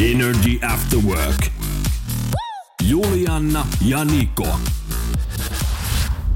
Energy 0.00 0.58
After 0.66 0.98
Work. 0.98 1.46
Julianna 2.82 3.66
ja 3.86 4.04
Niko. 4.04 4.46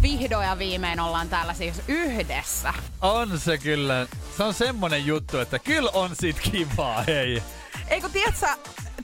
Vihdoin 0.02 0.46
ja 0.46 0.58
viimein 0.58 1.00
ollaan 1.00 1.28
täällä 1.28 1.54
siis 1.54 1.82
yhdessä. 1.88 2.74
On 3.00 3.38
se 3.38 3.58
kyllä. 3.58 4.06
Se 4.36 4.42
on 4.42 4.54
semmonen 4.54 5.06
juttu, 5.06 5.38
että 5.38 5.58
kyllä 5.58 5.90
on 5.94 6.10
sit 6.20 6.40
kivaa, 6.40 7.02
hei. 7.02 7.42
Eikö 7.88 8.08
tiedätkö, 8.08 8.46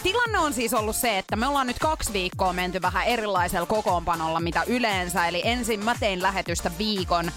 tilanne 0.02 0.38
on 0.38 0.52
siis 0.52 0.74
ollut 0.74 0.96
se, 0.96 1.18
että 1.18 1.36
me 1.36 1.46
ollaan 1.46 1.66
nyt 1.66 1.78
kaksi 1.78 2.12
viikkoa 2.12 2.52
menty 2.52 2.82
vähän 2.82 3.06
erilaisella 3.06 3.66
kokoonpanolla, 3.66 4.40
mitä 4.40 4.62
yleensä. 4.66 5.26
Eli 5.26 5.42
ensin 5.44 5.84
mä 5.84 5.94
tein 6.00 6.22
lähetystä 6.22 6.70
viikon 6.78 7.32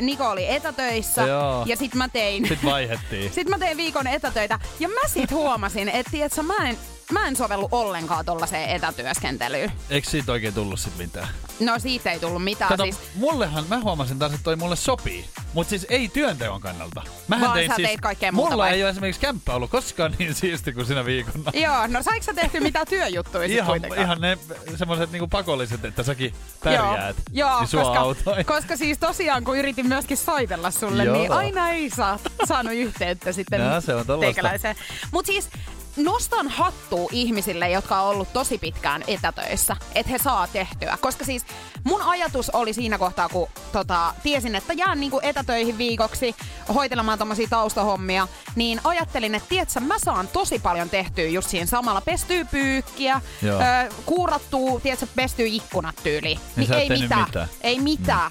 Niko 0.00 0.28
oli 0.30 0.48
etätöissä 0.48 1.22
Joo. 1.22 1.64
ja 1.66 1.76
sit 1.76 1.94
mä 1.94 2.08
tein... 2.08 2.48
Sitten 2.48 2.70
vaihettiin. 2.70 3.32
Sitten 3.34 3.50
mä 3.50 3.58
tein 3.58 3.76
viikon 3.76 4.06
etätöitä 4.06 4.58
ja 4.80 4.88
mä 4.88 5.08
sit 5.08 5.30
huomasin, 5.30 5.88
että 5.88 6.10
tiiätkö, 6.10 6.42
mä 6.42 6.56
en, 6.68 6.78
mä 7.12 7.26
en 7.28 7.36
sovellu 7.36 7.68
ollenkaan 7.72 8.24
tollaiseen 8.24 8.70
etätyöskentelyyn. 8.70 9.72
Eikö 9.90 10.10
siitä 10.10 10.32
oikein 10.32 10.54
tullut 10.54 10.80
sit 10.80 10.96
mitään? 10.98 11.28
No 11.60 11.78
siitä 11.78 12.10
ei 12.12 12.20
tullut 12.20 12.44
mitään. 12.44 12.68
Kato, 12.68 12.82
siis, 12.82 12.98
mullehan, 13.14 13.64
mä 13.68 13.80
huomasin 13.80 14.18
taas, 14.18 14.32
että 14.32 14.44
toi 14.44 14.56
mulle 14.56 14.76
sopii. 14.76 15.24
Mutta 15.52 15.70
siis 15.70 15.86
ei 15.88 16.08
työnteon 16.08 16.60
kannalta. 16.60 17.02
Mähän 17.28 17.44
Vaan 17.44 17.54
tein 17.58 17.70
sä 17.70 17.76
siis, 17.76 17.88
teit 17.88 18.00
kaikkea 18.00 18.32
muuta 18.32 18.50
Mulla 18.50 18.64
vai? 18.64 18.72
ei 18.74 18.82
ole 18.82 18.90
esimerkiksi 18.90 19.20
kämppä 19.20 19.54
ollut 19.54 19.70
koskaan 19.70 20.14
niin 20.18 20.34
siisti 20.34 20.72
kuin 20.72 20.86
sinä 20.86 21.04
viikonna. 21.04 21.50
Joo, 21.54 21.86
no 21.86 22.02
saiko 22.02 22.22
sä 22.24 22.34
tehty 22.34 22.60
mitään 22.60 22.86
työjuttuja 22.86 23.48
sit 23.48 23.56
Ihan, 23.56 23.66
kuitenkaan? 23.66 24.00
ihan 24.02 24.20
ne 24.20 24.38
semmoiset 24.76 25.12
niinku 25.12 25.28
pakolliset, 25.28 25.84
että 25.84 26.02
säkin 26.02 26.34
pärjäät. 26.64 27.16
Joo, 27.32 27.50
joo 27.50 27.60
niin 27.60 27.68
koska, 27.70 28.00
autoi. 28.00 28.44
koska 28.44 28.76
siis 28.76 28.98
tosiaan 28.98 29.44
kun 29.44 29.58
yritin 29.58 29.86
myöskin 29.86 30.16
soitella 30.16 30.70
sulle, 30.70 31.04
Joo. 31.04 31.16
niin 31.16 31.32
aina 31.32 31.70
ei 31.70 31.90
saa, 31.90 32.18
saanut 32.44 32.72
yhteyttä 32.72 33.32
sitten 33.32 33.60
No, 33.60 33.80
se 33.80 33.94
on 33.94 34.04
teikäläiseen. 34.20 34.76
Mut 35.10 35.26
siis 35.26 35.48
nostan 35.96 36.48
hattua 36.48 37.08
ihmisille, 37.12 37.70
jotka 37.70 38.00
on 38.00 38.10
ollut 38.10 38.32
tosi 38.32 38.58
pitkään 38.58 39.04
etätöissä, 39.06 39.76
että 39.94 40.12
he 40.12 40.18
saa 40.18 40.46
tehtyä. 40.46 40.98
Koska 41.00 41.24
siis 41.24 41.44
mun 41.84 42.02
ajatus 42.02 42.50
oli 42.50 42.72
siinä 42.72 42.98
kohtaa, 42.98 43.28
kun 43.28 43.48
tota, 43.72 44.14
tiesin, 44.22 44.54
että 44.54 44.72
jään 44.72 45.00
niinku 45.00 45.20
etätöihin 45.22 45.78
viikoksi 45.78 46.34
hoitelemaan 46.74 47.18
tommosia 47.18 47.48
taustahommia, 47.50 48.28
niin 48.56 48.80
ajattelin, 48.84 49.34
että 49.34 49.48
tiedätkö, 49.48 49.80
mä 49.80 49.98
saan 49.98 50.28
tosi 50.28 50.58
paljon 50.58 50.90
tehtyä 50.90 51.24
just 51.24 51.48
siinä 51.48 51.66
samalla. 51.66 52.00
Pestyy 52.00 52.44
pyykkiä, 52.44 53.20
Joo. 53.42 53.60
ö, 53.60 53.64
kuurattuu, 54.06 54.80
tiedätkö, 54.80 55.06
pestyy 55.14 55.46
ikkunat 55.46 55.96
tyyliin. 56.02 56.40
Niin 56.56 56.72
et 56.72 56.78
ei 56.78 56.88
mitään. 56.88 57.24
mitään. 57.24 57.48
Ei 57.60 57.80
mitään. 57.80 58.30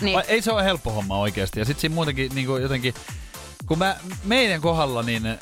Niin. 0.00 0.16
Vai, 0.16 0.24
ei 0.28 0.42
se 0.42 0.52
ole 0.52 0.64
helppo 0.64 0.90
homma 0.90 1.18
oikeasti. 1.18 1.58
Ja 1.58 1.64
sitten 1.64 1.80
siinä 1.80 1.94
muutenkin 1.94 2.34
niin 2.34 2.46
jotenkin, 2.62 2.94
kun 3.66 3.78
mä, 3.78 3.96
meidän 4.24 4.60
kohdalla 4.60 5.02
niin 5.02 5.26
äh, 5.26 5.38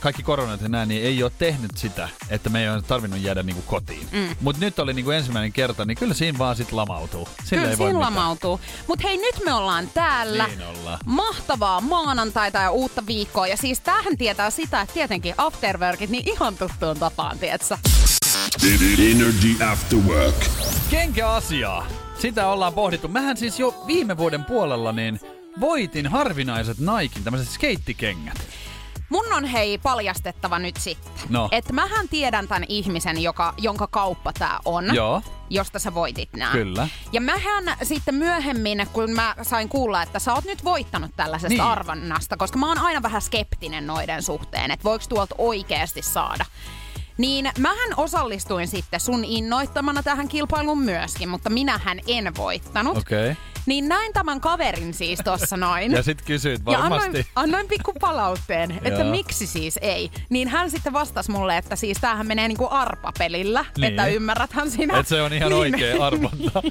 kaikki 0.00 0.22
koronat 0.22 0.60
ja 0.60 0.68
näin, 0.68 0.88
niin 0.88 1.04
ei 1.04 1.22
ole 1.22 1.32
tehnyt 1.38 1.70
sitä, 1.76 2.08
että 2.30 2.50
me 2.50 2.62
ei 2.62 2.68
ole 2.68 2.82
tarvinnut 2.82 3.20
jäädä 3.20 3.42
niin 3.42 3.56
kuin 3.56 3.66
kotiin. 3.66 4.08
Mm. 4.12 4.36
Mutta 4.40 4.64
nyt 4.64 4.78
oli 4.78 4.92
niin 4.92 5.04
kuin 5.04 5.16
ensimmäinen 5.16 5.52
kerta, 5.52 5.84
niin 5.84 5.96
kyllä 5.96 6.14
siinä 6.14 6.38
vaan 6.38 6.56
sit 6.56 6.72
lamautuu. 6.72 7.28
Sillä 7.44 7.60
Kyllä 7.60 7.70
ei 7.70 7.78
voi 7.78 7.90
siinä 7.90 8.00
lamautuu. 8.00 8.60
Mutta 8.86 9.08
hei, 9.08 9.16
nyt 9.16 9.44
me 9.44 9.52
ollaan 9.52 9.90
täällä. 9.94 10.46
Niin 10.46 10.62
ollaan. 10.62 10.98
Mahtavaa 11.04 11.80
maanantaita 11.80 12.58
ja 12.58 12.70
uutta 12.70 13.06
viikkoa. 13.06 13.46
Ja 13.46 13.56
siis 13.56 13.80
tähän 13.80 14.16
tietää 14.16 14.50
sitä, 14.50 14.80
että 14.80 14.94
tietenkin 14.94 15.34
afterworkit, 15.38 16.10
niin 16.10 16.28
ihan 16.28 16.56
tuttuun 16.56 16.98
tapaan, 16.98 17.38
tietsä. 17.38 17.78
Energy 18.98 19.64
After 19.64 19.98
Work. 19.98 20.46
Kenkäasiaa. 20.90 21.86
Sitä 22.18 22.46
ollaan 22.46 22.72
pohdittu. 22.72 23.08
Mähän 23.08 23.36
siis 23.36 23.60
jo 23.60 23.84
viime 23.86 24.16
vuoden 24.16 24.44
puolella 24.44 24.92
niin 24.92 25.20
voitin 25.60 26.06
harvinaiset 26.06 26.78
Naikin 26.78 27.24
tämmöiset 27.24 27.48
skeittikengät. 27.48 28.38
Mun 29.08 29.32
on 29.32 29.44
hei 29.44 29.78
paljastettava 29.78 30.58
nyt 30.58 30.76
sitten. 30.76 31.12
No. 31.28 31.48
Että 31.52 31.72
mähän 31.72 32.08
tiedän 32.08 32.48
tämän 32.48 32.64
ihmisen, 32.68 33.22
joka, 33.22 33.54
jonka 33.58 33.86
kauppa 33.86 34.32
tää 34.32 34.58
on. 34.64 34.94
Joo. 34.94 35.22
josta 35.50 35.78
sä 35.78 35.94
voitit 35.94 36.32
nää. 36.32 36.52
Kyllä. 36.52 36.88
Ja 37.12 37.20
mähän 37.20 37.64
sitten 37.82 38.14
myöhemmin, 38.14 38.86
kun 38.92 39.10
mä 39.10 39.34
sain 39.42 39.68
kuulla, 39.68 40.02
että 40.02 40.18
sä 40.18 40.34
oot 40.34 40.44
nyt 40.44 40.64
voittanut 40.64 41.10
tällaisesta 41.16 41.48
niin. 41.48 41.60
arvonnasta, 41.60 42.36
koska 42.36 42.58
mä 42.58 42.68
oon 42.68 42.78
aina 42.78 43.02
vähän 43.02 43.22
skeptinen 43.22 43.86
noiden 43.86 44.22
suhteen, 44.22 44.70
että 44.70 44.84
voiko 44.84 45.04
tuolta 45.08 45.34
oikeasti 45.38 46.02
saada. 46.02 46.44
Niin 47.18 47.50
mähän 47.58 47.90
osallistuin 47.96 48.68
sitten 48.68 49.00
sun 49.00 49.24
innoittamana 49.24 50.02
tähän 50.02 50.28
kilpailuun 50.28 50.82
myöskin, 50.82 51.28
mutta 51.28 51.50
minähän 51.50 52.00
en 52.06 52.36
voittanut. 52.36 52.96
Okei. 52.96 53.30
Okay. 53.30 53.55
Niin 53.66 53.88
näin 53.88 54.12
tämän 54.12 54.40
kaverin 54.40 54.94
siis 54.94 55.18
tossa 55.24 55.56
noin. 55.56 55.92
Ja 55.92 56.02
sit 56.02 56.22
kysyit 56.22 56.60
Ja 56.66 56.78
varmasti. 56.78 57.06
annoin, 57.06 57.24
annoin 57.34 57.68
pikku 57.68 57.92
palautteen, 58.00 58.80
että 58.82 59.04
miksi 59.04 59.46
siis 59.46 59.78
ei. 59.82 60.10
Niin 60.30 60.48
hän 60.48 60.70
sitten 60.70 60.92
vastasi 60.92 61.30
mulle, 61.30 61.56
että 61.56 61.76
siis 61.76 61.98
tämähän 62.00 62.26
menee 62.26 62.48
niinku 62.48 62.68
arpapelillä, 62.70 63.64
Niin. 63.78 63.84
että 63.90 64.06
ymmärräthän 64.06 64.70
sinä. 64.70 64.98
Et 64.98 65.06
se 65.08 65.22
on 65.22 65.32
ihan 65.32 65.52
oikea 65.52 66.06
arvonta. 66.06 66.62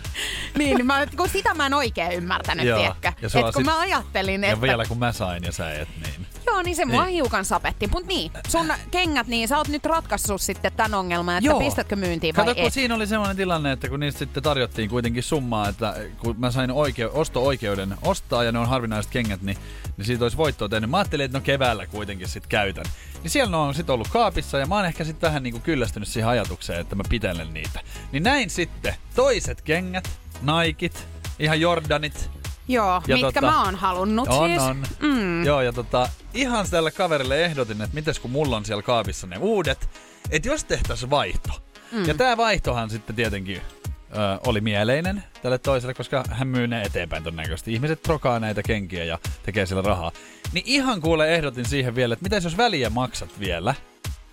niin, 0.58 0.76
niin 0.78 0.86
mä, 0.86 1.08
kun 1.18 1.30
sitä 1.30 1.54
mä 1.54 1.66
en 1.66 1.74
oikein 1.74 2.12
ymmärtänyt, 2.12 2.64
tiedätkö? 2.66 3.12
Ja 3.22 3.28
Et 3.40 3.44
kun 3.44 3.54
sit- 3.54 3.66
mä 3.66 3.80
ajattelin, 3.80 4.44
Ja 4.44 4.50
että... 4.50 4.62
vielä 4.62 4.86
kun 4.86 5.00
mä 5.00 5.12
sain 5.12 5.44
ja 5.44 5.52
sä 5.52 5.74
et, 5.74 5.88
niin. 6.04 6.26
Joo, 6.48 6.62
niin 6.62 6.76
se 6.76 6.86
mua 6.86 7.06
Niin. 7.06 7.14
hiukan 7.14 7.46
sapetti. 7.46 7.88
Mut 7.88 8.06
niin, 8.06 8.32
sun 8.48 8.74
kengät, 8.92 9.28
niin 9.28 9.48
sä 9.48 9.58
oot 9.58 9.68
nyt 9.68 9.86
ratkaissut 9.86 10.42
sitten 10.42 10.72
tämän 10.78 10.94
ongelman, 10.94 11.38
että 11.38 11.48
Joo. 11.48 11.60
pistätkö 11.60 11.96
myyntiin 11.96 12.36
vai 12.36 12.46
Kato, 12.46 12.56
kun 12.56 12.68
et. 12.68 12.74
siinä 12.74 12.96
oli 12.96 13.08
semmoinen 13.08 13.38
tilanne, 13.38 13.72
että 13.72 13.90
kun 13.90 14.00
niistä 14.00 14.20
sitten 14.20 14.44
tarjottiin 14.44 14.90
kuitenkin 14.90 15.24
summaa, 15.24 15.68
että 15.70 15.96
kun 16.18 16.36
mä 16.40 16.52
sain 16.52 16.70
oike- 16.70 17.10
osto-oikeuden 17.14 17.96
ostaa 18.02 18.44
ja 18.44 18.52
ne 18.52 18.60
on 18.60 18.68
harvinaiset 18.70 19.12
kengät, 19.12 19.42
niin, 19.42 19.58
niin 19.98 20.06
siitä 20.06 20.26
olisi 20.26 20.38
voittoa 20.38 20.70
tehnyt. 20.70 20.90
Mä 20.90 20.98
ajattelin, 20.98 21.26
että 21.26 21.38
no 21.38 21.42
keväällä 21.42 21.88
kuitenkin 21.88 22.28
sitten 22.28 22.50
käytän. 22.50 22.86
Niin 23.24 23.32
siellä 23.32 23.52
ne 23.52 23.58
on 23.58 23.74
sitten 23.76 23.94
ollut 23.94 24.08
kaapissa 24.08 24.58
ja 24.58 24.66
mä 24.66 24.76
oon 24.76 24.86
ehkä 24.86 25.04
sitten 25.04 25.28
vähän 25.28 25.44
niinku 25.44 25.60
kyllästynyt 25.60 26.08
siihen 26.10 26.30
ajatukseen, 26.30 26.80
että 26.82 26.96
mä 26.96 27.04
pitelen 27.10 27.54
niitä. 27.54 27.80
Niin 28.12 28.24
näin 28.24 28.50
sitten 28.50 28.94
toiset 29.16 29.62
kengät, 29.62 30.10
Nikit, 30.42 31.08
ihan 31.40 31.62
Jordanit. 31.62 32.30
Joo, 32.68 33.02
Ja 33.08 33.18
mitkä 33.18 33.40
tota- 33.42 33.46
mä 33.46 33.64
oon 33.64 33.76
halunnut 33.76 34.28
On, 34.28 34.50
siis. 34.50 34.62
on. 34.62 34.84
Mm. 35.00 35.46
Joo, 35.46 35.62
ja 35.62 35.74
tota, 35.74 36.10
ihan 36.34 36.66
tälle 36.72 36.92
kaverille 36.92 37.46
ehdotin, 37.46 37.82
että 37.82 37.96
mites 37.96 38.20
kun 38.20 38.32
mulla 38.32 38.58
on 38.58 38.66
siellä 38.66 38.82
kaapissa 38.84 39.28
ne 39.28 39.38
uudet, 39.38 39.90
että 40.32 40.48
jos 40.50 40.64
tehtäisiin 40.64 41.10
vaihto. 41.10 41.50
Mm. 41.92 42.06
Ja 42.06 42.14
tämä 42.14 42.38
vaihtohan 42.38 42.90
sitten 42.90 43.16
tietenkin 43.16 43.58
ö, 43.58 44.40
oli 44.48 44.62
mieleinen 44.62 45.24
tälle 45.42 45.58
toiselle, 45.58 45.94
koska 45.94 46.24
hän 46.32 46.48
myy 46.48 46.68
ne 46.68 46.82
eteenpäin 46.82 47.24
todennäköisesti. 47.24 47.74
Ihmiset 47.74 48.02
trokaa 48.02 48.40
näitä 48.40 48.64
kenkiä 48.64 49.04
ja 49.04 49.20
tekee 49.44 49.66
sillä 49.66 49.82
rahaa. 49.82 50.12
Niin 50.54 50.64
ihan 50.68 51.02
kuule 51.02 51.36
ehdotin 51.36 51.66
siihen 51.66 51.96
vielä, 51.96 52.14
että 52.14 52.24
mitäs 52.24 52.44
jos 52.44 52.58
väliä 52.58 52.90
maksat 52.90 53.40
vielä? 53.40 53.76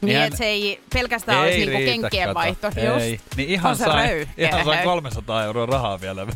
Niin, 0.02 0.16
hän- 0.16 0.26
että 0.26 0.36
se 0.36 0.44
ei 0.44 0.80
pelkästään 0.94 1.40
olisi 1.40 1.66
niinku 1.66 2.08
kato. 2.24 2.34
vaihto. 2.34 2.66
Ei. 3.00 3.20
Niin 3.36 3.48
ihan 3.48 3.76
röyhkeä. 3.94 4.48
ihan 4.48 4.64
sain 4.64 4.84
300 4.84 5.44
euroa 5.44 5.66
rahaa 5.66 6.00
vielä 6.00 6.26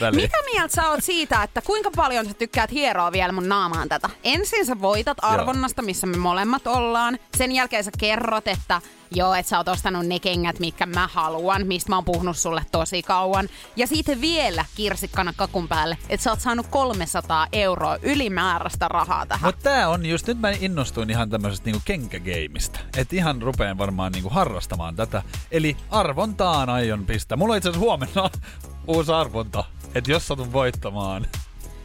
väliin. 0.00 0.22
Mitä 0.22 0.36
mieltä 0.52 0.74
sä 0.74 0.88
oot 0.90 1.04
siitä, 1.04 1.42
että 1.42 1.60
kuinka 1.62 1.90
paljon 1.96 2.26
sä 2.26 2.34
tykkäät 2.34 2.70
hieroa 2.70 3.12
vielä 3.12 3.32
mun 3.32 3.48
naamaan 3.48 3.88
tätä? 3.88 4.10
Ensin 4.24 4.66
sä 4.66 4.80
voitat 4.80 5.16
arvonnasta, 5.22 5.82
missä 5.82 6.06
me 6.06 6.16
molemmat 6.16 6.66
ollaan. 6.66 7.18
Sen 7.36 7.52
jälkeen 7.52 7.84
sä 7.84 7.90
kerrot, 7.98 8.48
että 8.48 8.80
joo, 9.14 9.34
että 9.34 9.50
sä 9.50 9.58
oot 9.58 9.68
ostanut 9.68 10.06
ne 10.06 10.18
kengät, 10.18 10.58
mitkä 10.58 10.86
mä 10.86 11.08
haluan, 11.12 11.66
mistä 11.66 11.90
mä 11.90 11.96
oon 11.96 12.04
puhunut 12.04 12.36
sulle 12.36 12.62
tosi 12.72 13.02
kauan. 13.02 13.48
Ja 13.76 13.86
siitä 13.86 14.20
vielä 14.20 14.64
kirsikkana 14.74 15.32
kakun 15.36 15.68
päälle, 15.68 15.98
että 16.08 16.24
sä 16.24 16.30
oot 16.30 16.40
saanut 16.40 16.66
300 16.66 17.46
euroa 17.52 17.98
ylimääräistä 18.02 18.88
rahaa 18.88 19.26
tähän. 19.26 19.48
Mutta 19.48 19.62
tää 19.62 19.88
on 19.88 20.06
just, 20.06 20.26
nyt 20.26 20.40
mä 20.40 20.50
innostuin 20.50 21.10
ihan 21.10 21.30
tämmöisestä 21.30 21.64
niinku 21.64 21.82
kenkägeimistä. 21.84 22.78
että 22.96 23.16
ihan 23.16 23.42
rupeen 23.42 23.78
varmaan 23.78 24.12
niinku 24.12 24.28
harrastamaan 24.28 24.96
tätä. 24.96 25.22
Eli 25.50 25.76
arvontaan 25.90 26.68
aion 26.68 27.06
pistää. 27.06 27.36
Mulla 27.36 27.52
on 27.52 27.58
itse 27.58 27.68
asiassa 27.68 27.84
huomenna 27.84 28.30
uusi 28.86 29.12
arvonta. 29.12 29.64
Että 29.94 30.10
jos 30.10 30.28
satun 30.28 30.52
voittamaan, 30.52 31.26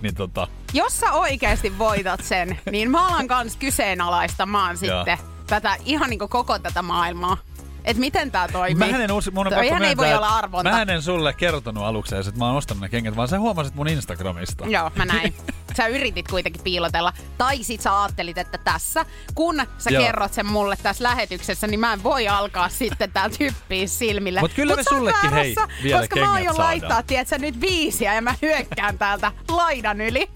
niin 0.02 0.16
tota... 0.16 0.48
Jos 0.74 1.00
sä 1.00 1.12
oikeasti 1.12 1.78
voitat 1.78 2.24
sen, 2.24 2.60
niin 2.72 2.92
mä 2.92 3.08
alan 3.08 3.28
kans 3.28 3.56
kyseenalaistamaan 3.56 4.78
Joo. 4.82 5.06
Tätä, 5.50 5.78
ihan 5.86 6.10
niinku 6.10 6.28
koko 6.28 6.60
tätä 6.60 6.82
maailmaa. 6.82 7.38
Että 7.86 8.00
miten 8.00 8.32
tää 8.32 8.48
toimii. 8.48 8.92
Mä 8.92 9.04
en, 9.04 9.12
uusi, 9.12 9.32
mun 9.32 9.48
on 9.48 9.54
Toihan 9.54 9.84
ei 9.84 9.98
voi 9.98 10.14
olla 10.14 10.30
arvonta. 10.30 10.72
Mä 10.72 10.82
en 10.82 11.02
sulle 11.02 11.34
kertonut 11.34 11.84
aluksi 11.84 12.16
edes, 12.16 12.28
että 12.28 12.40
mä 12.40 12.48
oon 12.48 12.56
ostanut 12.56 12.82
ne 12.82 12.90
kengät, 12.90 13.16
vaan 13.16 13.28
sä 13.28 13.40
huomasit 13.40 13.76
mun 13.76 13.88
Instagramista. 13.88 14.66
Joo, 14.68 14.92
mä 14.96 15.06
näin. 15.06 15.34
sä 15.78 15.88
yritit 15.88 16.28
kuitenkin 16.28 16.62
piilotella. 16.64 17.14
Tai 17.38 17.64
sit 17.64 17.82
sä 17.82 18.02
ajattelit, 18.02 18.38
että 18.38 18.58
tässä, 18.58 19.06
kun 19.36 19.64
sä 19.78 19.90
Joo. 19.90 20.04
kerrot 20.04 20.34
sen 20.34 20.46
mulle 20.46 20.78
tässä 20.84 21.04
lähetyksessä, 21.04 21.68
niin 21.68 21.80
mä 21.80 21.94
en 21.94 22.04
voi 22.04 22.28
alkaa 22.28 22.70
sitten 22.70 23.12
täältä 23.12 23.36
hyppiä 23.40 23.88
silmille. 23.88 24.40
Mut 24.40 24.54
kyllä 24.54 24.76
me 24.76 24.84
sä 24.84 24.90
oot 24.90 24.98
sullekin, 24.98 25.34
hei, 25.34 25.56
väärässä, 25.56 25.84
vielä 25.84 26.00
Koska 26.00 26.20
mä 26.20 26.34
aion 26.34 26.58
laittaa, 26.58 27.04
tiedätkö, 27.04 27.38
nyt 27.38 27.62
viisiä 27.62 28.16
ja 28.16 28.22
mä 28.22 28.36
hyökkään 28.42 28.98
täältä 28.98 29.32
laidan 29.48 30.02
yli. 30.02 30.30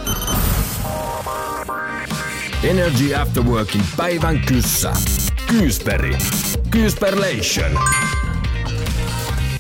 Energy 2.64 3.16
After 3.16 3.44
Workin 3.44 3.82
päivän 3.98 4.40
kyssä. 4.40 4.94
Kyysperi. 5.48 6.18
Kyysperlation. 6.70 7.80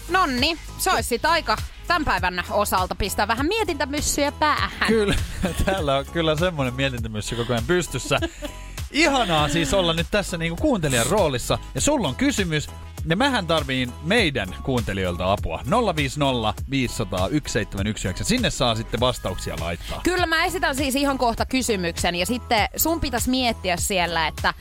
Nonni, 0.10 0.58
se 0.78 0.92
olisi 0.92 1.10
sit 1.10 1.26
aika 1.26 1.58
tämän 1.88 2.06
päivän 2.06 2.44
osalta 2.50 2.96
pistää 2.96 3.28
vähän 3.28 3.46
mietintämyssyjä 3.46 4.32
päähän. 4.32 4.88
Kyllä, 4.88 5.16
täällä 5.66 5.98
on 5.98 6.06
kyllä 6.14 6.36
semmoinen 6.36 6.74
mietintämyssy 6.74 7.36
koko 7.36 7.54
ajan 7.54 7.66
pystyssä. 7.68 8.20
Ihanaa 8.92 9.50
siis 9.50 9.74
olla 9.74 9.94
nyt 9.94 10.08
tässä 10.12 10.38
niinku 10.38 10.62
kuuntelijan 10.62 11.08
roolissa. 11.08 11.58
Ja 11.76 11.82
sulla 11.82 12.08
on 12.08 12.16
kysymys, 12.16 12.68
ja 13.06 13.16
mähän 13.16 13.48
tarviin 13.48 13.94
meidän 14.04 14.56
kuuntelijoilta 14.64 15.32
apua. 15.32 15.62
050 15.96 16.64
500 16.70 17.20
1719. 17.20 18.24
Sinne 18.24 18.50
saa 18.50 18.76
sitten 18.76 19.00
vastauksia 19.00 19.56
laittaa. 19.60 20.02
Kyllä 20.04 20.26
mä 20.26 20.46
esitän 20.46 20.76
siis 20.76 20.96
ihan 20.96 21.18
kohta 21.18 21.46
kysymyksen 21.46 22.16
ja 22.16 22.26
sitten 22.26 22.68
sun 22.76 23.00
pitäisi 23.00 23.30
miettiä 23.30 23.78
siellä, 23.78 24.28
että 24.28 24.54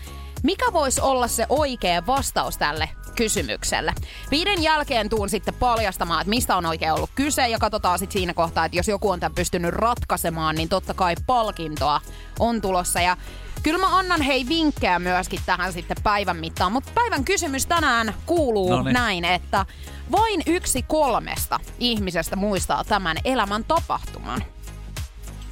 mikä 0.43 0.73
voisi 0.73 1.00
olla 1.00 1.29
se 1.29 1.47
oikea 1.49 2.06
vastaus 2.06 2.59
tälle 2.59 2.89
kysymykselle. 3.17 3.93
Viiden 4.31 4.62
jälkeen 4.62 5.09
tuun 5.09 5.29
sitten 5.29 5.55
paljastamaan, 5.55 6.21
että 6.21 6.31
mistä 6.31 6.56
on 6.56 6.67
oikein 6.67 6.93
ollut 6.93 7.11
kyse 7.15 7.49
ja 7.49 7.59
katsotaan 7.59 7.99
sitten 7.99 8.12
siinä 8.12 8.35
kohtaa, 8.35 8.65
että 8.65 8.77
jos 8.77 8.88
joku 8.88 9.11
on 9.11 9.21
tämän 9.21 9.35
pystynyt 9.35 9.75
ratkaisemaan, 9.75 10.55
niin 10.55 10.69
totta 10.69 10.95
kai 10.95 11.15
palkintoa 11.27 12.00
on 12.38 12.61
tulossa 12.61 13.00
ja 13.00 13.17
Kyllä 13.62 13.79
mä 13.79 13.99
annan 13.99 14.23
hei 14.23 14.49
vinkkejä 14.49 14.99
myöskin 14.99 15.41
tähän 15.47 15.73
sitten 15.73 15.97
päivän 16.03 16.37
mittaan, 16.37 16.73
mutta 16.73 16.91
päivän 16.94 17.25
kysymys 17.25 17.67
tänään 17.67 18.14
kuuluu 18.26 18.70
Noniin. 18.70 18.94
näin, 18.94 19.25
että 19.25 19.67
vain 20.12 20.43
yksi 20.47 20.82
kolmesta 20.82 21.61
ihmisestä 21.79 22.37
muistaa 22.37 22.85
tämän 22.85 23.17
elämän 23.25 23.64
tapahtuman. 23.64 24.44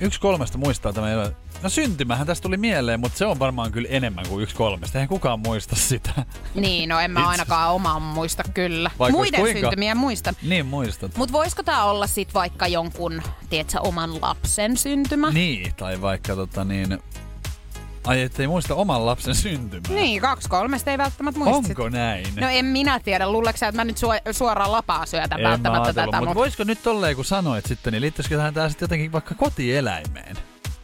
Yksi 0.00 0.20
kolmesta 0.20 0.58
muistaa 0.58 0.92
tämä. 0.92 1.10
elä- 1.10 1.32
No 1.62 1.68
syntymähän 1.68 2.26
tästä 2.26 2.42
tuli 2.42 2.56
mieleen, 2.56 3.00
mutta 3.00 3.18
se 3.18 3.26
on 3.26 3.38
varmaan 3.38 3.72
kyllä 3.72 3.88
enemmän 3.90 4.26
kuin 4.28 4.42
yksi 4.42 4.56
kolmesta. 4.56 4.98
Eihän 4.98 5.08
kukaan 5.08 5.40
muista 5.40 5.76
sitä. 5.76 6.10
Niin, 6.54 6.88
no 6.88 7.00
en 7.00 7.10
mä 7.10 7.28
ainakaan 7.28 7.70
omaa 7.72 7.98
muista 7.98 8.42
kyllä. 8.54 8.90
Vaikka 8.98 9.18
Muiden 9.18 9.40
kuinka. 9.40 9.60
syntymiä 9.60 9.94
muistan. 9.94 10.34
Niin 10.42 10.66
muistat. 10.66 11.16
Mutta 11.16 11.32
voisiko 11.32 11.62
tää 11.62 11.84
olla 11.84 12.06
sit 12.06 12.34
vaikka 12.34 12.66
jonkun, 12.66 13.22
tiedätkö, 13.50 13.80
oman 13.80 14.20
lapsen 14.22 14.76
syntymä? 14.76 15.30
Niin, 15.30 15.74
tai 15.74 16.00
vaikka 16.00 16.34
tota 16.36 16.64
niin... 16.64 16.98
Ai 18.06 18.22
ettei 18.22 18.46
muista 18.46 18.74
oman 18.74 19.06
lapsen 19.06 19.34
syntymää. 19.34 19.90
Niin, 20.00 20.20
kaksi 20.20 20.48
kolmesta 20.48 20.90
ei 20.90 20.98
välttämättä 20.98 21.38
muista. 21.40 21.62
sit. 21.68 21.78
Onko 21.78 21.88
näin? 21.88 22.26
No 22.40 22.48
en 22.48 22.64
minä 22.64 23.00
tiedä. 23.00 23.28
Luuleeko 23.32 23.56
että 23.56 23.72
mä 23.72 23.84
nyt 23.84 23.96
su- 23.96 24.32
suoraan 24.32 24.72
lapaa 24.72 25.06
syötän 25.06 25.38
En 25.40 25.44
mä 25.46 25.50
välttämättä 25.50 25.92
tätä? 25.92 26.06
mutta 26.06 26.24
Mut... 26.24 26.34
voisiko 26.34 26.64
nyt 26.64 26.82
tolleen, 26.82 27.16
kun 27.16 27.24
sanoit 27.24 27.66
sitten, 27.66 27.92
niin 27.92 28.00
liittyisikö 28.00 28.36
tähän 28.36 28.54
tää 28.54 28.68
sitten 28.68 28.86
jotenkin 28.86 29.12
vaikka 29.12 29.34
kotieläimeen? 29.34 30.36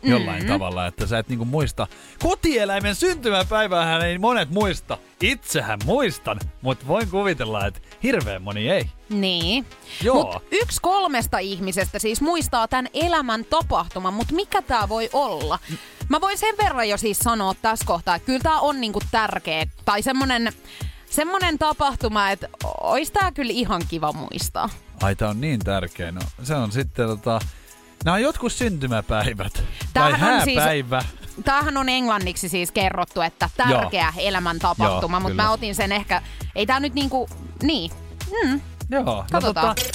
Jollain 0.03 0.43
Mm. 0.43 0.49
tavalla, 0.49 0.87
että 0.87 1.07
sä 1.07 1.19
et 1.19 1.29
niinku 1.29 1.45
muista. 1.45 1.87
Kotieläimen 2.23 2.95
syntymäpäiväähän 2.95 4.03
ei 4.03 4.19
monet 4.19 4.51
muista. 4.51 4.99
Itsehän 5.23 5.79
muistan, 5.85 6.41
mutta 6.63 6.87
voin 6.87 7.09
kuvitella, 7.11 7.67
että 7.67 7.81
hirveän 8.03 8.43
moni 8.43 8.69
ei. 8.71 8.91
Niin. 9.09 9.67
Joo. 10.03 10.33
Mut 10.33 10.43
yksi 10.51 10.81
kolmesta 10.83 11.39
ihmisestä 11.39 11.99
siis 11.99 12.21
muistaa 12.21 12.69
tämän 12.69 12.89
elämän 12.95 13.45
tapahtuman, 13.45 14.15
mutta 14.15 14.35
mikä 14.35 14.63
tää 14.63 14.89
voi 14.89 15.11
olla? 15.13 15.59
Mä 16.09 16.21
voin 16.21 16.39
sen 16.39 16.55
verran 16.59 16.89
jo 16.89 16.97
siis 16.97 17.19
sanoa 17.19 17.55
tässä 17.63 17.85
kohtaa, 17.87 18.15
että 18.15 18.27
kyllä 18.27 18.41
tää 18.43 18.61
on 18.61 18.81
niinku 18.81 19.01
tärkeä, 19.11 19.67
tai 19.85 20.03
semmonen, 20.03 20.53
semmonen 21.11 21.59
tapahtuma, 21.59 22.31
että 22.31 22.49
ois 22.81 23.11
tää 23.11 23.33
kyllä 23.33 23.53
ihan 23.53 23.83
kiva 23.89 24.13
muistaa. 24.13 24.69
Ai 25.03 25.17
tää 25.17 25.29
on 25.29 25.41
niin 25.41 25.61
tärkeä. 25.61 26.13
No, 26.13 26.21
se 26.43 26.55
on 26.55 26.73
sitten 26.73 27.07
tota... 27.07 27.41
Nämä 28.05 28.15
on 28.15 28.23
jotkut 28.23 28.53
syntymäpäivät. 28.53 29.63
Tämähän 29.93 30.21
tai 30.21 30.35
on 30.35 30.45
siis- 30.45 30.59
hääpäivä. 30.59 31.03
Tämähän 31.45 31.77
on 31.77 31.89
englanniksi 31.89 32.49
siis 32.49 32.71
kerrottu, 32.73 33.21
että 33.21 33.51
tärkeä 33.57 34.03
Joo, 34.03 34.11
mutta 35.21 35.21
kyllä. 35.21 35.43
mä 35.43 35.51
otin 35.51 35.75
sen 35.75 35.93
ehkä, 35.93 36.23
ei 36.55 36.67
tää 36.67 36.81
nyt 36.81 36.95
niinku, 36.95 37.29
niin. 37.63 37.91
Mm. 38.45 38.61
Joo. 38.91 39.03
No, 39.05 39.25
Katsotaan. 39.33 39.77
tota, 39.77 39.89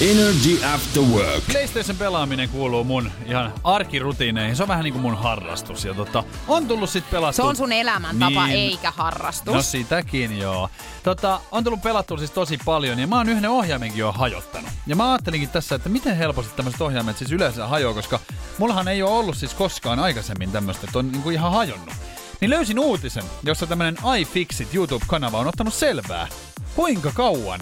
Energy 0.00 0.64
After 0.74 1.02
Work. 1.02 1.44
PlayStation 1.52 1.96
pelaaminen 1.96 2.48
kuuluu 2.48 2.84
mun 2.84 3.10
ihan 3.26 3.52
arkirutiineihin. 3.64 4.56
Se 4.56 4.62
on 4.62 4.68
vähän 4.68 4.84
niin 4.84 4.92
kuin 4.92 5.02
mun 5.02 5.16
harrastus. 5.16 5.84
Ja 5.84 5.94
tota, 5.94 6.24
on 6.48 6.66
tullut 6.66 6.90
sit 6.90 7.10
pelattua. 7.10 7.32
Se 7.32 7.42
on 7.42 7.56
sun 7.56 7.72
elämäntapa 7.72 8.46
Niin. 8.46 8.58
eikä 8.58 8.90
harrastus. 8.96 9.54
No 9.54 9.62
sitäkin 9.62 10.38
joo. 10.38 10.70
Tota, 11.02 11.40
on 11.52 11.64
tullut 11.64 11.82
pelattua 11.82 12.18
siis 12.18 12.30
tosi 12.30 12.58
paljon 12.64 12.98
ja 12.98 13.06
mä 13.06 13.16
oon 13.16 13.28
yhden 13.28 13.50
ohjaimenkin 13.50 13.98
jo 13.98 14.12
hajottanut. 14.12 14.70
Ja 14.86 14.96
mä 14.96 15.12
ajattelinkin 15.12 15.48
tässä, 15.50 15.74
että 15.74 15.88
miten 15.88 16.16
helposti 16.16 16.52
tämmöiset 16.56 16.80
ohjaimet 16.80 17.18
siis 17.18 17.32
yleensä 17.32 17.66
hajoaa, 17.66 17.94
koska 17.94 18.20
mullahan 18.58 18.88
ei 18.88 19.02
ole 19.02 19.10
ollut 19.10 19.36
siis 19.36 19.54
koskaan 19.54 19.98
aikaisemmin 19.98 20.52
tämmöistä, 20.52 20.84
että 20.86 20.98
on 20.98 21.12
niinku 21.12 21.30
ihan 21.30 21.52
hajonnut. 21.52 21.94
Niin 22.40 22.50
löysin 22.50 22.78
uutisen, 22.78 23.24
jossa 23.42 23.66
tämmönen 23.66 23.96
iFixit 24.18 24.74
YouTube-kanava 24.74 25.38
on 25.38 25.46
ottanut 25.46 25.74
selvää, 25.74 26.28
kuinka 26.76 27.10
kauan 27.14 27.60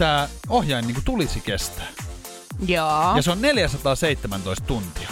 tämä 0.00 0.28
ohjain 0.48 0.86
niinku 0.86 1.02
tulisi 1.04 1.40
kestää. 1.40 1.86
Joo. 2.66 3.16
Ja 3.16 3.22
se 3.22 3.30
on 3.30 3.42
417 3.42 4.64
tuntia. 4.66 5.08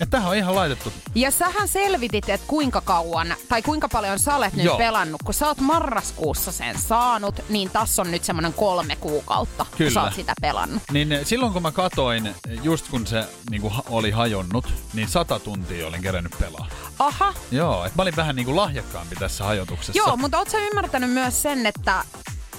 Ja 0.00 0.06
tähän 0.06 0.28
on 0.28 0.36
ihan 0.36 0.54
laitettu 0.54 0.92
Ja 1.14 1.30
sähän 1.30 1.68
selvitit, 1.68 2.28
että 2.28 2.46
kuinka 2.46 2.80
kauan, 2.80 3.34
tai 3.48 3.62
kuinka 3.62 3.88
paljon 3.88 4.18
sä 4.18 4.36
olet 4.36 4.54
nyt 4.54 4.64
Joo. 4.64 4.78
pelannut. 4.78 5.20
Kun 5.24 5.34
sä 5.34 5.46
oot 5.46 5.60
marraskuussa 5.60 6.52
sen 6.52 6.78
saanut, 6.78 7.34
niin 7.48 7.70
tässä 7.70 8.02
on 8.02 8.10
nyt 8.10 8.24
semmoinen 8.24 8.52
kolme 8.52 8.96
kuukautta, 8.96 9.64
kun 9.64 9.78
Kyllä. 9.78 9.90
sä 9.90 10.02
oot 10.02 10.14
sitä 10.14 10.32
pelannut. 10.40 10.82
Niin 10.92 11.12
eh, 11.12 11.26
silloin 11.26 11.52
kun 11.52 11.62
mä 11.62 11.72
katoin, 11.72 12.26
eh, 12.26 12.34
just 12.62 12.88
kun 12.88 13.06
se 13.06 13.24
niin 13.50 13.62
kuin, 13.62 13.74
oli 13.90 14.10
hajonnut, 14.10 14.72
niin 14.94 15.08
sata 15.08 15.38
tuntia 15.38 15.86
olin 15.86 16.02
kerännyt 16.02 16.36
pelaa. 16.40 16.68
Aha. 16.98 17.34
Joo, 17.50 17.84
et 17.84 17.94
mä 17.94 18.02
olin 18.02 18.16
vähän 18.16 18.36
niin 18.36 18.46
kuin 18.46 18.56
lahjakkaampi 18.56 19.16
tässä 19.16 19.44
hajotuksessa. 19.44 19.98
Joo, 19.98 20.16
mutta 20.16 20.38
oot 20.38 20.50
sä 20.50 20.58
ymmärtänyt 20.58 21.10
myös 21.10 21.42
sen, 21.42 21.66
että 21.66 22.04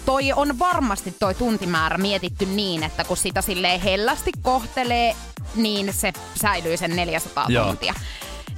toi 0.06 0.34
on 0.36 0.60
varmasti 0.60 1.16
toi 1.20 1.34
tuntimäärä 1.34 1.98
mietitty 1.98 2.46
niin, 2.46 2.84
että 2.84 3.04
kun 3.04 3.18
sitä 3.18 3.42
silleen 3.42 3.82
hellästi 3.82 4.32
kohtelee, 4.42 5.16
niin 5.56 5.94
se 5.94 6.14
säilyy 6.42 6.78
sen 6.78 6.96
400 6.96 7.46
Joo. 7.50 7.66
tuntia. 7.66 7.94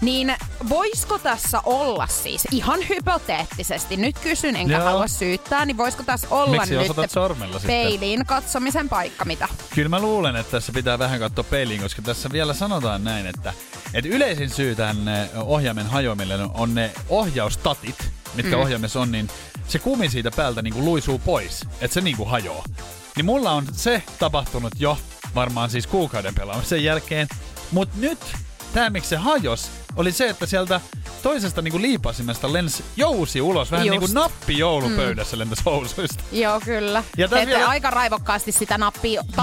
Niin 0.02 0.36
voisiko 0.70 1.20
tässä 1.20 1.62
olla 1.66 2.08
siis, 2.08 2.48
ihan 2.52 2.80
hypoteettisesti, 2.90 3.98
nyt 3.98 4.20
kysyn 4.20 4.56
enkä 4.56 4.74
Joo. 4.74 4.84
halua 4.84 5.08
syyttää, 5.08 5.66
niin 5.66 5.78
voisiko 5.78 6.04
tässä 6.04 6.28
olla 6.30 6.52
Miksi 6.52 6.76
nyt 6.98 7.12
sormella 7.12 7.60
sitten? 7.60 7.68
peiliin 7.68 8.26
katsomisen 8.26 8.90
paikka, 8.90 9.26
mitä? 9.26 9.48
Kyllä 9.76 9.90
mä 9.90 10.00
luulen, 10.00 10.36
että 10.36 10.52
tässä 10.52 10.72
pitää 10.72 11.00
vähän 11.00 11.20
katsoa 11.20 11.44
peiliin, 11.44 11.82
koska 11.82 12.02
tässä 12.02 12.30
vielä 12.32 12.54
sanotaan 12.54 13.04
näin, 13.04 13.28
että, 13.28 13.54
että 13.94 14.10
yleisin 14.10 14.50
syy 14.50 14.76
tähän 14.76 15.08
eh, 15.08 15.30
ohjaimen 15.36 15.86
hajoamille 15.86 16.40
on 16.54 16.76
ne 16.76 16.92
ohjaustatit, 17.10 18.12
mitkä 18.34 18.56
mm. 18.56 18.62
ohjaimessa 18.62 19.02
on, 19.02 19.12
niin 19.12 19.30
se 19.68 19.80
kumi 19.80 20.10
siitä 20.10 20.32
päältä 20.32 20.62
niin 20.62 20.74
kuin 20.74 20.86
luisuu 20.86 21.20
pois, 21.20 21.62
että 21.82 21.94
se 21.94 22.02
niin 22.02 22.18
kuin 22.18 22.30
hajoaa. 22.30 22.64
Niin 23.16 23.26
mulla 23.26 23.52
on 23.52 23.66
se 23.72 24.04
tapahtunut 24.20 24.74
jo 24.80 24.98
varmaan 25.36 25.70
siis 25.70 25.88
kuukauden 25.88 26.36
pelaamisen 26.36 26.84
jälkeen, 26.84 27.28
mutta 27.72 27.96
nyt 28.00 28.20
tämä 28.74 28.90
miksi 28.90 29.10
se 29.10 29.16
hajos, 29.16 29.72
oli 29.96 30.12
se, 30.12 30.30
että 30.30 30.46
sieltä 30.46 30.82
toisesta 31.24 31.62
niin 31.62 31.72
kuin 31.72 31.82
liipasimesta 31.82 32.54
lensi 32.54 32.84
jousi 32.98 33.42
ulos, 33.42 33.72
vähän 33.72 33.86
Just. 33.86 33.92
niin 33.92 34.00
kuin 34.00 34.14
nappi 34.14 34.58
joulupöydässä 34.58 35.36
mm. 35.36 35.40
lentäisi 35.40 35.64
housuista. 35.66 36.24
Joo, 36.32 36.60
kyllä. 36.60 37.04
Ja 37.18 37.26
Että 37.26 37.46
vielä- 37.46 37.68
aika 37.68 37.90
raivokkaasti 37.90 38.52
sitä 38.52 38.80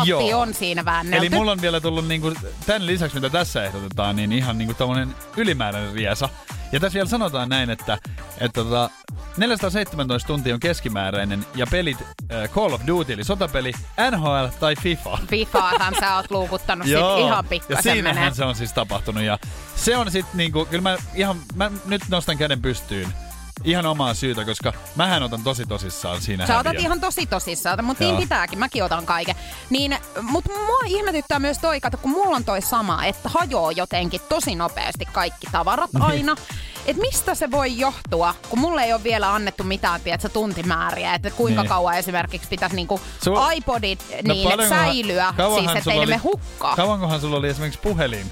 Joo. 0.04 0.40
on 0.40 0.54
siinä 0.54 0.84
väännelty. 0.84 1.26
Eli 1.26 1.36
mulla 1.36 1.52
on 1.52 1.62
vielä 1.62 1.80
tullut 1.80 2.08
niinku, 2.08 2.32
tämän 2.66 2.86
lisäksi, 2.86 3.14
mitä 3.16 3.30
tässä 3.30 3.64
ehdotetaan, 3.64 4.16
niin 4.16 4.32
ihan 4.32 4.58
niinku 4.58 4.74
tommonen 4.74 5.14
ylimääräinen 5.36 5.92
riesa. 5.94 6.28
Ja 6.72 6.80
tässä 6.80 6.94
vielä 6.96 7.08
sanotaan 7.08 7.48
näin, 7.48 7.70
että, 7.70 7.98
että 8.38 8.64
tota, 8.64 8.90
417 9.36 10.26
tuntia 10.26 10.54
on 10.54 10.60
keskimääräinen 10.60 11.46
ja 11.54 11.66
pelit 11.66 11.98
äh, 12.00 12.50
Call 12.50 12.72
of 12.72 12.80
Duty 12.86 13.12
eli 13.12 13.24
sotapeli, 13.24 13.72
NHL 14.10 14.46
tai 14.60 14.76
FIFA. 14.76 15.18
Fifaahan 15.28 15.94
sä 16.00 16.16
oot 16.16 16.30
luukuttanut 16.30 16.86
sit 16.86 16.96
ihan 16.96 17.28
ja 17.28 17.42
pikkasen 17.48 17.82
siinähän 17.82 18.16
menee. 18.16 18.34
se 18.34 18.44
on 18.44 18.54
siis 18.54 18.72
tapahtunut 18.72 19.22
ja 19.22 19.38
se 19.76 19.96
on 19.96 20.10
sit 20.10 20.26
niinku, 20.34 20.64
kyllä 20.64 20.82
mä 20.82 20.96
ihan, 21.14 21.36
mä 21.54 21.70
nyt 21.84 22.02
nostan 22.08 22.38
käden 22.38 22.62
pystyyn 22.62 23.08
ihan 23.64 23.86
omaa 23.86 24.14
syytä, 24.14 24.44
koska 24.44 24.72
mähän 24.96 25.22
otan 25.22 25.42
tosi 25.42 25.66
tosissaan 25.66 26.20
siinä 26.20 26.46
Sä 26.46 26.58
otat 26.58 26.74
ihan 26.78 27.00
tosi 27.00 27.26
tosissaan, 27.26 27.84
mutta 27.84 28.04
niin 28.04 28.16
pitääkin, 28.16 28.58
mäkin 28.58 28.84
otan 28.84 29.06
kaiken. 29.06 29.34
Niin, 29.70 29.96
mutta 30.22 30.50
mua 30.52 30.78
ihmetyttää 30.86 31.38
myös 31.38 31.58
toi, 31.58 31.80
kato, 31.80 31.96
kun 31.96 32.10
mulla 32.10 32.36
on 32.36 32.44
toi 32.44 32.62
sama, 32.62 33.04
että 33.04 33.28
hajoaa 33.28 33.72
jotenkin 33.72 34.20
tosi 34.28 34.54
nopeasti 34.54 35.04
kaikki 35.12 35.46
tavarat 35.52 35.92
Niin. 35.92 36.02
aina. 36.02 36.36
Et 36.86 36.96
mistä 36.96 37.34
se 37.34 37.50
voi 37.50 37.78
johtua, 37.78 38.34
kun 38.48 38.58
mulle 38.58 38.82
ei 38.84 38.92
ole 38.92 39.02
vielä 39.04 39.34
annettu 39.34 39.64
mitään, 39.64 40.00
tiedätkö, 40.00 40.28
tuntimääriä, 40.28 41.14
että 41.14 41.30
kuinka 41.30 41.62
Niin. 41.62 41.68
kauan 41.68 41.94
esimerkiksi 41.98 42.48
pitäisi 42.48 42.76
niinku 42.76 43.00
Sul- 43.24 43.56
iPodit 43.56 44.06
No 44.28 44.34
niin 44.34 44.48
säilyä, 44.68 45.34
siis 45.36 45.48
sulla 45.58 45.72
ettei 45.78 45.94
ne 45.94 46.00
oli- 46.00 46.06
me 46.06 46.16
hukkaa. 46.16 46.76
Kauankohan 46.76 47.20
sulla 47.20 47.36
oli 47.36 47.48
esimerkiksi 47.48 47.80
puhelin? 47.82 48.30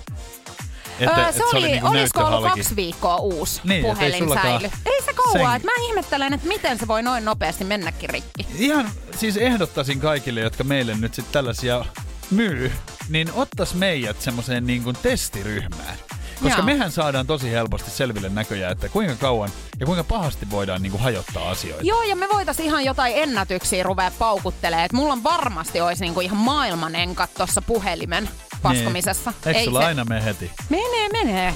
Että, 1.01 1.21
Öö, 1.21 1.29
et 1.29 1.35
se 1.35 1.45
oli, 1.45 1.67
niinku 1.67 1.87
olisiko 1.87 2.21
ollut 2.25 2.51
kaksi 2.51 2.77
viikkoa 2.77 3.17
uusi 3.17 3.61
Niin, 3.65 3.83
puhelin 3.85 4.29
säily. 4.43 4.71
Ei 4.87 5.03
se 5.05 5.13
kauan, 5.13 5.33
sen- 5.33 5.57
että 5.57 5.67
mä 5.69 5.73
ihmettelen, 5.89 6.35
että 6.35 6.49
miten 6.49 6.79
se 6.79 6.89
voi 6.89 7.03
noin 7.03 7.25
nopeasti 7.25 7.65
mennäkin 7.65 8.11
rikki. 8.11 8.47
Ihan 8.59 8.91
siis 9.17 9.37
ehdottaisin 9.37 10.01
kaikille, 10.01 10.41
jotka 10.41 10.65
meille 10.65 10.95
nyt 10.95 11.15
sitten 11.15 11.33
tällaisia 11.33 11.85
myy, 12.31 12.73
niin 13.09 13.29
ottais 13.35 13.75
meidät 13.75 14.21
semmoiseen 14.21 14.67
niin 14.67 14.85
kuin 14.85 14.97
testiryhmään. 15.03 15.97
Koska 16.43 16.59
Joo. 16.59 16.67
mehän 16.67 16.93
saadaan 16.93 17.27
tosi 17.27 17.51
helposti 17.51 17.91
selville 17.91 18.29
näköjään, 18.29 18.73
että 18.73 18.89
kuinka 18.89 19.15
kauan 19.15 19.51
ja 19.81 19.87
kuinka 19.87 20.05
pahasti 20.05 20.51
voidaan 20.51 20.83
niin 20.83 20.91
kuin 20.93 21.03
hajottaa 21.03 21.51
asioita. 21.51 21.83
Joo, 21.85 22.03
ja 22.03 22.17
me 22.17 22.27
voitais 22.35 22.61
ihan 22.61 22.85
jotain 22.85 23.13
ennätyksiä 23.17 23.83
ruvea 23.83 24.11
paukuttelee. 24.19 24.85
Et 24.85 24.93
mulla 24.93 25.13
on 25.13 25.23
varmasti 25.23 25.81
olisi 25.81 26.05
niinku 26.05 26.21
ihan 26.21 26.39
maailman 26.39 26.95
enkat 26.95 27.31
tossa 27.39 27.63
puhelimen 27.63 28.29
paskomisessa. 28.63 29.31
Niin. 29.31 29.49
Eikö 29.49 29.59
Ei 29.59 29.65
sulla 29.65 29.81
se- 29.81 29.87
aina 29.87 30.05
mene 30.05 30.25
heti? 30.25 30.51
Menee, 30.69 31.09
menee. 31.13 31.55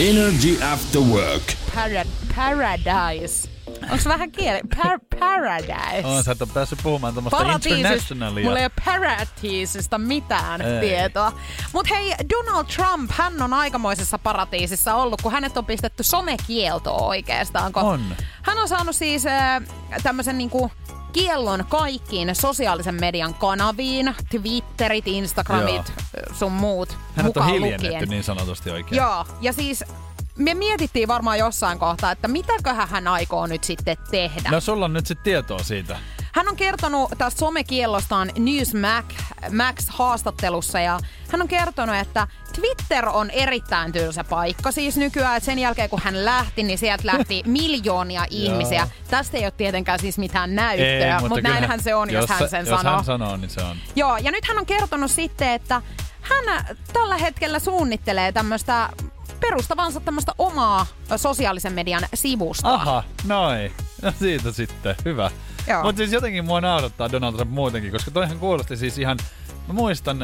Energy 0.00 0.58
After 0.72 1.00
Work. 1.00 1.42
Parad- 1.74 2.34
paradise. 2.36 3.50
Onko 3.82 4.04
vähän 4.08 4.32
kieli? 4.32 4.60
Par- 4.76 5.18
paradise. 5.20 6.02
Oh, 6.08 6.24
sä 6.24 6.32
et 6.32 6.42
ole 6.42 6.50
päässyt 6.54 6.78
puhumaan 6.82 7.14
tuommoista 7.14 7.36
Paratiisista. 7.36 7.76
internationalia. 7.76 8.44
Mulla 8.44 8.58
ei 8.58 8.64
ole 8.64 8.72
paratiisista 8.84 9.98
mitään 9.98 10.60
Ei. 10.62 10.80
tietoa. 10.80 11.32
Mutta 11.72 11.94
hei, 11.94 12.14
Donald 12.30 12.64
Trump, 12.66 13.10
hän 13.14 13.42
on 13.42 13.54
aikamoisessa 13.54 14.18
paratiisissa 14.18 14.94
ollut, 14.94 15.22
kun 15.22 15.32
hänet 15.32 15.56
on 15.56 15.66
pistetty 15.66 16.02
somekieltoon 16.02 17.02
oikeastaan. 17.02 17.72
kun 17.72 17.82
On. 17.82 18.16
Hän 18.42 18.58
on 18.58 18.68
saanut 18.68 18.96
siis 18.96 19.26
äh, 19.26 19.62
tämmöisen 20.02 20.38
niinku 20.38 20.70
kiellon 21.10 21.64
kaikkiin 21.68 22.34
sosiaalisen 22.34 22.94
median 23.00 23.34
kanaviin, 23.34 24.14
Twitterit, 24.30 25.06
Instagramit, 25.08 25.92
Joo. 26.16 26.34
sun 26.38 26.52
muut 26.52 26.88
Hänet 26.88 27.18
on 27.18 27.24
mukaan 27.24 27.50
hiljennetty 27.50 27.86
lukien. 27.92 28.08
niin 28.08 28.24
sanotusti 28.24 28.70
oikein. 28.70 28.96
Joo, 28.96 29.24
ja 29.40 29.52
siis 29.52 29.84
me 30.38 30.54
mietittiin 30.54 31.08
varmaan 31.08 31.38
jossain 31.38 31.78
kohtaa, 31.78 32.12
että 32.12 32.28
mitäköhän 32.28 32.88
hän 32.88 33.08
aikoo 33.08 33.46
nyt 33.46 33.64
sitten 33.64 33.96
tehdä. 34.10 34.50
No 34.50 34.60
sulla 34.60 34.84
on 34.84 34.92
nyt 34.92 35.06
sitten 35.06 35.24
tietoa 35.24 35.58
siitä. 35.58 35.98
Hän 36.34 36.48
on 36.48 36.56
kertonut 36.56 37.10
tästä 37.18 37.38
somekiellostaan 37.40 38.30
Newsmax 38.38 39.04
Max 39.56 39.86
haastattelussa 39.88 40.80
ja 40.80 41.00
hän 41.32 41.42
on 41.42 41.48
kertonut, 41.48 41.96
että 41.96 42.26
Twitter 42.54 43.08
on 43.08 43.30
erittäin 43.30 43.92
tylsä 43.92 44.24
paikka 44.24 44.72
siis 44.72 44.96
nykyään. 44.96 45.36
Että 45.36 45.44
sen 45.44 45.58
jälkeen 45.58 45.90
kun 45.90 46.00
hän 46.04 46.24
lähti, 46.24 46.62
niin 46.62 46.78
sieltä 46.78 47.06
lähti 47.06 47.42
miljoonia 47.60 48.26
ihmisiä. 48.30 48.88
Tästä 49.10 49.36
ei 49.38 49.44
ole 49.44 49.50
tietenkään 49.50 49.98
siis 49.98 50.18
mitään 50.18 50.54
näyttöä, 50.54 51.12
mutta, 51.14 51.20
mutta 51.28 51.34
kyllähän- 51.34 51.60
näinhän 51.60 51.82
se 51.82 51.94
on, 51.94 52.10
jos, 52.10 52.28
hän 52.30 52.38
sä- 52.38 52.48
sen 52.48 52.66
jos 52.66 52.80
sanoo. 52.80 52.96
hän 52.96 53.04
sanoo, 53.04 53.36
niin 53.36 53.50
se 53.50 53.60
on. 53.62 53.76
Joo, 53.96 54.16
ja 54.16 54.30
nyt 54.30 54.44
hän 54.48 54.58
on 54.58 54.66
kertonut 54.66 55.10
sitten, 55.10 55.50
että 55.50 55.82
hän 56.20 56.66
tällä 56.92 57.16
hetkellä 57.16 57.58
suunnittelee 57.58 58.32
tämmöistä 58.32 58.88
perustavansa 59.40 60.00
tämmöistä 60.00 60.32
omaa 60.38 60.86
sosiaalisen 61.16 61.72
median 61.72 62.02
sivustoa. 62.14 62.74
Aha, 62.74 63.04
noin. 63.24 63.72
No 64.02 64.12
siitä 64.18 64.52
sitten, 64.52 64.94
hyvä. 65.04 65.30
Mutta 65.82 65.96
siis 65.98 66.12
jotenkin 66.12 66.44
mua 66.44 66.60
naurattaa 66.60 67.12
Donald 67.12 67.34
Trump 67.36 67.50
muutenkin, 67.50 67.92
koska 67.92 68.10
toihan 68.10 68.38
kuulosti 68.38 68.76
siis 68.76 68.98
ihan... 68.98 69.18
Mä 69.68 69.74
muistan, 69.74 70.22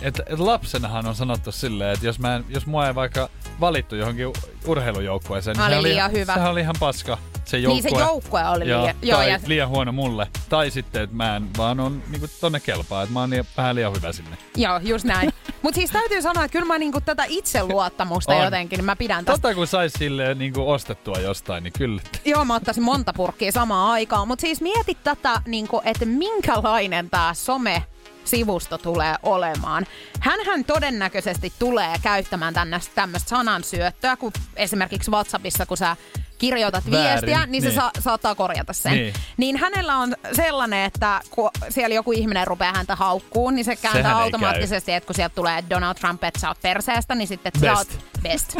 että, 0.00 0.22
että 0.26 0.46
lapsenahan 0.46 1.06
on 1.06 1.14
sanottu 1.14 1.52
silleen, 1.52 1.92
että 1.92 2.06
jos, 2.06 2.18
mä 2.18 2.36
en, 2.36 2.44
jos 2.48 2.66
mua 2.66 2.86
ei 2.86 2.94
vaikka 2.94 3.28
valittu 3.60 3.96
johonkin 3.96 4.26
urheilujoukkueeseen, 4.66 5.60
Oli 5.60 5.70
se 5.70 5.78
oli, 5.78 6.18
hyvä. 6.20 6.34
sehän 6.34 6.50
oli 6.50 6.60
ihan 6.60 6.74
paska 6.80 7.18
se 7.46 7.56
Niin 7.56 7.62
joukkue. 7.64 7.90
se 7.90 7.98
joukkue 7.98 8.48
oli 8.48 8.68
Joo, 8.68 8.82
liian... 8.82 8.96
Joo, 9.02 9.18
tai 9.18 9.30
ja, 9.30 9.40
liian 9.46 9.68
huono 9.68 9.92
mulle. 9.92 10.26
Tai 10.48 10.70
sitten, 10.70 11.02
että 11.02 11.16
mä 11.16 11.36
en 11.36 11.48
vaan 11.58 11.80
on 11.80 12.02
niinku 12.10 12.26
tonne 12.40 12.60
kelpaa, 12.60 13.02
että 13.02 13.12
mä 13.12 13.20
oon 13.20 13.30
liian, 13.30 13.44
vähän 13.56 13.74
liian 13.74 13.92
hyvä 13.96 14.12
sinne. 14.12 14.38
joo, 14.56 14.78
just 14.82 15.04
näin. 15.04 15.32
Mutta 15.62 15.78
siis 15.78 15.90
täytyy 15.90 16.22
sanoa, 16.22 16.44
että 16.44 16.52
kyllä 16.52 16.66
mä 16.66 16.78
niinku 16.78 17.00
tätä 17.00 17.24
itseluottamusta 17.28 18.34
On. 18.34 18.44
jotenkin, 18.44 18.76
niin 18.76 18.84
mä 18.84 18.96
pidän 18.96 19.24
tästä. 19.24 19.42
Tota 19.42 19.54
kun 19.54 19.66
sais 19.66 19.92
silleen 19.92 20.38
niinku 20.38 20.70
ostettua 20.70 21.18
jostain, 21.18 21.64
niin 21.64 21.72
kyllä. 21.78 22.02
Joo, 22.24 22.44
mä 22.44 22.54
ottaisin 22.54 22.82
monta 22.82 23.12
purkkia 23.12 23.52
samaan 23.52 23.90
aikaan. 23.90 24.28
Mutta 24.28 24.40
siis 24.40 24.60
mieti 24.60 24.96
tätä, 25.04 25.42
niinku, 25.46 25.82
että 25.84 26.04
minkälainen 26.04 27.10
tämä 27.10 27.34
some 27.34 27.84
sivusto 28.26 28.78
tulee 28.78 29.14
olemaan. 29.22 29.86
Hänhän 30.20 30.64
todennäköisesti 30.64 31.52
tulee 31.58 31.94
käyttämään 32.02 32.54
tämmöistä 32.94 33.28
sanansyöttöä, 33.28 34.16
kun 34.16 34.32
esimerkiksi 34.56 35.10
WhatsAppissa, 35.10 35.66
kun 35.66 35.76
sä 35.76 35.96
kirjoitat 36.38 36.90
Väärin, 36.90 37.10
viestiä, 37.10 37.46
niin 37.46 37.62
se 37.62 37.68
niin. 37.68 37.76
sa- 37.76 37.90
saattaa 38.00 38.34
korjata 38.34 38.72
sen. 38.72 38.92
Niin. 38.92 39.14
niin 39.36 39.56
hänellä 39.56 39.96
on 39.96 40.14
sellainen, 40.32 40.84
että 40.84 41.20
kun 41.30 41.50
siellä 41.68 41.94
joku 41.94 42.12
ihminen 42.12 42.46
rupeaa 42.46 42.72
häntä 42.76 42.96
haukkuun, 42.96 43.54
niin 43.54 43.64
se 43.64 43.76
kääntää 43.76 44.02
Sehän 44.02 44.16
automaattisesti, 44.16 44.92
että 44.92 45.06
kun 45.06 45.14
sieltä 45.14 45.34
tulee 45.34 45.64
Donald 45.70 45.94
Trump, 45.94 46.24
että 46.24 46.40
sä 46.40 46.48
oot 46.48 46.62
perseestä, 46.62 47.14
niin 47.14 47.28
sitten 47.28 47.52
että 47.54 47.60
sä 47.60 47.66
Best. 47.66 47.92
oot 47.92 48.22
best. 48.22 48.52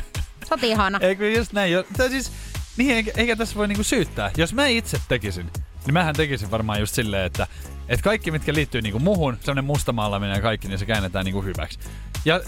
Sä 0.49 0.55
oot 0.55 0.63
ihana. 0.65 0.99
Eikö 1.03 1.31
just 1.31 1.53
näin? 1.53 1.73
Jo, 1.73 1.85
tai 1.97 2.09
siis, 2.09 2.33
niin 2.77 2.91
eikä, 2.97 3.13
eikä 3.17 3.37
tässä 3.37 3.57
voi 3.57 3.69
niinku 3.69 3.85
syyttää. 3.85 4.31
Jos 4.37 4.55
mä 4.55 4.67
itse 4.67 5.01
tekisin, 5.09 5.51
niin 5.87 5.95
mähän 5.95 6.15
tekisin 6.15 6.51
varmaan 6.51 6.81
just 6.81 6.95
silleen, 6.95 7.27
että, 7.27 7.47
että 7.89 8.05
kaikki 8.05 8.31
mitkä 8.31 8.55
liittyy 8.55 8.83
niinku 8.83 8.99
muhun, 8.99 9.39
semmonen 9.41 9.65
mustamaalaminen 9.65 10.35
ja 10.35 10.43
kaikki, 10.43 10.69
niin 10.69 10.79
se 10.79 10.87
käännetään 10.87 11.25
niinku 11.25 11.43
hyväksi. 11.43 11.79
Ja 12.25 12.41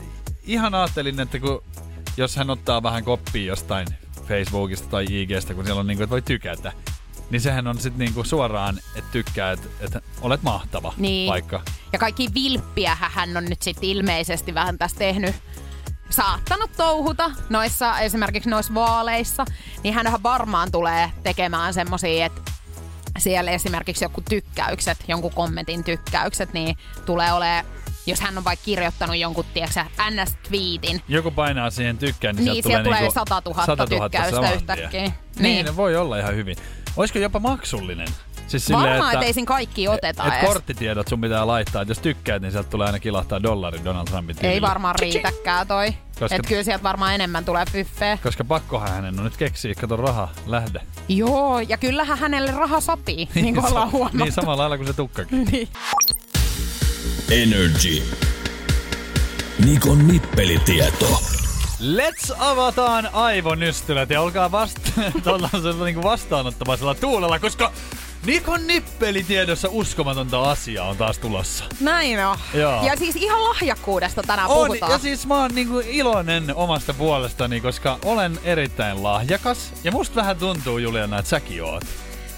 ihan 0.42 0.74
ajattelin, 0.74 1.20
että 1.20 1.38
kun, 1.38 1.64
jos 2.16 2.36
hän 2.36 2.50
ottaa 2.50 2.82
vähän 2.82 3.04
koppia 3.04 3.46
jostain 3.46 3.86
Facebookista 4.28 4.88
tai 4.88 5.06
IGstä, 5.10 5.54
kun 5.54 5.64
siellä 5.64 5.80
on 5.80 5.86
niinku, 5.86 6.02
että 6.02 6.10
voi 6.10 6.22
tykätä, 6.22 6.72
niin 7.30 7.40
sehän 7.40 7.66
on 7.66 7.78
sitten 7.78 7.98
niinku 7.98 8.24
suoraan, 8.24 8.78
että 8.94 9.10
tykkää, 9.12 9.52
että, 9.52 9.68
että 9.80 10.00
olet 10.20 10.42
mahtava 10.42 10.92
Niin. 10.96 11.30
vaikka. 11.30 11.62
Ja 11.92 11.98
kaikki 11.98 12.28
vilppiä 12.34 12.96
hän 13.00 13.36
on 13.36 13.44
nyt 13.44 13.62
sitten 13.62 13.88
ilmeisesti 13.90 14.54
vähän 14.54 14.78
tässä 14.78 14.98
tehnyt 14.98 15.34
saattanut 16.10 16.70
touhuta 16.76 17.30
noissa, 17.48 17.98
esimerkiksi 17.98 18.50
noissa 18.50 18.74
vaaleissa, 18.74 19.44
niin 19.82 19.94
hänhän 19.94 20.22
varmaan 20.22 20.72
tulee 20.72 21.10
tekemään 21.22 21.74
semmosia, 21.74 22.26
että 22.26 22.40
siellä 23.20 23.50
esimerkiksi 23.50 24.04
joku 24.04 24.20
tykkäykset, 24.28 24.98
jonkun 25.08 25.32
kommentin 25.32 25.84
tykkäykset, 25.84 26.52
niin 26.52 26.76
tulee 27.06 27.32
olemaan, 27.32 27.64
jos 28.06 28.20
hän 28.20 28.38
on 28.38 28.44
vaikka 28.44 28.64
kirjoittanut 28.64 29.16
jonkun, 29.16 29.44
tiedätkö 29.54 29.80
NS-twiitin, 30.10 31.00
Joku 31.08 31.30
painaa 31.30 31.70
siihen 31.70 31.98
tykkään, 31.98 32.36
niin, 32.36 32.44
Niin, 32.44 32.62
sieltä 32.62 32.84
tulee 32.84 33.00
niinku 33.00 33.14
100 33.14 33.42
000 33.44 33.86
tykkäystä 33.86 34.30
saman 34.30 34.44
tien. 34.50 34.56
yhtäkkiä. 34.56 35.00
Niin. 35.00 35.12
Niin. 35.38 35.66
ne 35.66 35.76
voi 35.76 35.96
olla 35.96 36.18
ihan 36.18 36.34
hyvin. 36.36 36.56
Olisiko 36.96 37.18
jopa 37.18 37.38
maksullinen? 37.38 38.08
Siis 38.48 38.70
varmaan, 38.72 39.14
että 39.14 39.26
ei 39.26 39.32
siinä 39.32 39.46
kaikki 39.46 39.88
oteta 39.88 40.24
et 40.26 40.32
edes. 40.34 40.44
korttitiedot 40.48 41.08
sun 41.08 41.20
pitää 41.20 41.46
laittaa, 41.46 41.82
että 41.82 41.90
jos 41.90 41.98
tykkäät, 41.98 42.42
niin 42.42 42.52
sieltä 42.52 42.70
tulee 42.70 42.86
aina 42.86 42.98
kilahtaa 42.98 43.42
dollari 43.42 43.80
Donald 43.84 44.06
Trumpin 44.06 44.36
tilille. 44.36 44.54
Ei 44.54 44.60
varmaan 44.60 44.94
riitäkään 44.98 45.66
toi. 45.66 45.94
Koska- 46.18 46.36
Että 46.36 46.48
kyllä 46.48 46.62
sieltä 46.62 46.82
varmaan 46.82 47.14
enemmän 47.14 47.44
tulee 47.44 47.64
fyffeä. 47.72 48.18
Koska 48.22 48.44
pakkohan 48.44 48.88
hänen 48.90 49.18
on 49.18 49.24
nyt 49.24 49.36
keksiä, 49.36 49.74
kato 49.74 49.96
raha, 49.96 50.28
lähde. 50.46 50.80
Joo, 51.08 51.60
ja 51.60 51.76
kyllähän 51.76 52.18
hänelle 52.18 52.50
raha 52.50 52.80
sopii, 52.80 53.28
niin 53.34 53.54
kuin 53.54 53.66
ollaan 53.66 53.92
huomattu. 53.92 54.18
Niin 54.18 54.32
samalla 54.32 54.62
lailla 54.62 54.76
kuin 54.76 54.86
se 54.86 54.92
tukkakin. 54.92 55.44
Niin. 55.52 55.68
Energy. 57.30 58.02
Nikon 59.64 60.06
nippelitieto. 60.08 61.20
Let's 61.80 62.34
avataan 62.38 63.08
aivonystylät 63.12 64.10
ja 64.10 64.20
olkaa 64.20 64.50
vasta 64.52 64.80
niinku 65.84 66.02
vastaanottavaisella 66.02 66.94
tuulella, 66.94 67.38
koska 67.38 67.72
Nikon 68.26 68.66
nippelitiedossa 68.66 69.68
uskomatonta 69.70 70.50
asiaa 70.50 70.88
on 70.88 70.96
taas 70.96 71.18
tulossa. 71.18 71.64
Näin 71.80 72.26
on. 72.26 72.38
Joo. 72.54 72.84
Ja 72.84 72.96
siis 72.96 73.16
ihan 73.16 73.44
lahjakkuudesta 73.44 74.22
tänään 74.22 74.48
On, 74.48 74.66
puhutaan. 74.66 74.92
ja 74.92 74.98
siis 74.98 75.26
mä 75.26 75.34
oon 75.40 75.50
niinku 75.54 75.82
iloinen 75.86 76.54
omasta 76.54 76.94
puolestani, 76.94 77.60
koska 77.60 77.98
olen 78.04 78.38
erittäin 78.44 79.02
lahjakas. 79.02 79.72
Ja 79.84 79.92
musta 79.92 80.14
vähän 80.16 80.36
tuntuu, 80.36 80.78
Juliana, 80.78 81.18
että 81.18 81.28
säkin 81.28 81.64
oot. 81.64 81.84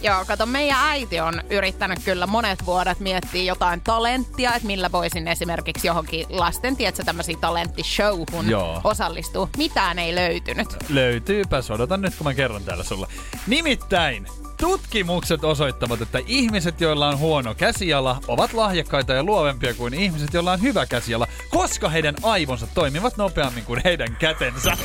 Joo, 0.03 0.25
kato, 0.25 0.47
meidän 0.47 0.79
äiti 0.81 1.21
on 1.21 1.43
yrittänyt 1.51 1.99
kyllä 2.05 2.27
monet 2.27 2.67
vuodet 2.67 3.01
miettiä 3.01 3.43
jotain 3.43 3.81
talenttia, 3.81 4.55
että 4.55 4.67
millä 4.67 4.93
voisin 4.93 5.29
esimerkiksi 5.29 5.87
johonkin 5.87 6.27
lasten, 6.29 6.77
tiedätkö, 6.77 7.05
tämmöisiin 7.05 7.41
talenttishowhun 7.41 8.51
Joo. 8.51 8.81
osallistua. 8.85 9.49
Mitään 9.57 9.99
ei 9.99 10.15
löytynyt. 10.15 10.69
Löytyypäs, 10.89 11.71
odotan 11.71 12.01
nyt 12.01 12.15
kun 12.15 12.27
mä 12.27 12.35
kerron 12.35 12.65
täällä 12.65 12.85
sulle. 12.85 13.07
Nimittäin, 13.47 14.27
tutkimukset 14.61 15.45
osoittavat, 15.45 16.01
että 16.01 16.19
ihmiset, 16.27 16.81
joilla 16.81 17.09
on 17.09 17.19
huono 17.19 17.55
käsiala, 17.55 18.21
ovat 18.29 18.53
lahjakkaita 18.53 19.13
ja 19.13 19.25
luovempia 19.25 19.75
kuin 19.75 19.95
ihmiset, 19.95 20.35
joilla 20.35 20.53
on 20.53 20.63
hyvä 20.63 20.87
käsiala, 20.87 21.27
koska 21.51 21.89
heidän 21.89 22.15
aivonsa 22.23 22.67
toimivat 22.75 23.17
nopeammin 23.17 23.65
kuin 23.65 23.81
heidän 23.85 24.17
kätensä. 24.17 24.77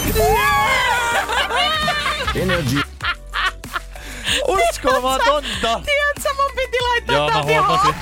Energy. 2.35 2.81
Uskomatonta! 4.47 5.81
Tiedätkö, 5.85 6.44
Joo, 7.11 7.29
mä 7.31 7.43
huomasin. 7.43 7.95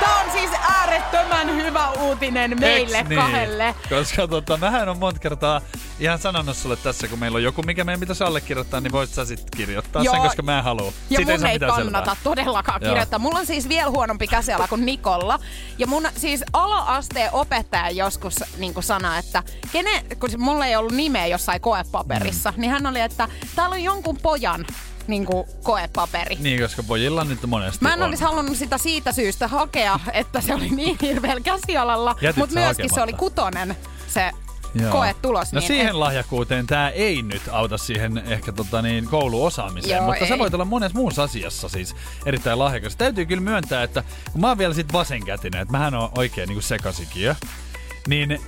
Tää 0.00 0.16
on 0.24 0.30
siis 0.32 0.50
äärettömän 0.70 1.54
hyvä 1.56 1.90
uutinen 1.90 2.60
meille 2.60 2.96
Eiks 2.98 3.08
niin? 3.08 3.20
kahdelle. 3.20 3.74
Koska 3.88 4.28
tota, 4.28 4.56
mähän 4.56 4.88
on 4.88 4.98
monta 4.98 5.20
kertaa 5.20 5.60
ihan 6.00 6.18
sanonut 6.18 6.56
sulle 6.56 6.76
tässä, 6.76 7.08
kun 7.08 7.18
meillä 7.18 7.36
on 7.36 7.42
joku, 7.42 7.62
mikä 7.62 7.84
meidän 7.84 8.00
pitäisi 8.00 8.24
allekirjoittaa, 8.24 8.80
niin 8.80 8.92
voisit 8.92 9.14
sä 9.14 9.24
sit 9.24 9.50
kirjoittaa 9.56 10.02
Joo. 10.02 10.14
sen, 10.14 10.22
koska 10.22 10.42
mä 10.42 10.58
en 10.58 10.64
halua. 10.64 10.92
Ja 11.10 11.16
Siitä 11.16 11.32
mun 11.36 11.46
ei 11.46 11.52
mitään 11.52 11.72
kannata 11.72 11.98
selvää. 11.98 12.16
todellakaan 12.24 12.82
Joo. 12.82 12.90
kirjoittaa. 12.90 13.18
Mulla 13.18 13.38
on 13.38 13.46
siis 13.46 13.68
vielä 13.68 13.90
huonompi 13.90 14.26
käsiala 14.26 14.68
kuin 14.68 14.86
Nikolla. 14.86 15.38
Ja 15.78 15.86
mun 15.86 16.08
siis 16.16 16.44
ala-asteen 16.52 17.30
opettaja 17.32 17.90
joskus 17.90 18.34
niin 18.58 18.74
sanoi, 18.80 19.18
että 19.18 19.42
kene, 19.72 20.04
kun 20.20 20.30
mulla 20.38 20.66
ei 20.66 20.76
ollut 20.76 20.92
nimeä 20.92 21.26
jossain 21.26 21.60
koepaperissa, 21.60 22.50
Mm. 22.56 22.60
niin 22.60 22.70
hän 22.70 22.86
oli, 22.86 23.00
että 23.00 23.28
täällä 23.56 23.74
on 23.74 23.82
jonkun 23.82 24.16
pojan 24.22 24.66
niin 25.08 25.26
kuin 25.26 25.46
koepaperi. 25.62 26.36
Niin, 26.40 26.62
koska 26.62 26.82
pojilla 26.82 27.24
nyt 27.24 27.46
monesti 27.46 27.84
Mä 27.84 27.92
en 27.92 28.02
olisi 28.02 28.24
halunnut 28.24 28.56
sitä 28.56 28.78
siitä 28.78 29.12
syystä 29.12 29.48
hakea, 29.48 30.00
että 30.12 30.40
se 30.40 30.54
oli 30.54 30.68
niin 30.68 30.98
hirveällä 31.02 31.40
käsialalla, 31.40 32.16
mutta 32.36 32.54
sä 32.54 32.60
myöskin 32.60 32.90
se 32.90 33.00
hakematta? 33.00 33.02
oli 33.02 33.12
kutonen 33.12 33.76
se 34.06 34.30
Joo. 34.74 34.92
koetulos. 34.92 35.52
No 35.52 35.60
niin 35.60 35.66
siihen 35.66 36.00
lahjakkuuteen 36.00 36.66
tämä 36.66 36.88
ei 36.88 37.22
nyt 37.22 37.42
auta 37.52 37.78
siihen 37.78 38.22
ehkä 38.26 38.52
tota 38.52 38.82
niin, 38.82 39.04
kouluosaamiseen, 39.04 39.96
Joo, 39.96 40.06
mutta 40.06 40.26
sä 40.26 40.34
ei. 40.34 40.38
voit 40.38 40.54
olla 40.54 40.64
monessa 40.64 40.98
muussa 40.98 41.22
asiassa 41.22 41.68
siis 41.68 41.96
erittäin 42.26 42.58
lahjakas. 42.58 42.96
Täytyy 42.96 43.26
kyllä 43.26 43.42
myöntää, 43.42 43.82
että 43.82 44.04
kun 44.32 44.40
mä 44.40 44.48
oon 44.48 44.58
vielä 44.58 44.74
sit 44.74 44.92
vasenkätinen, 44.92 45.62
että 45.62 45.72
mähän 45.72 45.94
on 45.94 46.10
oikein 46.18 46.48
niinku 46.48 46.62
sekasikiö, 46.62 47.34
niin 48.08 48.40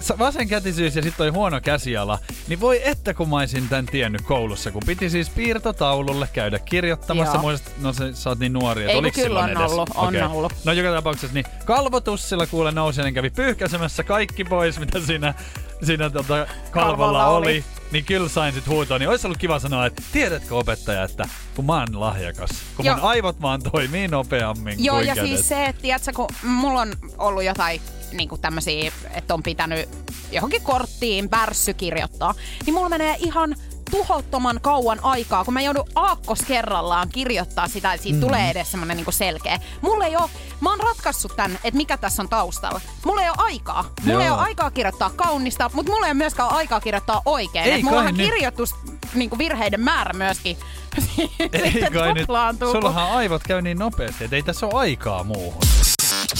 sa- 0.00 0.18
vasenkätisyys 0.18 0.96
ja 0.96 1.02
sitten 1.02 1.18
toi 1.18 1.28
huono 1.28 1.60
käsiala, 1.60 2.18
niin 2.48 2.60
voi 2.60 2.80
että 2.84 3.14
kun 3.14 3.28
mä 3.28 3.36
olisin 3.36 3.68
tän 3.68 3.86
tiennyt 3.86 4.22
koulussa, 4.22 4.70
kun 4.70 4.82
piti 4.86 5.10
siis 5.10 5.30
piirtotaululle 5.30 6.28
käydä 6.32 6.58
kirjoittamassa. 6.58 7.34
Joo. 7.34 7.42
Muistat, 7.42 7.72
no 7.80 7.92
se, 7.92 8.14
sä 8.14 8.30
oot 8.30 8.38
niin 8.38 8.52
nuori, 8.52 8.84
että 8.84 8.98
oliko 8.98 9.14
kyllä 9.14 9.26
silloin 9.26 9.44
on 9.56 9.62
edes? 9.62 9.72
ollut, 9.72 9.90
on 9.94 10.08
Okei. 10.08 10.22
ollut. 10.22 10.52
No 10.64 10.72
joka 10.72 10.96
tapauksessa, 10.96 11.34
niin 11.34 11.46
kalvotussilla 11.64 12.46
kuule 12.46 12.72
nousin 12.72 13.04
ja 13.04 13.12
kävi 13.12 13.30
pyyhkäisemässä 13.30 14.02
kaikki 14.04 14.44
pois, 14.44 14.78
mitä 14.80 15.00
siinä, 15.00 15.34
siinä 15.82 16.10
tota 16.10 16.34
kalvolla 16.34 16.46
Kalvolla 16.70 17.26
oli. 17.26 17.46
oli. 17.46 17.64
Niin 17.92 18.04
kyllä 18.04 18.28
sain 18.28 18.54
sit 18.54 18.66
huutoa, 18.66 18.98
niin 18.98 19.08
olisi 19.08 19.26
ollut 19.26 19.38
kiva 19.38 19.58
sanoa, 19.58 19.86
että 19.86 20.02
tiedätkö 20.12 20.56
opettaja, 20.56 21.02
että 21.04 21.28
kun 21.56 21.64
mä 21.66 21.72
oon 21.72 22.00
lahjakas, 22.00 22.50
kun 22.76 22.84
Joo. 22.86 22.96
mun 22.96 23.04
aivot 23.04 23.42
vaan 23.42 23.62
toimii 23.62 24.08
nopeammin 24.08 24.84
Joo, 24.84 24.96
kuin 24.96 25.06
ja 25.08 25.14
kädet. 25.14 25.28
siis 25.30 25.48
se, 25.48 25.64
että 25.64 25.82
tiedätkö, 25.82 26.12
kun 26.12 26.28
mulla 26.42 26.80
on 26.80 26.92
ollut 27.18 27.44
jotain 27.44 27.80
niin 28.16 28.28
tämmöisiä, 28.40 28.92
että 29.14 29.34
on 29.34 29.42
pitänyt 29.42 29.88
johonkin 30.32 30.62
korttiin 30.62 31.28
pärssy 31.28 31.74
kirjoittaa, 31.74 32.34
niin 32.66 32.74
mulla 32.74 32.88
menee 32.88 33.16
ihan 33.18 33.56
tuhottoman 33.90 34.60
kauan 34.62 34.98
aikaa, 35.02 35.44
kun 35.44 35.54
mä 35.54 35.60
joudun 35.60 35.88
aakkos 35.94 36.42
kerrallaan 36.42 37.08
kirjoittaa 37.08 37.68
sitä, 37.68 37.92
että 37.92 38.02
siitä 38.02 38.16
mm. 38.18 38.20
tulee 38.20 38.50
edes 38.50 38.70
semmonen 38.70 38.96
niin 38.96 39.12
selkeä. 39.12 39.60
Mulla 39.80 40.06
ei 40.06 40.16
oo, 40.16 40.30
mä 40.60 40.70
oon 40.70 40.80
ratkaissut 40.80 41.36
tän, 41.36 41.52
että 41.52 41.76
mikä 41.76 41.96
tässä 41.96 42.22
on 42.22 42.28
taustalla. 42.28 42.80
Mulla 43.04 43.22
ei 43.22 43.28
ole 43.28 43.36
aikaa. 43.38 43.82
Mulla 43.82 44.12
Joo. 44.12 44.22
ei 44.22 44.30
ole 44.30 44.38
aikaa 44.38 44.70
kirjoittaa 44.70 45.10
kaunista, 45.10 45.70
mutta 45.72 45.92
mulla 45.92 46.06
ei 46.06 46.10
ole 46.10 46.18
myöskään 46.18 46.50
aikaa 46.50 46.80
kirjoittaa 46.80 47.22
oikein. 47.24 47.64
Ei 47.64 47.82
mulla 47.82 48.00
on 48.00 48.14
kirjoitus 48.14 48.74
niin 49.14 49.38
virheiden 49.38 49.80
määrä 49.80 50.12
myöskin 50.12 50.56
Ei 51.52 51.90
kai 51.92 52.14
nyt, 52.14 52.26
sullahan 52.72 53.10
aivot 53.10 53.42
käy 53.42 53.62
niin 53.62 53.78
nopeasti, 53.78 54.24
että 54.24 54.36
ei 54.36 54.42
tässä 54.42 54.66
ole 54.66 54.74
aikaa 54.74 55.24
muuhun. 55.24 55.60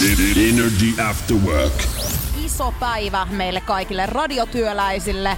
Energy 0.01 1.01
After 1.09 1.37
Work. 1.37 1.73
iso 2.45 2.73
päivä 2.79 3.27
meille 3.31 3.61
kaikille 3.61 4.05
radiotyöläisille. 4.05 5.37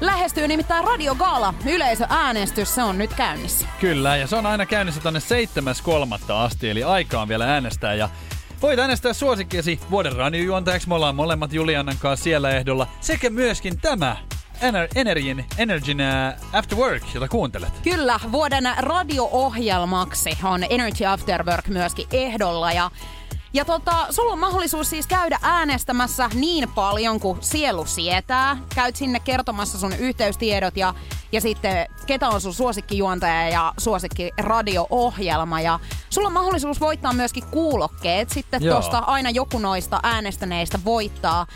Lähestyy 0.00 0.48
nimittäin 0.48 0.84
radiogaala. 0.84 1.54
Yleisöäänestys, 1.66 2.74
se 2.74 2.82
on 2.82 2.98
nyt 2.98 3.14
käynnissä. 3.14 3.66
Kyllä, 3.80 4.16
ja 4.16 4.26
se 4.26 4.36
on 4.36 4.46
aina 4.46 4.66
käynnissä 4.66 5.00
tonne 5.00 5.20
7.3. 6.28 6.32
asti, 6.32 6.70
eli 6.70 6.82
aika 6.84 7.20
on 7.20 7.28
vielä 7.28 7.46
äänestää. 7.52 7.94
Ja 7.94 8.08
voit 8.62 8.78
äänestää 8.78 9.12
suosikkiesi 9.12 9.80
vuoden 9.90 10.16
radiojuontajaksi. 10.16 10.88
Me 10.88 10.94
ollaan 10.94 11.16
molemmat 11.16 11.52
Julianan 11.52 11.96
kanssa 11.98 12.24
siellä 12.24 12.50
ehdolla. 12.50 12.86
Sekä 13.00 13.30
myöskin 13.30 13.78
tämä 13.80 14.16
Ener- 14.60 14.88
Energin, 14.94 15.44
Energin 15.58 15.98
uh, 16.00 16.56
After 16.58 16.78
Work, 16.78 17.02
jota 17.14 17.28
kuuntelet. 17.28 17.72
Kyllä, 17.82 18.20
vuoden 18.32 18.64
radio-ohjelmaksi 18.78 20.38
on 20.44 20.64
Energy 20.70 21.04
After 21.06 21.46
Work 21.46 21.68
myöskin 21.68 22.06
ehdolla 22.12 22.72
ja 22.72 22.90
ja 23.54 23.64
tota, 23.64 24.06
sulla 24.10 24.32
on 24.32 24.38
mahdollisuus 24.38 24.90
siis 24.90 25.06
käydä 25.06 25.38
äänestämässä 25.42 26.30
niin 26.34 26.68
paljon 26.68 27.20
kuin 27.20 27.38
sielu 27.40 27.86
sietää. 27.86 28.56
Käyt 28.74 28.96
sinne 28.96 29.20
kertomassa 29.20 29.78
sun 29.78 29.92
yhteystiedot 29.92 30.76
ja, 30.76 30.94
ja 31.32 31.40
sitten 31.40 31.86
ketä 32.06 32.28
on 32.28 32.40
sun 32.40 32.54
suosikkijuontaja 32.54 33.48
ja 33.48 33.72
suosikki 33.78 34.30
radio-ohjelma. 34.38 35.60
Ja 35.60 35.80
sulla 36.10 36.28
on 36.28 36.32
mahdollisuus 36.32 36.80
voittaa 36.80 37.12
myöskin 37.12 37.44
kuulokkeet. 37.50 38.30
Sitten 38.30 38.62
Joo. 38.62 38.76
tosta 38.76 38.98
aina 38.98 39.30
joku 39.30 39.58
noista 39.58 40.00
äänestäneistä 40.02 40.78
voittaa. 40.84 41.46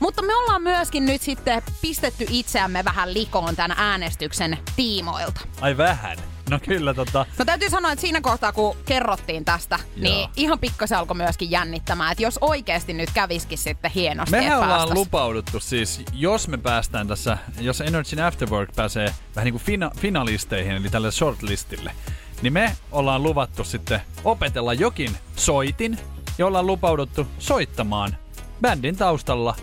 Mutta 0.00 0.22
me 0.22 0.34
ollaan 0.34 0.62
myöskin 0.62 1.06
nyt 1.06 1.22
sitten 1.22 1.62
pistetty 1.82 2.26
itseämme 2.30 2.84
vähän 2.84 3.14
likoon 3.14 3.56
tämän 3.56 3.76
äänestyksen 3.78 4.58
tiimoilta. 4.76 5.40
Ai 5.60 5.76
vähän. 5.76 6.18
No 6.50 6.58
kyllä 6.64 6.94
tota, 6.94 7.26
No 7.38 7.44
täytyy 7.44 7.70
sanoa, 7.70 7.92
että 7.92 8.00
siinä 8.00 8.20
kohtaa 8.20 8.52
kun 8.52 8.76
kerrottiin 8.84 9.44
tästä, 9.44 9.76
Joo. 9.76 10.02
niin 10.02 10.28
ihan 10.36 10.58
pikkasen 10.58 10.98
alkoi 10.98 11.16
myöskin 11.16 11.50
jännittämään, 11.50 12.12
että 12.12 12.22
jos 12.22 12.38
oikeasti 12.40 12.92
nyt 12.92 13.10
käviskin 13.14 13.58
sitten 13.58 13.90
hienosti, 13.90 14.30
Mehän 14.36 14.58
ollaan 14.58 14.70
päästäis- 14.80 14.94
lupauduttu 14.98 15.60
siis, 15.60 16.02
jos 16.12 16.48
me 16.48 16.56
päästään 16.58 17.08
tässä, 17.08 17.38
jos 17.60 17.80
Energy 17.80 18.20
After 18.22 18.50
Work 18.50 18.70
pääsee 18.76 19.14
vähän 19.36 19.44
niin 19.44 19.52
kuin 19.54 19.62
fina- 19.62 20.00
finalisteihin, 20.00 20.72
eli 20.72 20.88
tälle 20.88 21.10
shortlistille, 21.10 21.92
niin 22.42 22.52
me 22.52 22.76
ollaan 22.92 23.22
luvattu 23.22 23.64
sitten 23.64 24.00
opetella 24.24 24.74
jokin 24.74 25.16
soitin, 25.36 25.98
ja 26.38 26.46
ollaan 26.46 26.66
lupauduttu 26.66 27.26
soittamaan 27.38 28.16
bändin 28.60 28.96
taustalla 28.96 29.56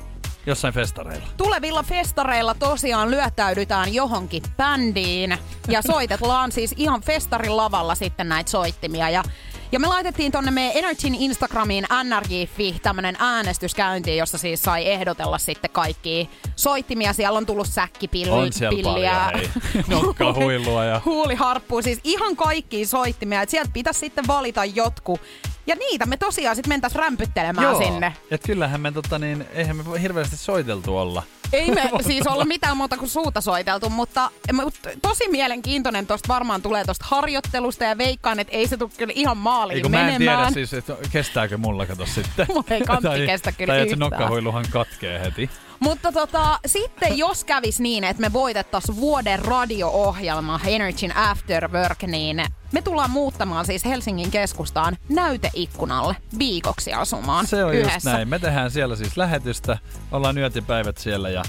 jossain 0.46 0.74
festareilla. 0.74 1.26
Tulevilla 1.38 1.84
festareilla 1.84 2.54
tosiaan 2.54 3.12
lyöttäydytään 3.12 3.94
johonkin 3.94 4.44
bändiin 4.58 5.38
ja 5.68 5.82
soitellaan 5.82 6.52
siis 6.52 6.74
ihan 6.78 7.02
festarin 7.02 7.58
lavalla 7.58 7.96
sitten 7.96 8.30
näitä 8.30 8.52
soittimia. 8.52 9.10
Ja, 9.10 9.24
ja 9.72 9.80
me 9.80 9.88
laitettiin 9.88 10.32
tonne 10.32 10.52
meidän 10.52 10.78
Energyn 10.78 11.16
Instagramiin 11.16 11.86
NRJ.fi 12.04 12.80
tämmönen 12.84 13.16
äänestyskäynti, 13.20 14.18
jossa 14.18 14.38
siis 14.38 14.64
sai 14.64 14.88
ehdotella 14.92 15.38
sitten 15.38 15.70
kaikki 15.72 16.30
soittimia. 16.56 17.14
Siellä 17.14 17.38
on 17.38 17.46
tullut 17.46 17.68
säkkipilliä. 17.68 19.32
Nokkahuilua 19.88 20.86
ja- 20.86 21.02
huuliharppua, 21.06 21.82
siis 21.82 22.00
ihan 22.04 22.36
kaikki 22.36 22.86
soittimia. 22.86 23.42
Et 23.42 23.50
sieltä 23.50 23.72
pitäisi 23.74 24.00
sitten 24.00 24.28
valita 24.28 24.66
jotkut. 24.66 25.22
Ja 25.68 25.76
niitä 25.76 26.06
me 26.06 26.18
tosiaan 26.18 26.56
sitten 26.56 26.70
mentäis 26.70 26.96
rämpyttelemään 26.96 27.78
sinne. 27.78 28.14
Et 28.32 28.42
kyllähän 28.46 28.82
me 28.82 28.92
tota 28.92 29.20
niin, 29.20 29.46
eihän 29.54 29.76
me 29.78 29.84
hirveästi 30.02 30.38
soiteltu 30.38 30.98
olla. 30.98 31.24
Ei 31.54 31.72
me 31.72 31.90
siis 32.08 32.28
olla 32.28 32.46
mitään 32.46 32.78
muuta 32.78 32.98
kuin 32.98 33.10
suuta 33.10 33.42
soiteltu, 33.42 33.90
mutta, 33.90 34.32
mutta 34.54 34.90
tosi 35.02 35.28
mielenkiintoinen 35.28 36.08
tosta 36.08 36.28
varmaan 36.28 36.62
tulee 36.62 36.86
tosta 36.86 37.06
harjoittelusta 37.10 37.84
ja 37.84 37.98
veikkaan, 37.98 38.40
että 38.40 38.54
ei 38.58 38.68
se 38.68 38.78
tule 38.78 38.90
kyllä 38.98 39.14
ihan 39.16 39.38
maaliin 39.38 39.76
Ei 39.78 39.82
kun 39.82 39.92
mä 39.92 40.00
en 40.00 40.06
menemään. 40.06 40.38
tiedä 40.40 40.52
siis, 40.68 40.74
että 40.74 40.96
kestääkö 41.12 41.58
mulla 41.58 41.86
kato 41.86 42.06
sitten. 42.06 42.46
Mulla 42.50 42.64
ei 42.70 42.82
kantti 42.82 43.08
tai, 43.08 43.26
kestä 43.26 43.52
kyllä 43.52 43.74
Tai 43.74 43.82
että 43.82 43.90
se 43.90 43.94
yhtään. 43.96 44.12
nokkahuiluhan 44.12 44.66
katkee 44.70 45.20
heti. 45.20 45.50
Mutta 45.80 46.12
tota, 46.12 46.60
sitten 46.66 47.18
jos 47.18 47.44
kävis 47.44 47.80
niin, 47.80 48.04
että 48.04 48.22
me 48.22 48.34
voitettaisiin 48.34 48.96
vuoden 48.96 49.40
radio-ohjelma 49.46 50.60
Energyn 50.66 51.18
After 51.18 51.72
Work, 51.72 52.04
niin 52.04 52.46
me 52.72 52.82
tullaan 52.82 53.10
muuttamaan 53.12 53.66
siis 53.66 53.86
Helsingin 53.86 54.32
keskustaan 54.32 54.98
näyteikkunalle 55.10 56.16
viikoksi 56.40 56.94
asumaan 56.94 57.48
Se 57.48 57.64
on 57.66 57.74
yhdessä. 57.76 57.94
just 57.96 58.06
näin. 58.06 58.28
Me 58.30 58.40
tehdään 58.40 58.72
siellä 58.72 58.96
siis 58.96 59.18
lähetystä, 59.18 59.78
ollaan 60.12 60.38
yötipäivät 60.38 60.98
siellä 60.98 61.30
ja, 61.30 61.44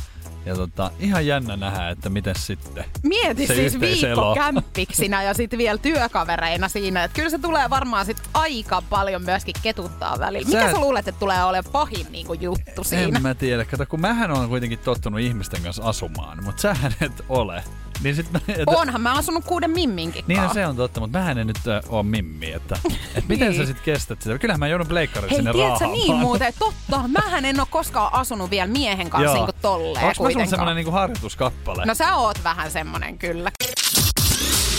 ja 0.46 0.54
tota, 0.54 0.90
ihan 0.98 1.26
jännä 1.26 1.56
nähdä, 1.56 1.88
että 1.90 2.10
miten 2.10 2.34
sitten. 2.38 2.84
Mieti 3.02 3.46
Se 3.46 3.54
siis 3.54 3.74
yhteiselo. 3.74 4.22
viikko 4.22 4.34
kämppiksinä 4.34 5.22
ja 5.22 5.34
sitten 5.34 5.58
vielä 5.58 5.78
työkavereina 5.78 6.68
siinä. 6.68 7.04
Että 7.04 7.14
kyllä 7.14 7.30
se 7.30 7.38
tulee 7.38 7.70
varmaan 7.70 8.06
sit 8.06 8.22
aika 8.34 8.82
paljon 8.90 9.22
myöskin 9.22 9.54
ketuttaa 9.62 10.18
välillä. 10.18 10.50
Sä 10.50 10.58
Mikä 10.58 10.70
sä 10.72 10.80
luulet, 10.80 11.08
että 11.08 11.18
tulee 11.18 11.44
olemaan 11.44 11.72
pahin 11.72 12.06
niinku 12.10 12.34
juttu 12.34 12.84
siinä? 12.84 13.16
En 13.16 13.22
mä 13.22 13.34
tiedä. 13.34 13.64
Kato, 13.64 13.86
kun 13.86 14.00
mähän 14.00 14.30
on 14.30 14.48
kuitenkin 14.48 14.78
tottunut 14.78 15.20
ihmisten 15.20 15.62
kanssa 15.62 15.82
asumaan, 15.84 16.44
mutta 16.44 16.62
sähän 16.62 16.92
et 17.00 17.24
ole. 17.28 17.64
Niin 18.02 18.16
sit 18.16 18.30
mä, 18.32 18.40
että, 18.48 18.64
Onhan 18.66 19.00
mä 19.00 19.12
asunut 19.14 19.44
kuuden 19.44 19.70
mimminkin 19.70 20.24
Niinhän 20.28 20.50
se 20.54 20.66
on 20.66 20.76
totta, 20.76 21.00
mutta 21.00 21.18
mähän 21.18 21.38
en 21.38 21.46
nyt 21.46 21.56
äh, 21.68 21.82
oo 21.88 22.02
mimmi, 22.02 22.52
että, 22.52 22.78
et 23.14 23.28
miten 23.28 23.48
Niin. 23.50 23.60
sä 23.60 23.66
sit 23.66 23.80
kestät 23.80 24.22
sitä? 24.22 24.38
Kyllähän 24.38 24.60
mä 24.60 24.68
joudun 24.68 24.86
pleikkarit 24.86 25.30
Hei, 25.30 25.36
sinne 25.38 25.52
tiedätkö 25.52 25.86
niin 25.86 26.14
muuten? 26.16 26.52
Totta, 26.58 27.08
mähän 27.08 27.44
en 27.44 27.60
ole 27.60 27.66
koskaan 27.70 28.12
asunut 28.12 28.50
vielä 28.50 28.66
miehen 28.72 29.10
kanssa 29.10 29.24
Joo. 29.24 29.34
niinku 29.34 29.52
tolleen 29.62 29.90
Onks 29.90 30.02
mä 30.04 30.14
sulla 30.14 30.26
kuitenkaan. 30.26 30.48
semmonen 30.48 30.76
niinku 30.76 30.90
harjoituskappale? 30.90 31.82
No 31.86 31.94
sä 31.94 32.16
oot 32.16 32.44
vähän 32.44 32.70
semmonen 32.70 33.18
kyllä. 33.18 33.50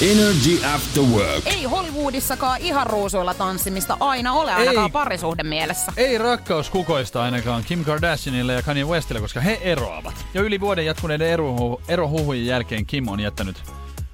Energy 0.02 0.66
After 0.66 1.04
Work. 1.04 1.48
Ei 1.48 1.64
Hollywoodissakaan 1.64 2.62
ihan 2.62 2.88
ruusuilla 2.88 3.34
tanssimista 3.34 3.98
aina 4.00 4.34
ole 4.34 4.54
ainakaan 4.54 4.86
Ei. 4.86 4.92
parisuhde 4.92 5.44
mielessä. 5.44 5.92
Ei 5.98 6.18
rakkaus 6.18 6.70
kukoista 6.70 7.24
ainakaan 7.24 7.64
Kim 7.64 7.86
Kardashianille 7.86 8.54
ja 8.54 8.62
Kanye 8.62 8.84
Westille, 8.86 9.22
koska 9.22 9.42
he 9.42 9.60
eroavat. 9.62 10.26
Jo 10.34 10.44
yli 10.44 10.60
vuoden 10.60 10.86
jatkuneiden 10.86 11.28
erohu- 11.40 11.82
erohuhujen 11.88 12.46
jälkeen 12.46 12.86
Kim 12.86 13.08
on 13.08 13.20
jättänyt 13.20 13.64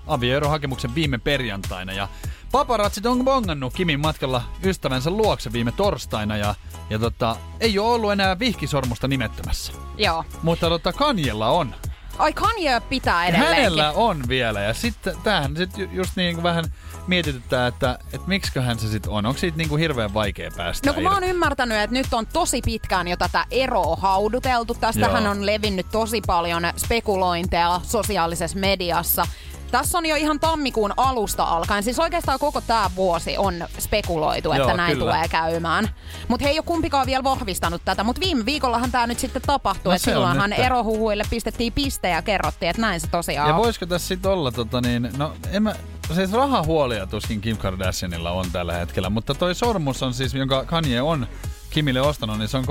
avioerohakemuksen 0.08 0.96
viime 0.96 1.17
perjantaina 1.17 1.93
ja 1.93 2.08
Paparatsit 2.52 3.06
on 3.06 3.26
bongannut 3.26 3.74
Kimin 3.74 4.00
matkalla 4.00 4.41
ystävänsä 4.65 5.10
luokse 5.10 5.54
viime 5.54 5.72
torstaina 5.72 6.38
ja, 6.38 6.56
ja 6.89 7.00
tota, 7.00 7.36
ei 7.60 7.80
ole 7.80 7.93
ollut 7.93 8.12
enää 8.12 8.39
vihkisormusta 8.39 9.08
nimettömässä. 9.08 9.74
Joo. 9.98 10.24
Mutta 10.43 10.69
tota, 10.69 10.93
Kanjella 10.93 11.50
on. 11.50 11.76
Ai 12.17 12.34
Kanye 12.34 12.82
pitää 12.89 13.23
Ja 13.23 13.30
edelleenkin. 13.30 13.56
hänellä 13.63 13.91
on 13.91 14.21
vielä. 14.28 14.62
Ja 14.62 14.73
sitten 14.73 15.15
tämähän 15.23 15.58
sit 15.58 15.78
ju- 15.78 15.89
just 15.91 16.12
niin 16.15 16.36
kuin 16.36 16.43
vähän 16.43 16.65
mietityttää, 17.08 17.67
että, 17.67 17.99
että 18.13 18.28
miksiköhän 18.28 18.80
se 18.80 18.88
sitten 18.88 19.12
on. 19.12 19.26
Onko 19.26 19.39
siitä 19.39 19.58
niin 19.58 19.69
kuin 19.69 19.80
hirveän 19.80 20.13
vaikea 20.13 20.52
päästä 20.58 20.89
No 20.89 20.93
kun 20.93 21.04
mä 21.04 21.10
oon 21.10 21.17
irti? 21.23 21.30
ymmärtänyt, 21.30 21.78
että 21.78 21.93
nyt 21.93 22.13
on 22.13 22.28
tosi 22.28 22.62
pitkään 22.65 23.08
jo 23.08 23.17
tätä 23.17 23.45
eroa 23.52 23.95
hauduteltu. 23.95 24.73
Tästähän 24.73 25.23
Joo. 25.23 25.32
on 25.32 25.45
levinnyt 25.45 25.86
tosi 25.91 26.21
paljon 26.28 26.63
spekulointeja 26.78 27.82
sosiaalisessa 27.84 28.60
mediassa. 28.60 29.28
Tässä 29.74 29.98
on 29.98 30.06
jo 30.06 30.16
ihan 30.16 30.40
tammikuun 30.40 30.94
alusta 30.98 31.44
alkaen, 31.44 31.84
siis 31.84 32.00
oikeastaan 32.00 32.40
koko 32.40 32.62
tämä 32.62 32.90
vuosi 32.96 33.38
on 33.38 33.68
spekuloitu, 33.80 34.52
että 34.52 34.68
Joo, 34.68 34.78
näin 34.78 34.94
kyllä. 34.94 35.12
tulee 35.12 35.28
käymään. 35.28 35.90
Mutta 36.28 36.44
he 36.44 36.50
ei 36.50 36.60
ole 36.60 36.66
kumpikaan 36.66 37.06
vielä 37.06 37.24
vahvistanut 37.24 37.82
tätä, 37.86 38.04
mutta 38.04 38.20
viime 38.20 38.46
viikollahan 38.46 38.92
tämä 38.92 39.08
nyt 39.08 39.20
sitten 39.20 39.42
tapahtui. 39.42 39.90
No 39.90 39.96
että 39.96 40.12
silloinhan 40.12 40.54
erohuhuille 40.54 41.24
pistettiin 41.30 41.74
piste 41.74 42.10
ja 42.10 42.22
kerrottiin, 42.22 42.70
että 42.70 42.82
näin 42.82 43.00
se 43.00 43.08
tosiaan 43.08 43.50
Ja 43.50 43.58
voisiko 43.58 43.86
tässä 43.86 44.08
sitten 44.08 44.32
olla, 44.32 44.52
tota 44.52 44.82
niin, 44.82 45.10
no 45.18 45.34
en 45.52 45.64
mä, 45.64 45.76
siis 46.14 46.32
rahahuolia 46.32 47.08
tuskin 47.08 47.42
Kim 47.42 47.58
Kardashianilla 47.58 48.32
on 48.32 48.46
tällä 48.52 48.74
hetkellä, 48.74 49.10
mutta 49.10 49.34
toi 49.34 49.56
sormus 49.56 50.04
on 50.04 50.14
siis, 50.14 50.34
jonka 50.34 50.66
Kanye 50.66 51.02
on 51.02 51.28
Kimille 51.70 52.02
ostanut, 52.02 52.38
niin 52.38 52.48
se 52.48 52.58
on 52.58 52.66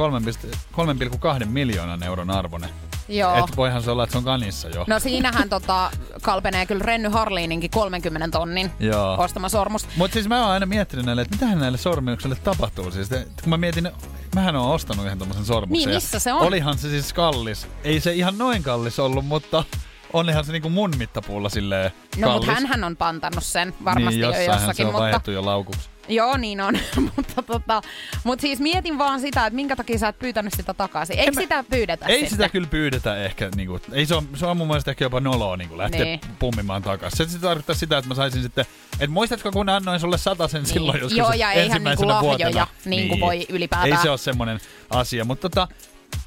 3,2 1.40 1.46
miljoonan 1.46 2.02
euron 2.02 2.30
arvoinen. 2.30 2.70
Joo. 3.12 3.36
Et 3.36 3.56
voihan 3.56 3.82
se 3.82 3.90
olla, 3.90 4.04
että 4.04 4.12
se 4.12 4.18
on 4.18 4.24
kanissa 4.24 4.68
jo. 4.68 4.84
No 4.86 4.98
siinähän 4.98 5.48
tota, 5.48 5.90
kalpenee 6.22 6.66
kyllä 6.66 6.82
Renny 6.84 7.08
Harliininkin 7.08 7.70
30 7.70 8.28
tonnin 8.38 8.70
Joo. 8.80 9.16
ostama 9.18 9.48
sormus. 9.48 9.88
Mutta 9.96 10.12
siis 10.12 10.28
mä 10.28 10.42
oon 10.42 10.50
aina 10.50 10.66
miettinyt 10.66 11.06
näille, 11.06 11.22
että 11.22 11.34
mitähän 11.34 11.58
näille 11.58 11.78
sormuksille 11.78 12.36
tapahtuu. 12.44 12.90
Siis, 12.90 13.12
että 13.12 13.42
kun 13.42 13.50
mä 13.50 13.56
mietin, 13.56 13.90
mähän 14.34 14.56
oon 14.56 14.70
ostanut 14.70 15.04
yhden 15.04 15.18
tommosen 15.18 15.44
sormuksen. 15.44 15.88
Niin, 15.88 15.96
missä 15.96 16.18
se 16.18 16.32
on? 16.32 16.42
Olihan 16.42 16.78
se 16.78 16.88
siis 16.88 17.12
kallis. 17.12 17.66
Ei 17.84 18.00
se 18.00 18.12
ihan 18.12 18.38
noin 18.38 18.62
kallis 18.62 18.98
ollut, 18.98 19.26
mutta 19.26 19.64
onhan 20.12 20.44
se 20.44 20.52
niinku 20.52 20.70
mun 20.70 20.92
mittapuulla 20.98 21.48
silleen 21.48 21.90
No 22.16 22.32
mutta 22.32 22.52
hänhän 22.52 22.84
on 22.84 22.96
pantannut 22.96 23.44
sen 23.44 23.74
varmasti 23.84 24.20
niin, 24.20 24.20
jo 24.20 24.52
jossakin, 24.52 24.86
se 24.86 24.96
on 24.96 25.12
mutta... 25.12 25.30
jo 25.30 25.44
laukuksi. 25.44 25.91
Joo, 26.08 26.36
niin 26.36 26.60
on. 26.60 26.78
mutta 27.16 27.42
tota, 27.42 27.82
mut 28.24 28.40
siis 28.40 28.60
mietin 28.60 28.98
vaan 28.98 29.20
sitä, 29.20 29.46
että 29.46 29.54
minkä 29.54 29.76
takia 29.76 29.98
sä 29.98 30.08
et 30.08 30.18
pyytänyt 30.18 30.52
sitä 30.56 30.74
takaisin. 30.74 31.18
Eikö 31.18 31.28
En 31.28 31.34
mä- 31.34 31.40
sitä 31.40 31.64
pyydetä 31.70 32.06
Ei 32.06 32.14
sitten? 32.14 32.30
sitä 32.30 32.48
kyllä 32.48 32.66
pyydetä 32.66 33.16
ehkä, 33.16 33.48
niinku, 33.56 33.80
ei 33.92 34.06
se 34.06 34.14
on, 34.14 34.28
se 34.34 34.46
on 34.46 34.56
mun 34.56 34.66
mielestä 34.66 34.90
ehkä 34.90 35.04
jopa 35.04 35.20
noloa 35.20 35.56
niinku 35.56 35.78
lähteä 35.78 36.04
Niin. 36.04 36.20
pummimaan 36.38 36.82
takaisin. 36.82 37.16
Se, 37.26 37.32
se 37.32 37.38
tarkoittaa 37.38 37.74
sitä, 37.74 37.98
että 37.98 38.08
mä 38.08 38.14
saisin 38.14 38.42
sitten, 38.42 38.64
että 38.92 39.10
muistatko 39.12 39.50
kun 39.52 39.68
annoin 39.68 40.00
sulle 40.00 40.18
sen 40.18 40.32
Niin. 40.52 40.66
silloin 40.66 41.00
joskus 41.00 41.18
Joo, 41.18 41.32
ja 41.32 41.52
eihän 41.52 41.66
ensimmäisenä 41.66 42.12
niinku 42.12 42.28
lahjoja 42.28 42.44
vuotena. 42.54 42.66
niin 42.84 43.08
kuin 43.08 43.20
voi 43.20 43.46
ylipäätään. 43.48 43.92
Ei 43.98 44.02
se 44.02 44.10
ole 44.10 44.18
semmoinen 44.18 44.60
asia, 44.90 45.24
mutta 45.24 45.48
tota, 45.50 45.68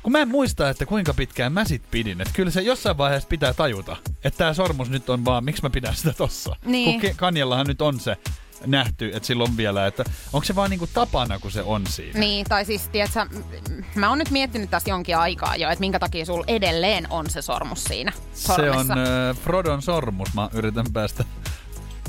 kun 0.04 0.12
mä 0.12 0.20
en 0.20 0.28
muista, 0.28 0.70
että 0.70 0.86
kuinka 0.86 1.14
pitkään 1.14 1.54
mä 1.54 1.66
sit 1.66 1.82
pidin, 1.92 2.22
että 2.22 2.34
kyllä 2.34 2.52
se 2.52 2.62
jossain 2.62 2.98
vaiheessa 2.98 3.30
pitää 3.30 3.54
tajuta, 3.54 3.96
että 4.24 4.38
tämä 4.38 4.54
sormus 4.54 4.90
nyt 4.90 5.10
on 5.10 5.26
vaan, 5.26 5.44
miksi 5.46 5.64
mä 5.64 5.70
pidän 5.70 5.96
sitä 5.96 6.14
tossa. 6.14 6.56
Niin. 6.66 7.02
Kun 7.02 7.10
Kanjellahan 7.16 7.68
nyt 7.68 7.82
on 7.82 8.00
se 8.00 8.18
nähty, 8.68 9.12
että 9.14 9.28
sillä 9.28 9.44
on 9.44 9.58
vielä, 9.58 9.88
että 9.88 10.04
onko 10.34 10.44
se 10.46 10.56
vaan 10.56 10.70
niinku 10.70 10.88
tapana, 10.94 11.40
kun 11.40 11.52
se 11.52 11.62
on 11.62 11.88
siinä. 11.88 12.20
Niin, 12.20 12.46
tai 12.50 12.66
siis, 12.66 12.88
tiedätkö, 12.90 13.26
mä 13.96 14.10
oon 14.10 14.18
nyt 14.18 14.32
miettinyt 14.32 14.70
tässä 14.70 14.90
jonkin 14.90 15.18
aikaa 15.18 15.56
jo, 15.56 15.70
että 15.70 15.80
minkä 15.80 16.00
takia 16.00 16.26
sulla 16.26 16.44
edelleen 16.48 17.08
on 17.10 17.30
se 17.30 17.42
sormus 17.42 17.84
siinä 17.84 18.12
Se 18.34 18.42
sormessa. 18.48 18.94
on 18.94 19.00
äh, 19.00 19.38
Frodon 19.44 19.82
sormus. 19.82 20.34
Mä 20.34 20.50
yritän 20.54 20.86
päästä 20.94 21.24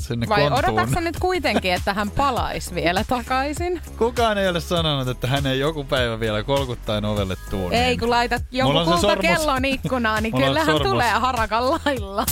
sinne 0.00 0.28
Vai 0.28 0.46
odotatko 0.46 1.00
nyt 1.00 1.18
kuitenkin, 1.18 1.72
että 1.72 1.94
hän 1.94 2.10
palaisi 2.10 2.74
vielä 2.74 3.04
takaisin? 3.04 3.82
Kukaan 3.98 4.38
ei 4.38 4.48
ole 4.48 4.60
sanonut, 4.60 5.08
että 5.08 5.26
hän 5.26 5.46
ei 5.46 5.58
joku 5.58 5.84
päivä 5.84 6.20
vielä 6.20 6.42
kolkuttaen 6.42 7.04
ovelle 7.04 7.36
tuu. 7.50 7.70
Ei, 7.70 7.80
niin- 7.86 8.00
kun 8.00 8.10
laitat 8.10 8.42
jonkun 8.50 8.84
se 8.84 8.90
kultakellon 8.90 9.64
ikkunaan, 9.64 10.22
niin 10.22 10.34
Mulla 10.34 10.46
on 10.46 10.52
kyllähän 10.52 10.82
tulee 10.82 11.10
harakan 11.10 11.70
lailla. 11.70 12.26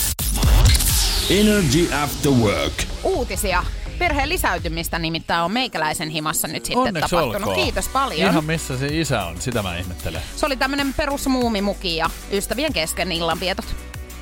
Energy 1.30 1.88
After 2.02 2.32
Work. 2.32 2.72
Uutisia. 3.04 3.64
Perheen 3.98 4.28
lisäytymistä 4.28 4.98
nimittäin 4.98 5.42
on 5.44 5.52
meikäläisen 5.52 6.08
himassa 6.08 6.48
nyt 6.48 6.64
sitten 6.64 6.78
Onneksi 6.78 7.10
tapahtunut. 7.10 7.48
olkoon. 7.48 7.64
Kiitos 7.64 7.88
paljon. 7.88 8.30
Ihan 8.30 8.44
missä 8.44 8.78
se 8.78 8.86
isä 8.86 9.24
on, 9.24 9.40
sitä 9.40 9.62
mä 9.62 9.76
ihmettelen. 9.76 10.22
Se 10.36 10.46
oli 10.46 10.56
tämmönen 10.56 10.94
perusmuumimuki 10.94 11.96
ja 11.96 12.10
ystävien 12.32 12.72
kesken 12.72 13.12
illanvietot. 13.12 13.64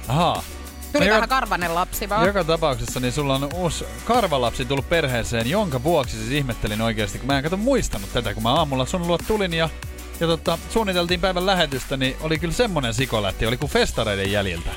Ahaa. 0.09 0.43
Tuli 0.93 1.05
No 1.05 1.11
vähän 1.11 1.23
joka, 1.23 1.35
karvanen 1.35 1.75
lapsi 1.75 2.09
vaan. 2.09 2.27
joka 2.27 2.45
tapauksessa 2.45 3.01
niin 3.01 3.13
sulla 3.13 3.35
on 3.35 3.49
uusi 3.55 3.85
karvalapsi 4.05 4.65
tullut 4.65 4.89
perheeseen, 4.89 5.51
jonka 5.51 5.83
vuoksi 5.83 6.17
siis 6.17 6.31
ihmettelin 6.31 6.81
oikeasti, 6.83 7.19
kun 7.19 7.27
mä 7.27 7.37
en 7.39 7.45
kato 7.45 7.57
muistanut 7.57 8.13
tätä, 8.13 8.35
kun 8.35 8.43
mä 8.43 8.53
aamulla 8.55 8.87
sun 8.87 9.07
luo 9.07 9.19
tulin 9.19 9.55
ja 9.55 9.69
ja 10.21 10.27
tota, 10.27 10.59
suunniteltiin 10.71 11.21
päivän 11.21 11.47
lähetystä, 11.47 11.97
niin 11.97 12.17
oli 12.21 12.39
kyllä 12.39 12.55
semmonen 12.55 12.95
sikolätti, 12.95 13.47
oli 13.47 13.57
kuin 13.57 13.71
festareiden 13.73 14.33
jäljiltä 14.33 14.71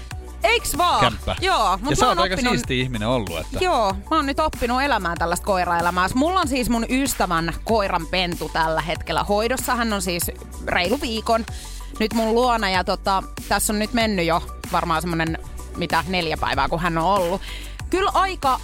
Eiks 0.46 0.78
vaan? 0.78 1.02
kämppä. 1.02 1.36
Joo, 1.42 1.72
ja 1.72 1.80
mutta 1.82 1.96
sä 1.96 2.08
oot 2.08 2.18
oon 2.18 2.24
aika 2.24 2.34
oppinut... 2.34 2.54
siisti 2.54 2.80
ihminen 2.80 3.08
ollut, 3.08 3.40
että... 3.40 3.58
Joo, 3.62 3.94
mä 3.94 4.16
oon 4.16 4.26
nyt 4.26 4.40
oppinut 4.40 4.82
elämään 4.82 5.18
tällaista 5.18 5.46
koiraelämää. 5.46 6.08
Mulla 6.16 6.40
on 6.40 6.48
siis 6.48 6.70
mun 6.70 6.86
ystävän 6.90 7.54
koiran 7.64 8.08
pentu 8.08 8.50
tällä 8.54 8.82
hetkellä 8.82 9.24
hoidossa. 9.24 9.76
Hän 9.76 9.94
on 9.94 10.02
siis 10.02 10.32
reilu 10.68 11.02
viikon 11.02 11.46
nyt 12.00 12.14
mun 12.14 12.36
luona 12.36 12.70
ja 12.70 12.84
tota, 12.84 13.24
tässä 13.50 13.74
on 13.74 13.80
nyt 13.80 13.94
mennyt 13.94 14.26
jo 14.26 14.44
varmaan 14.72 15.02
semmonen 15.02 15.38
mitä 15.78 16.04
neljä 16.08 16.38
päivää, 16.38 16.70
kun 16.70 16.80
hän 16.80 16.98
on 16.98 17.04
ollut. 17.04 17.42
Kyllä 17.90 18.12
aika 18.14 18.60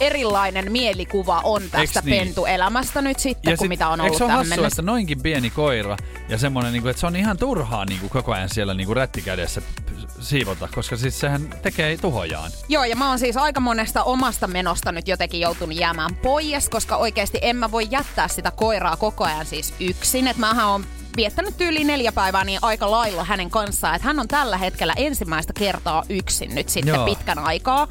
erilainen 0.00 0.72
mielikuva 0.72 1.40
on 1.44 1.62
tästä 1.70 2.02
niin? 2.04 2.18
pentuelämästä 2.18 3.02
nyt 3.02 3.18
sitten, 3.18 3.58
kuin 3.58 3.68
mitä 3.68 3.88
on 3.88 4.00
ollut 4.00 4.18
se 4.18 4.24
tähän 4.24 4.46
hassua, 4.46 4.66
että 4.66 4.82
noinkin 4.82 5.22
pieni 5.22 5.50
koira 5.50 5.96
ja 6.28 6.38
semmonen, 6.38 6.72
niinku, 6.72 6.88
että 6.88 7.00
se 7.00 7.06
on 7.06 7.16
ihan 7.16 7.36
turhaa 7.36 7.84
niinku, 7.84 8.08
koko 8.08 8.32
ajan 8.32 8.48
siellä 8.48 8.74
niinku, 8.74 8.94
rättikädessä 8.94 9.62
siivota, 10.20 10.68
koska 10.74 10.96
siis 10.96 11.20
sehän 11.20 11.48
tekee 11.62 11.96
tuhojaan. 11.96 12.50
Joo, 12.68 12.84
ja 12.84 12.96
mä 12.96 13.08
oon 13.08 13.18
siis 13.18 13.36
aika 13.36 13.60
monesta 13.60 14.02
omasta 14.02 14.46
menosta 14.46 14.92
nyt 14.92 15.08
jotenkin 15.08 15.40
joutunut 15.40 15.76
jäämään 15.76 16.14
pois, 16.14 16.68
koska 16.68 16.96
oikeasti 16.96 17.38
en 17.42 17.56
mä 17.56 17.70
voi 17.70 17.88
jättää 17.90 18.28
sitä 18.28 18.50
koiraa 18.50 18.96
koko 18.96 19.24
ajan 19.24 19.46
siis 19.46 19.74
yksin. 19.80 20.28
Että 20.28 20.40
mähän 20.40 20.66
on 20.66 20.86
viettänyt 21.16 21.56
tyyliin 21.56 21.86
neljä 21.86 22.12
päivää 22.12 22.44
niin 22.44 22.58
aika 22.62 22.90
lailla 22.90 23.24
hänen 23.24 23.50
kanssaan, 23.50 23.94
että 23.96 24.06
hän 24.06 24.20
on 24.20 24.28
tällä 24.28 24.56
hetkellä 24.56 24.94
ensimmäistä 24.96 25.52
kertaa 25.52 26.04
yksin 26.08 26.54
nyt 26.54 26.68
sitten 26.68 26.94
Joo. 26.94 27.04
pitkän 27.04 27.38
aikaa. 27.38 27.88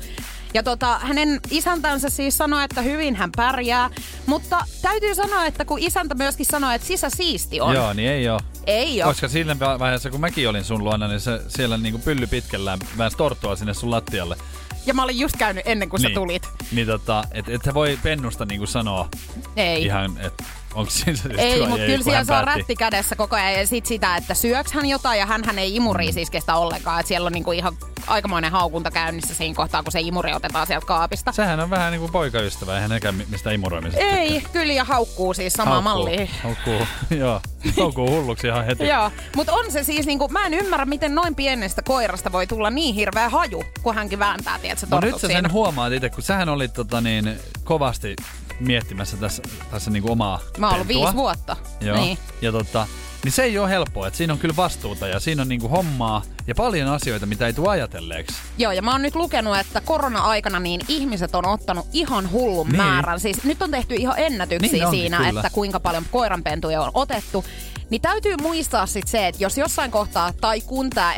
Ja 0.54 0.64
tota, 0.64 1.00
hänen 1.00 1.40
isäntänsä 1.52 2.10
siis 2.10 2.38
sanoi, 2.38 2.64
että 2.64 2.82
hyvin 2.82 3.16
hän 3.16 3.30
pärjää, 3.36 3.90
mutta 4.26 4.66
täytyy 4.82 5.16
sanoa, 5.16 5.46
että 5.46 5.66
kun 5.66 5.80
isäntä 5.80 6.16
myöskin 6.16 6.46
sanoi, 6.46 6.76
että 6.76 6.88
sisä 6.88 7.10
siisti 7.10 7.62
on. 7.62 7.76
Joo, 7.76 7.94
niin 7.94 8.10
ei 8.10 8.30
oo. 8.30 8.40
Ei 8.68 9.04
ole. 9.04 9.12
Koska 9.12 9.28
sillä 9.28 9.60
vaiheessa, 9.60 10.10
kun 10.10 10.22
mäkin 10.22 10.50
olin 10.50 10.64
sun 10.64 10.84
luona, 10.84 11.08
niin 11.08 11.20
se 11.20 11.42
siellä 11.48 11.78
niinku 11.78 12.00
pylly 12.00 12.28
pitkällään 12.28 12.80
väänsi 12.98 13.18
torttua 13.18 13.56
sinne 13.56 13.74
sun 13.74 13.92
lattialle. 13.92 14.38
Ja 14.86 14.94
mä 14.94 15.04
olin 15.04 15.20
just 15.20 15.38
käynyt 15.38 15.64
ennen 15.68 15.90
kuin 15.90 16.02
niin. 16.02 16.12
sä 16.12 16.16
tulit. 16.16 16.50
Niin 16.72 16.88
tota, 16.88 17.24
et, 17.32 17.50
et 17.50 17.62
sä 17.66 17.74
voi 17.74 18.00
pennusta 18.04 18.46
niinku 18.46 18.68
sanoa 18.68 19.10
Ei. 19.56 19.84
ihan, 19.84 20.18
että 20.22 20.44
onko 20.76 20.92
siinä 20.92 21.18
se 21.18 21.30
Ei, 21.38 21.60
mutta 21.68 21.86
kyllä 21.86 22.04
siellä 22.04 22.24
saa 22.24 22.44
päätti. 22.44 22.60
rätti 22.60 22.76
kädessä 22.76 23.16
koko 23.16 23.36
ajan. 23.36 23.54
Ja 23.54 23.68
sit 23.68 23.86
sitä, 23.86 24.16
että 24.16 24.34
syöks 24.34 24.72
hän 24.72 24.86
jotain 24.86 25.20
ja 25.20 25.26
hän 25.26 25.60
ei 25.60 25.76
imuria 25.76 26.12
siis 26.14 26.30
kestä 26.30 26.56
ollenkaan. 26.56 27.00
Että 27.00 27.08
siellä 27.08 27.28
on 27.28 27.34
niinku 27.34 27.52
ihan 27.52 27.78
aikamoinen 28.08 28.52
haukunta 28.52 28.92
käynnissä 28.92 29.36
siinä 29.36 29.56
kohtaa, 29.56 29.84
kun 29.84 29.92
se 29.92 30.00
imuri 30.02 30.34
otetaan 30.34 30.68
sieltä 30.68 30.86
kaapista. 30.86 31.32
Sehän 31.32 31.60
on 31.60 31.70
vähän 31.70 31.92
niinku 31.92 32.08
poikaystävä, 32.08 32.76
eihän 32.76 32.90
nekään 32.90 33.16
mi- 33.16 33.26
mistä 33.30 33.52
imuroimisesta. 33.52 34.06
Ei, 34.06 34.44
kyllä 34.54 34.74
ja 34.74 34.84
haukkuu 34.84 35.34
siis 35.34 35.54
samaa 35.54 35.82
mallia. 35.82 36.28
Haukkuu, 36.44 36.88
joo. 37.20 37.42
Haukkuu 37.80 38.10
hulluksi 38.10 38.48
ihan 38.48 38.66
heti. 38.66 38.88
Joo, 38.88 39.12
mutta 39.36 39.54
on 39.54 39.72
se 39.72 39.84
siis 39.84 40.06
niinku, 40.06 40.28
mä 40.28 40.46
en 40.46 40.54
ymmärrä, 40.54 40.86
miten 40.86 41.16
noin 41.16 41.36
pienestä 41.36 41.82
koirasta 41.82 42.32
voi 42.32 42.48
tulla 42.48 42.70
niin 42.70 42.96
hirveä 42.96 43.30
haju, 43.30 43.64
kun 43.84 43.96
hänkin 43.96 44.20
vääntää, 44.20 44.60
tiedätkö, 44.60 44.88
No 44.90 45.00
nyt 45.00 45.20
sä 45.20 45.28
sen 45.28 45.52
huomaat 45.52 45.94
itse, 45.94 46.10
kun 46.10 46.24
sähän 46.24 46.50
olit 46.50 46.74
tota 46.74 47.02
niin, 47.02 47.40
kovasti 47.64 48.16
miettimässä 48.60 49.18
tässä, 49.18 49.44
tässä 49.72 49.92
niinku 49.92 50.12
omaa 50.12 50.40
Mä 50.58 50.68
oon 50.68 50.74
ollut 50.74 50.88
viisi 50.88 51.14
vuotta. 51.16 51.58
Joo. 51.82 51.98
Niin. 51.98 52.18
Ja 52.42 52.52
tota, 52.52 52.88
niin 53.24 53.32
se 53.32 53.44
ei 53.44 53.60
ole 53.60 53.70
helppoa, 53.70 54.08
että 54.08 54.18
siinä 54.18 54.34
on 54.34 54.40
kyllä 54.40 54.56
vastuuta 54.56 55.08
ja 55.08 55.20
siinä 55.20 55.42
on 55.42 55.48
niinku 55.48 55.68
hommaa 55.70 56.22
ja 56.48 56.56
paljon 56.56 56.90
asioita, 56.90 57.26
mitä 57.26 57.48
ei 57.48 57.54
tule 57.54 57.70
ajatelleeksi. 57.70 58.36
Joo, 58.58 58.72
ja 58.72 58.82
mä 58.82 58.92
oon 58.92 59.02
nyt 59.02 59.16
lukenut, 59.16 59.58
että 59.58 59.82
korona-aikana 59.82 60.60
niin 60.60 60.82
ihmiset 60.88 61.36
on 61.36 61.46
ottanut 61.48 61.88
ihan 61.94 62.32
hullun 62.32 62.68
Niin. 62.68 62.78
määrän. 62.78 63.20
Siis 63.20 63.44
nyt 63.44 63.62
on 63.62 63.72
tehty 63.72 63.96
ihan 63.96 64.14
ennätyksiä 64.20 64.72
Niin 64.72 64.86
onkin, 64.86 65.00
siinä, 65.00 65.18
kyllä. 65.18 65.40
että 65.40 65.50
kuinka 65.54 65.80
paljon 65.80 66.06
koiranpentuja 66.12 66.82
on 66.82 66.92
otettu. 66.94 67.46
Niin 67.90 68.02
täytyy 68.02 68.36
muistaa 68.42 68.86
sit 68.86 69.08
se, 69.08 69.28
että 69.28 69.44
jos 69.44 69.58
jossain 69.58 69.92
kohtaa 69.92 70.34
tai 70.42 70.62
kun 70.62 70.90
tämä 70.90 71.14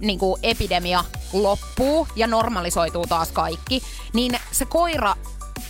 niin 0.00 0.20
epidemia 0.42 1.04
loppuu 1.32 2.08
ja 2.16 2.26
normalisoituu 2.26 3.06
taas 3.06 3.32
kaikki, 3.32 3.82
niin 4.12 4.38
se 4.52 4.64
koira 4.64 5.16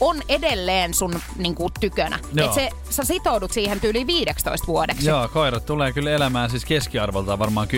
on 0.01 0.23
edelleen 0.29 0.95
sun 0.95 1.21
niin 1.37 1.55
kuin, 1.55 1.73
tykönä. 1.81 2.19
Joo. 2.33 2.47
Et 2.47 2.55
se 2.55 2.71
sä 2.91 3.05
sitoudut 3.05 3.53
siihen 3.53 3.81
tyyliin 3.81 4.07
15 4.07 4.67
vuodeksi. 4.67 5.09
Joo, 5.09 5.29
koirat 5.29 5.67
tulee 5.67 5.93
kyllä 5.93 6.11
elämään 6.11 6.51
siis 6.51 6.65
keskiarvoltaan 6.65 7.39
varmaan 7.39 7.69
10-15 7.69 7.71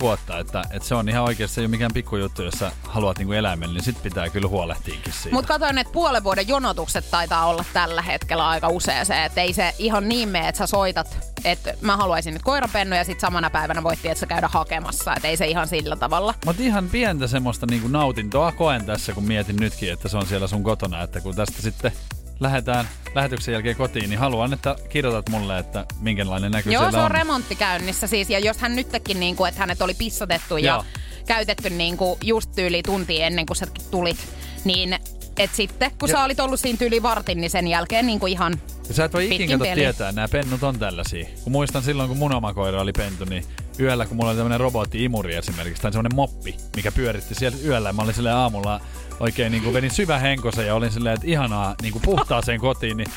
vuotta, 0.00 0.38
että, 0.38 0.62
että 0.70 0.88
se 0.88 0.94
on 0.94 1.08
ihan 1.08 1.24
oikeasti 1.24 1.54
se 1.54 1.60
ei 1.60 1.64
ole 1.64 1.70
mikään 1.70 1.90
pikkujuttu, 1.94 2.42
jos 2.42 2.54
sä 2.54 2.72
haluat 2.82 3.18
niinku 3.18 3.32
eläimen, 3.32 3.74
niin 3.74 3.84
sit 3.84 4.02
pitää 4.02 4.28
kyllä 4.28 4.48
huolehtiinkin 4.48 5.12
siitä. 5.12 5.34
Mutta 5.36 5.48
katsoin, 5.48 5.78
että 5.78 5.92
puolen 5.92 6.24
vuoden 6.24 6.48
jonotukset 6.48 7.10
taitaa 7.10 7.46
olla 7.46 7.64
tällä 7.72 8.02
hetkellä 8.02 8.48
aika 8.48 8.68
usein 8.68 9.06
se, 9.06 9.24
että 9.24 9.40
ei 9.40 9.52
se 9.52 9.74
ihan 9.78 10.08
niin 10.08 10.28
mene, 10.28 10.48
että 10.48 10.58
sä 10.58 10.66
soitat, 10.66 11.18
että 11.44 11.74
mä 11.80 11.96
haluaisin 11.96 12.34
nyt 12.34 12.42
koirapennu 12.42 12.96
ja 12.96 13.04
sitten 13.04 13.20
samana 13.20 13.50
päivänä 13.50 13.82
voit 13.82 14.02
tietysti 14.02 14.26
käydä 14.26 14.48
hakemassa, 14.52 15.14
että 15.16 15.28
ei 15.28 15.36
se 15.36 15.46
ihan 15.46 15.68
sillä 15.68 15.96
tavalla. 15.96 16.34
Mutta 16.46 16.62
ihan 16.62 16.88
pientä 16.88 17.26
semmoista 17.26 17.66
niinku 17.70 17.88
nautintoa 17.88 18.52
koen 18.52 18.84
tässä, 18.84 19.12
kun 19.12 19.24
mietin 19.24 19.56
nytkin, 19.56 19.92
että 19.92 20.08
se 20.08 20.16
on 20.16 20.26
siellä 20.26 20.46
sun 20.46 20.62
kotona, 20.62 21.02
että 21.02 21.20
kun 21.20 21.34
tästä 21.34 21.62
sitten 21.62 21.92
lähdetään 22.40 22.88
lähetyksen 23.14 23.52
jälkeen 23.52 23.76
kotiin, 23.76 24.10
niin 24.10 24.18
haluan, 24.20 24.52
että 24.52 24.76
kirjoitat 24.88 25.28
mulle, 25.28 25.58
että 25.58 25.86
minkälainen 26.00 26.52
näkö 26.52 26.70
Joo, 26.70 26.90
se 26.90 26.96
on 26.96 27.04
on. 27.04 27.10
remontti 27.10 27.54
käynnissä 27.56 28.06
siis, 28.06 28.30
ja 28.30 28.38
jos 28.38 28.58
hän 28.58 28.76
nytkin, 28.76 29.20
niin 29.20 29.36
kuin, 29.36 29.48
että 29.48 29.60
hänet 29.60 29.82
oli 29.82 29.94
pissatettu 29.94 30.56
ja 30.56 30.72
Joo. 30.72 30.84
käytetty 31.26 31.70
niin 31.70 31.96
kuin 31.96 32.18
just 32.24 32.50
tyyli 32.54 32.82
tunti 32.82 33.22
ennen 33.22 33.46
kuin 33.46 33.56
sä 33.56 33.66
tulit, 33.90 34.18
niin 34.64 34.98
et 35.38 35.50
sitten, 35.54 35.90
kun 35.98 36.08
Ja- 36.08 36.12
sä 36.16 36.24
olit 36.24 36.40
ollut 36.40 36.60
siinä 36.60 36.76
tyyli 36.78 37.02
vartin, 37.02 37.40
niin 37.40 37.50
sen 37.50 37.66
jälkeen 37.66 38.06
niin 38.06 38.20
kuin 38.20 38.32
ihan 38.32 38.60
Ja 38.88 38.94
sä 38.94 39.04
et 39.04 39.12
voi 39.12 39.24
ikin 39.26 39.38
Pitkin 39.38 39.58
kato 39.58 39.68
peli. 39.70 39.80
tietää, 39.80 40.12
nämä 40.12 40.28
pennut 40.28 40.62
on 40.62 40.78
tällaisia. 40.78 41.26
Kun 41.44 41.52
muistan 41.52 41.82
silloin, 41.82 42.08
kun 42.08 42.18
mun 42.18 42.34
oma 42.34 42.54
koira 42.54 42.80
oli 42.80 42.92
pentu, 42.92 43.24
niin 43.24 43.44
yöllä, 43.80 44.06
kun 44.06 44.16
mulla 44.16 44.30
oli 44.30 44.36
tämmönen 44.36 44.60
robotti-imuri 44.60 45.34
esimerkiksi, 45.34 45.82
tai 45.82 45.92
semmonen 45.92 46.14
moppi, 46.14 46.56
mikä 46.76 46.92
pyöritti 46.92 47.34
siellä 47.34 47.58
yöllä. 47.64 47.92
Mä 47.92 48.02
olin 48.02 48.14
silleen 48.14 48.36
aamulla 48.36 48.80
oikein 49.20 49.52
niin 49.52 49.62
kuin 49.62 49.74
venin 49.74 49.90
syvä 49.90 50.18
henkosen 50.18 50.66
ja 50.66 50.74
olin 50.74 50.92
silleen, 50.92 51.14
että 51.14 51.26
ihanaa 51.26 51.74
niin 51.82 51.92
kuin 51.92 52.02
puhtaaseen 52.02 52.60
kotiin, 52.60 52.96
niin 52.96 53.08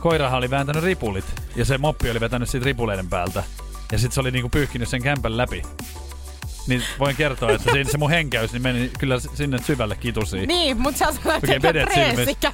koirahan 0.00 0.38
oli 0.38 0.50
vääntänyt 0.50 0.84
ripulit. 0.84 1.24
Ja 1.56 1.64
se 1.64 1.78
moppi 1.78 2.10
oli 2.10 2.20
vetänyt 2.20 2.48
siitä 2.50 2.64
ripuleiden 2.64 3.08
päältä. 3.08 3.44
Ja 3.92 3.98
sitten 3.98 4.14
se 4.14 4.20
oli 4.20 4.30
niin 4.30 4.42
kuin 4.42 4.50
pyyhkinyt 4.50 4.88
sen 4.88 5.02
kämpän 5.02 5.36
läpi. 5.36 5.62
Niin 6.66 6.82
voin 6.98 7.16
kertoa, 7.16 7.50
että 7.50 7.72
siinä 7.72 7.90
se 7.90 7.98
mun 7.98 8.10
henkäys 8.10 8.52
niin 8.52 8.62
meni 8.62 8.90
kyllä 8.98 9.20
sinne 9.34 9.58
syvälle 9.58 9.96
kitusiin. 9.96 10.48
Niin, 10.48 10.80
mutta 10.80 10.98
sä 10.98 11.12
sanoit, 11.22 11.44
että 11.44 11.68
vedet 11.68 11.88
silmissä. 11.94 12.52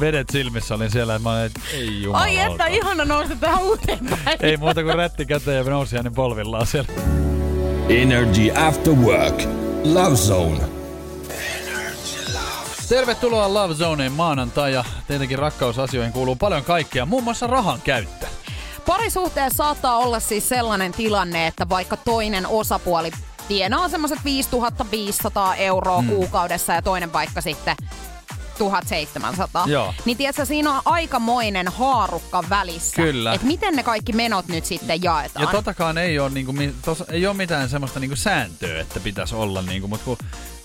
Vedet 0.00 0.30
silmissä 0.30 0.74
olin 0.74 0.90
siellä, 0.90 1.14
että 1.14 1.28
mä 1.28 1.34
olin, 1.34 1.44
että 1.44 1.60
ei 1.72 2.02
jumala. 2.02 2.22
Ai 2.22 2.38
että, 2.38 2.66
ihana 2.66 3.04
nousta 3.04 3.36
tähän 3.36 3.62
uuteen 3.62 3.98
päivään. 3.98 4.36
Ei 4.40 4.56
muuta 4.56 4.82
kuin 4.82 4.94
rätti 4.94 5.26
käteen 5.26 5.56
ja 5.56 5.70
nousi 5.70 5.96
hänen 5.96 6.14
polvillaan 6.14 6.66
siellä. 6.66 6.88
Energy 7.88 8.50
After 8.66 8.92
Work. 8.92 9.42
Love 9.84 10.16
Zone. 10.16 10.60
Tervetuloa 12.88 13.54
Love 13.54 13.74
Zoneen 13.74 14.12
maanantai 14.12 14.72
ja 14.72 14.84
tietenkin 15.06 15.38
rakkausasioihin 15.38 16.12
kuuluu 16.12 16.36
paljon 16.36 16.64
kaikkea, 16.64 17.06
muun 17.06 17.24
muassa 17.24 17.46
rahan 17.46 17.80
käyttö. 17.84 18.26
Parisuhteessa 18.86 19.56
saattaa 19.56 19.96
olla 19.96 20.20
siis 20.20 20.48
sellainen 20.48 20.92
tilanne, 20.92 21.46
että 21.46 21.68
vaikka 21.68 21.96
toinen 21.96 22.46
osapuoli 22.46 23.10
tienaa 23.48 23.88
semmoiset 23.88 24.18
5500 24.24 25.54
euroa 25.54 26.02
mm. 26.02 26.08
kuukaudessa 26.08 26.72
ja 26.72 26.82
toinen 26.82 27.12
vaikka 27.12 27.40
sitten 27.40 27.76
1700. 28.58 29.64
Joo. 29.66 29.94
Niin 30.04 30.16
tiedätkö, 30.16 30.44
siinä 30.44 30.72
on 30.72 30.82
aikamoinen 30.84 31.68
haarukka 31.68 32.44
välissä. 32.50 33.02
Kyllä. 33.02 33.34
Että 33.34 33.46
miten 33.46 33.76
ne 33.76 33.82
kaikki 33.82 34.12
menot 34.12 34.48
nyt 34.48 34.64
sitten 34.64 35.02
jaetaan. 35.02 35.46
Ja 35.46 35.50
totakaan 35.50 35.98
ei 35.98 36.18
ole, 36.18 36.30
niinku, 36.30 36.54
tos, 36.84 37.04
ei 37.08 37.26
ole 37.26 37.36
mitään 37.36 37.68
semmoista 37.68 38.00
niinku 38.00 38.16
sääntöä, 38.16 38.80
että 38.80 39.00
pitäisi 39.00 39.34
olla, 39.34 39.62
niinku, 39.62 39.88
mutta 39.88 40.04
kun 40.04 40.16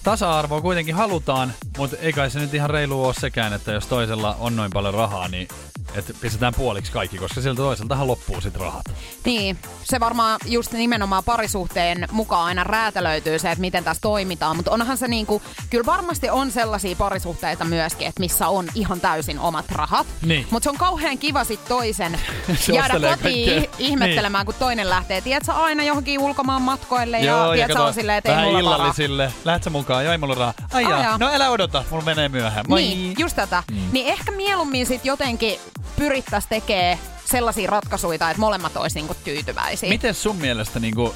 tasa-arvoa 0.04 0.62
kuitenkin 0.62 0.96
halutaan, 0.96 1.54
mutta 1.78 1.98
ei 1.98 2.14
kai 2.14 2.32
se 2.32 2.40
nyt 2.40 2.54
ihan 2.54 2.70
reilu 2.70 3.06
ole 3.06 3.14
sekään, 3.14 3.54
että 3.54 3.72
jos 3.72 3.86
toisella 3.88 4.36
on 4.40 4.56
noin 4.56 4.72
paljon 4.72 4.94
rahaa, 4.94 5.28
niin 5.28 5.48
että 5.96 6.14
pistetään 6.22 6.54
puoliksi 6.58 6.92
kaikki, 6.92 7.18
koska 7.18 7.42
sieltä 7.42 7.58
toiseltahan 7.62 8.08
loppuu 8.08 8.42
sit 8.42 8.56
rahat. 8.56 8.84
Niin, 9.26 9.58
se 9.84 10.00
varmaan 10.00 10.40
just 10.46 10.72
nimenomaan 10.72 11.24
parisuhteen 11.24 12.08
mukaan 12.12 12.46
aina 12.46 12.64
räätälöityy 12.64 13.40
se, 13.40 13.52
että 13.52 13.62
miten 13.62 13.84
tässä 13.84 14.02
toimitaan. 14.02 14.56
Mutta 14.56 14.72
onhan 14.72 14.98
se 14.98 15.08
niinku, 15.08 15.42
kyllä 15.70 15.86
varmasti 15.86 16.30
on 16.30 16.52
sellaisia 16.52 16.96
parisuhteita 16.96 17.66
myöskin, 17.66 18.08
että 18.08 18.20
missä 18.20 18.48
on 18.48 18.68
ihan 18.76 19.02
täysin 19.02 19.40
omat 19.40 19.72
rahat. 19.72 20.08
Niin. 20.22 20.48
Mutta 20.52 20.64
se 20.64 20.70
on 20.70 20.78
kauhean 20.78 21.18
kiva 21.18 21.44
sit 21.44 21.66
toisen 21.66 22.20
Se 22.60 22.74
jäädä 22.74 22.94
kotiin 22.94 23.50
kaikkea. 23.62 23.76
ihmettelemään, 23.80 24.46
kun 24.46 24.56
toinen 24.60 24.90
lähtee. 24.90 25.22
Tiedätkö 25.22 25.54
aina 25.54 25.84
johonkin 25.84 26.20
ulkomaan 26.20 26.62
matkoille 26.62 27.20
ja, 27.20 27.50
tiedätkö, 27.54 27.84
on 27.84 27.94
silleen, 27.94 28.18
että 28.18 28.40
ei 28.40 28.46
mulla 28.46 28.60
illallisille. 28.60 29.34
Lähet 29.46 29.64
sä 29.64 29.70
mukaan? 29.70 30.04
Joo, 30.04 30.12
ei 30.12 30.18
mulla 30.18 30.36
rahaa. 30.36 30.54
Ai 30.74 30.86
Ai 30.86 30.92
jaa. 30.92 31.04
jaa. 31.04 31.18
No 31.18 31.30
älä 31.34 31.50
odota, 31.50 31.84
mulla 31.92 32.06
menee 32.06 32.30
myöhään. 32.30 32.66
Moi. 32.68 32.82
Niin, 32.82 33.16
just 33.18 33.36
tätä. 33.36 33.64
Mm. 33.72 33.78
Niin 33.92 34.08
ehkä 34.08 34.32
mieluummin 34.32 34.86
sit 34.86 35.06
jotenkin 35.06 35.60
pyrittäisiin 35.96 36.50
tekemään 36.50 36.98
sellaisia 37.26 37.70
ratkaisuja, 37.70 38.14
että 38.16 38.38
molemmat 38.38 38.78
olisi 38.78 38.96
niinku 38.96 39.16
tyytyväisiä. 39.24 39.90
Miten 39.90 40.14
sun 40.14 40.36
mielestä, 40.36 40.80
niinku, 40.80 41.16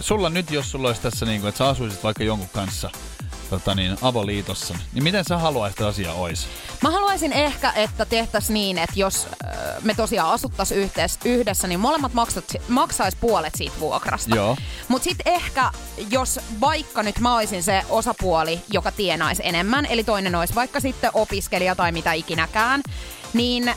sulla 0.00 0.30
nyt 0.30 0.50
jos 0.50 0.70
sulla 0.70 0.88
olisi 0.88 1.02
tässä, 1.02 1.26
niinku, 1.26 1.46
että 1.46 1.58
sä 1.58 1.68
asuisit 1.68 2.04
vaikka 2.04 2.24
jonkun 2.24 2.48
kanssa 2.52 2.90
tota 3.50 3.74
niin, 3.74 3.96
avoliitossa, 4.02 4.74
niin 4.92 5.04
miten 5.04 5.24
sä 5.24 5.38
haluaisit, 5.38 5.78
että 5.78 5.88
asia 5.88 6.12
olisi? 6.12 6.46
Mä 6.82 6.90
haluaisin 6.90 7.32
ehkä, 7.32 7.72
että 7.76 8.04
tehtäisiin 8.04 8.54
niin, 8.54 8.78
että 8.78 9.00
jos 9.00 9.26
äh, 9.44 9.50
me 9.82 9.94
tosiaan 9.94 10.30
asuttaisiin 10.30 10.80
yhdessä, 10.80 11.20
yhdessä, 11.24 11.68
niin 11.68 11.80
molemmat 11.80 12.14
maksat, 12.14 12.44
maksais 12.68 13.16
puolet 13.16 13.54
siitä 13.54 13.80
vuokrasta. 13.80 14.34
Joo. 14.36 14.56
Mutta 14.88 15.04
sitten 15.04 15.32
ehkä, 15.32 15.70
jos 16.10 16.40
vaikka 16.60 17.02
nyt 17.02 17.18
mä 17.18 17.36
olisin 17.36 17.62
se 17.62 17.82
osapuoli, 17.88 18.60
joka 18.72 18.92
tienaisi 18.92 19.42
enemmän, 19.44 19.86
eli 19.86 20.04
toinen 20.04 20.34
olisi 20.34 20.54
vaikka 20.54 20.80
sitten 20.80 21.10
opiskelija 21.14 21.74
tai 21.74 21.92
mitä 21.92 22.12
ikinäkään, 22.12 22.82
niin 23.32 23.74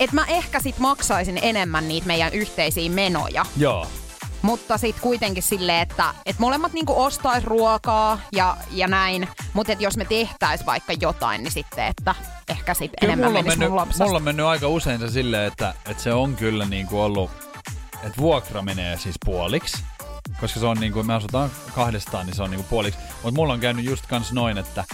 että 0.00 0.14
mä 0.14 0.24
ehkä 0.26 0.60
sit 0.60 0.78
maksaisin 0.78 1.38
enemmän 1.42 1.88
niitä 1.88 2.06
meidän 2.06 2.32
yhteisiä 2.32 2.90
menoja. 2.90 3.46
Joo. 3.56 3.86
Mutta 4.42 4.78
sitten 4.78 5.02
kuitenkin 5.02 5.42
silleen, 5.42 5.82
että 5.82 6.14
et 6.26 6.38
molemmat 6.38 6.72
niinku 6.72 7.02
ostais 7.02 7.44
ruokaa 7.44 8.18
ja, 8.32 8.56
ja 8.70 8.88
näin. 8.88 9.28
Mutta 9.52 9.72
jos 9.78 9.96
me 9.96 10.04
tehtäis 10.04 10.66
vaikka 10.66 10.92
jotain, 11.00 11.42
niin 11.42 11.52
sitten, 11.52 11.86
että 11.86 12.14
ehkä 12.48 12.74
sitten 12.74 13.00
Kyllä 13.00 13.12
enemmän 13.12 13.30
mulla 13.30 13.42
menisi 13.42 13.58
mennyt, 13.58 13.86
mun 13.86 13.88
mulla 13.98 14.16
on 14.16 14.22
mennyt 14.22 14.46
aika 14.46 14.68
usein 14.68 15.00
se 15.00 15.10
silleen, 15.10 15.46
että, 15.46 15.74
että 15.86 16.02
se 16.02 16.12
on 16.12 16.36
kyllä 16.36 16.64
niinku 16.64 17.00
ollut, 17.00 17.30
että 17.94 18.18
vuokra 18.18 18.62
menee 18.62 18.98
siis 18.98 19.16
puoliksi. 19.24 19.82
Koska 20.40 20.60
se 20.60 20.66
on 20.66 20.76
niinku, 20.80 21.02
me 21.02 21.14
asutaan 21.14 21.50
kahdestaan, 21.74 22.26
niin 22.26 22.36
se 22.36 22.42
on 22.42 22.50
niinku 22.50 22.66
puoliksi. 22.70 23.00
Mutta 23.22 23.40
mulla 23.40 23.52
on 23.52 23.60
käynyt 23.60 23.84
just 23.84 24.06
kans 24.06 24.32
noin, 24.32 24.58
että 24.58 24.84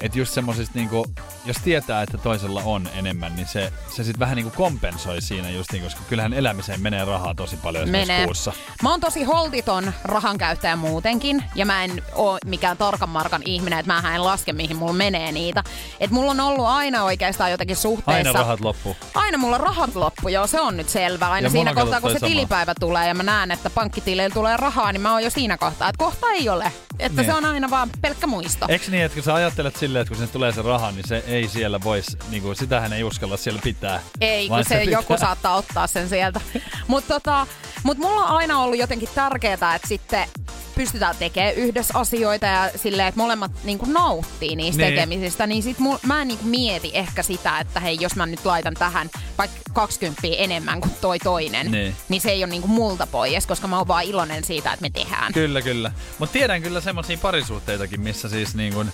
että 0.00 0.18
just 0.18 0.32
semmosista 0.34 0.72
niinku, 0.78 1.06
jos 1.44 1.56
tietää, 1.64 2.02
että 2.02 2.18
toisella 2.18 2.62
on 2.64 2.88
enemmän, 2.94 3.36
niin 3.36 3.46
se, 3.46 3.72
se 3.90 4.04
sitten 4.04 4.18
vähän 4.20 4.36
niinku 4.36 4.52
kompensoi 4.56 5.22
siinä 5.22 5.50
justiin, 5.50 5.82
koska 5.82 6.00
kyllähän 6.08 6.32
elämiseen 6.32 6.80
menee 6.80 7.04
rahaa 7.04 7.34
tosi 7.34 7.56
paljon 7.56 7.84
esimerkiksi 7.84 8.12
menee. 8.12 8.24
kuussa. 8.26 8.52
Mä 8.82 8.90
oon 8.90 9.00
tosi 9.00 9.24
holtiton 9.24 9.92
rahan 10.04 10.38
käyttäjä 10.38 10.76
muutenkin, 10.76 11.44
ja 11.54 11.66
mä 11.66 11.84
en 11.84 12.02
oo 12.14 12.38
mikään 12.46 12.76
tarkan 12.76 13.08
markan 13.08 13.42
ihminen, 13.44 13.78
että 13.78 13.92
mä 13.92 14.14
en 14.14 14.24
laske, 14.24 14.52
mihin 14.52 14.76
mulla 14.76 14.92
menee 14.92 15.32
niitä. 15.32 15.64
Et 16.00 16.10
mulla 16.10 16.30
on 16.30 16.40
ollut 16.40 16.66
aina 16.66 17.04
oikeastaan 17.04 17.50
jotenkin 17.50 17.76
suhteissa... 17.76 18.28
Aina 18.30 18.40
rahat 18.40 18.60
loppuu. 18.60 18.96
Aina 19.14 19.38
mulla 19.38 19.58
rahat 19.58 19.94
loppu, 19.94 20.28
joo, 20.28 20.46
se 20.46 20.60
on 20.60 20.76
nyt 20.76 20.88
selvä. 20.88 21.30
Aina 21.30 21.46
Ja 21.46 21.50
siinä 21.50 21.74
kohtaa, 21.74 22.00
kun 22.00 22.10
se 22.10 22.18
sama. 22.18 22.28
tilipäivä 22.30 22.74
tulee 22.80 23.08
ja 23.08 23.14
mä 23.14 23.22
näen, 23.22 23.50
että 23.50 23.70
pankkitilille 23.70 24.30
tulee 24.30 24.56
rahaa, 24.56 24.92
niin 24.92 25.00
mä 25.00 25.12
oon 25.12 25.22
jo 25.24 25.30
siinä 25.30 25.58
kohtaa, 25.58 25.88
että 25.88 25.98
kohta 26.04 26.26
ei 26.30 26.48
ole. 26.48 26.72
Että 26.98 27.22
Niin. 27.22 27.30
se 27.30 27.34
on 27.36 27.44
aina 27.44 27.70
vaan 27.70 27.90
pelkkä 28.02 28.26
muisto. 28.26 28.66
Eikö 28.68 28.90
niin, 28.90 29.02
että 29.04 29.14
kun 29.14 29.24
sä 29.24 29.34
ajattelet 29.34 29.76
silleen, 29.86 30.02
että 30.02 30.08
kun 30.10 30.16
sinne 30.16 30.32
tulee 30.32 30.52
se 30.52 30.62
raha, 30.62 30.90
niin 30.92 31.08
se 31.08 31.24
ei 31.26 31.48
siellä 31.48 31.80
vois, 31.84 32.06
niinku, 32.30 32.54
sitähän 32.54 32.92
ei 32.92 33.04
uskalla 33.04 33.36
siellä 33.36 33.60
pitää. 33.64 34.00
Ei, 34.20 34.48
kun 34.48 34.58
se 34.64 34.78
pitää- 34.78 34.92
joku 35.00 35.16
saattaa 35.18 35.56
ottaa 35.56 35.86
sen 35.86 36.08
sieltä. 36.08 36.40
Mutta 36.88 37.14
tota, 37.14 37.46
mut 37.82 37.98
mulla 37.98 38.20
on 38.20 38.36
aina 38.36 38.62
ollut 38.62 38.78
jotenkin 38.78 39.08
tärkeää, 39.14 39.74
että 39.74 39.88
sitten 39.88 40.28
pystytään 40.74 41.16
tekemään 41.18 41.54
yhdessä 41.54 41.98
asioita 41.98 42.46
ja 42.46 42.70
silleen, 42.76 43.08
että 43.08 43.20
molemmat 43.20 43.52
niinku 43.64 43.86
nauttii 43.88 44.56
niistä 44.56 44.82
Niin. 44.82 44.86
niin. 44.94 44.94
tekemisistä, 45.08 45.46
niin 45.46 45.62
sit 45.62 45.78
mul, 45.78 45.96
mä 46.02 46.22
en 46.22 46.28
niinku 46.28 46.44
mieti 46.46 46.90
ehkä 46.94 47.22
sitä, 47.22 47.58
että 47.58 47.80
hei, 47.80 47.98
jos 48.00 48.16
mä 48.16 48.26
nyt 48.26 48.44
laitan 48.44 48.74
tähän 48.74 49.10
vaikka 49.38 49.56
20 49.72 50.22
enemmän 50.36 50.80
kuin 50.80 50.92
toi 51.00 51.18
toinen, 51.18 51.70
Niin. 51.70 51.96
niin 52.08 52.20
se 52.20 52.30
ei 52.30 52.44
ole 52.44 52.50
niinku 52.50 52.68
multa 52.68 53.06
pois, 53.06 53.46
koska 53.46 53.66
mä 53.68 53.78
oon 53.78 53.88
vaan 53.88 54.04
iloinen 54.04 54.44
siitä, 54.44 54.72
että 54.72 54.82
me 54.82 54.90
tehdään. 54.90 55.32
Kyllä, 55.32 55.62
kyllä. 55.62 55.92
Mutta 56.18 56.32
tiedän 56.32 56.62
kyllä 56.62 56.80
semmoisia 56.80 57.18
parisuhteitakin, 57.22 58.00
missä 58.00 58.28
siis 58.28 58.54
niin 58.54 58.74
kun, 58.74 58.90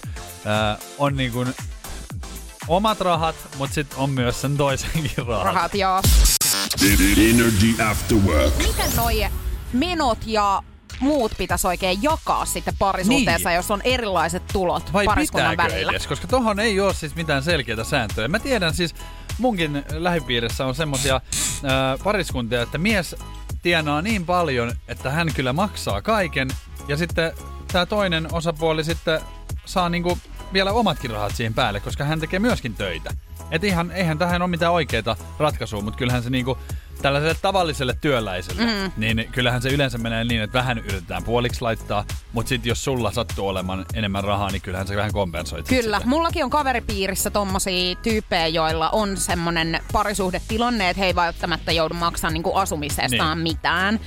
ää, 0.47 0.79
on 0.99 1.17
niin 1.17 1.33
kun 1.33 1.55
omat 2.69 3.01
rahat, 3.01 3.37
mutta 3.59 3.75
sitten 3.75 3.99
on 3.99 4.11
myös 4.11 4.41
sen 4.41 4.57
toisenkin 4.57 5.11
rahat. 5.27 5.45
Rahat, 5.45 5.75
joo. 5.75 6.03
Energy 7.31 7.83
After 7.91 8.17
Work. 8.19 8.57
Miten 8.59 8.97
noi 8.97 9.27
menot 9.73 10.19
ja 10.27 10.63
muut 11.01 11.33
pitäisi 11.39 11.67
oikein 11.67 12.03
jakaa 12.03 12.45
sitten 12.45 12.75
parisuhteessa, 12.79 13.49
Niin. 13.49 13.57
jos 13.57 13.71
on 13.71 13.83
erilaiset 13.85 14.43
tulot 14.53 14.93
Vai 14.93 15.05
pariskunnan 15.05 15.51
pitääkö 15.51 15.73
välillä? 15.75 15.91
edes? 15.93 16.07
Koska 16.07 16.27
tohon 16.27 16.61
ei 16.61 16.81
ole 16.81 16.95
siis 16.95 17.15
mitään 17.15 17.43
selkeitä 17.43 17.85
sääntöjä. 17.85 18.29
Mä 18.29 18.39
tiedän 18.39 18.75
siis, 18.75 18.95
munkin 19.39 19.85
lähipiirissä 19.91 20.67
on 20.67 20.75
semmosia 20.75 21.15
ää, 21.65 21.99
pariskuntia, 22.05 22.63
että 22.63 22.79
mies 22.79 23.17
tienaa 23.63 24.03
niin 24.03 24.27
paljon, 24.27 24.73
että 24.89 25.11
hän 25.11 25.35
kyllä 25.35 25.53
maksaa 25.53 26.03
kaiken. 26.03 26.49
Ja 26.89 26.97
sitten 26.97 27.33
tämä 27.73 27.87
toinen 27.87 28.29
osapuoli 28.35 28.85
sitten 28.85 29.21
saa 29.65 29.89
niinku 29.89 30.19
vielä 30.53 30.73
omatkin 30.73 31.11
rahat 31.11 31.35
siihen 31.35 31.55
päälle, 31.55 31.81
koska 31.81 32.05
hän 32.05 32.21
tekee 32.21 32.39
myöskin 32.39 32.75
töitä. 32.75 33.11
Et 33.51 33.65
ihan, 33.65 33.91
eihän 33.91 34.19
tähän 34.19 34.43
ole 34.43 34.51
mitään 34.51 34.73
oikeita 34.73 35.17
ratkaisua, 35.39 35.81
mutta 35.81 35.99
kyllähän 35.99 36.23
se 36.23 36.31
niinku 36.31 36.59
tällaiselle 37.03 37.37
tavalliselle 37.43 37.97
työläiselle, 38.01 38.63
mm. 38.63 38.93
niin 38.97 39.29
kyllähän 39.33 39.63
se 39.63 39.69
yleensä 39.69 39.99
menee 39.99 40.25
niin, 40.25 40.43
että 40.43 40.59
vähän 40.59 40.79
yritetään 40.79 41.25
puoliksi 41.25 41.63
laittaa, 41.63 42.05
mutta 42.33 42.49
sitten 42.49 42.69
jos 42.69 42.85
sulla 42.85 43.13
sattuu 43.13 43.49
olemaan 43.49 43.87
enemmän 43.95 44.25
rahaa, 44.25 44.51
niin 44.51 44.63
kyllähän 44.63 44.87
se 44.87 44.97
vähän 44.97 45.13
kompensoit. 45.13 45.69
Kyllä, 45.69 45.99
sitä. 45.99 46.09
mullakin 46.09 46.45
on 46.45 46.51
kaveripiirissä 46.51 47.31
tommosia 47.31 47.95
tyyppejä, 47.95 48.47
joilla 48.47 48.91
on 48.91 49.17
semmonen 49.17 49.81
parisuhdetilanne, 49.93 50.91
että 50.91 51.01
he 51.01 51.07
ei 51.07 51.15
välttämättä 51.15 51.73
joudu 51.73 51.95
maksamaan 51.95 52.35
niinku 52.35 52.55
asumisestaan 52.55 53.45
niin. 53.45 53.53
mitään. 53.53 54.01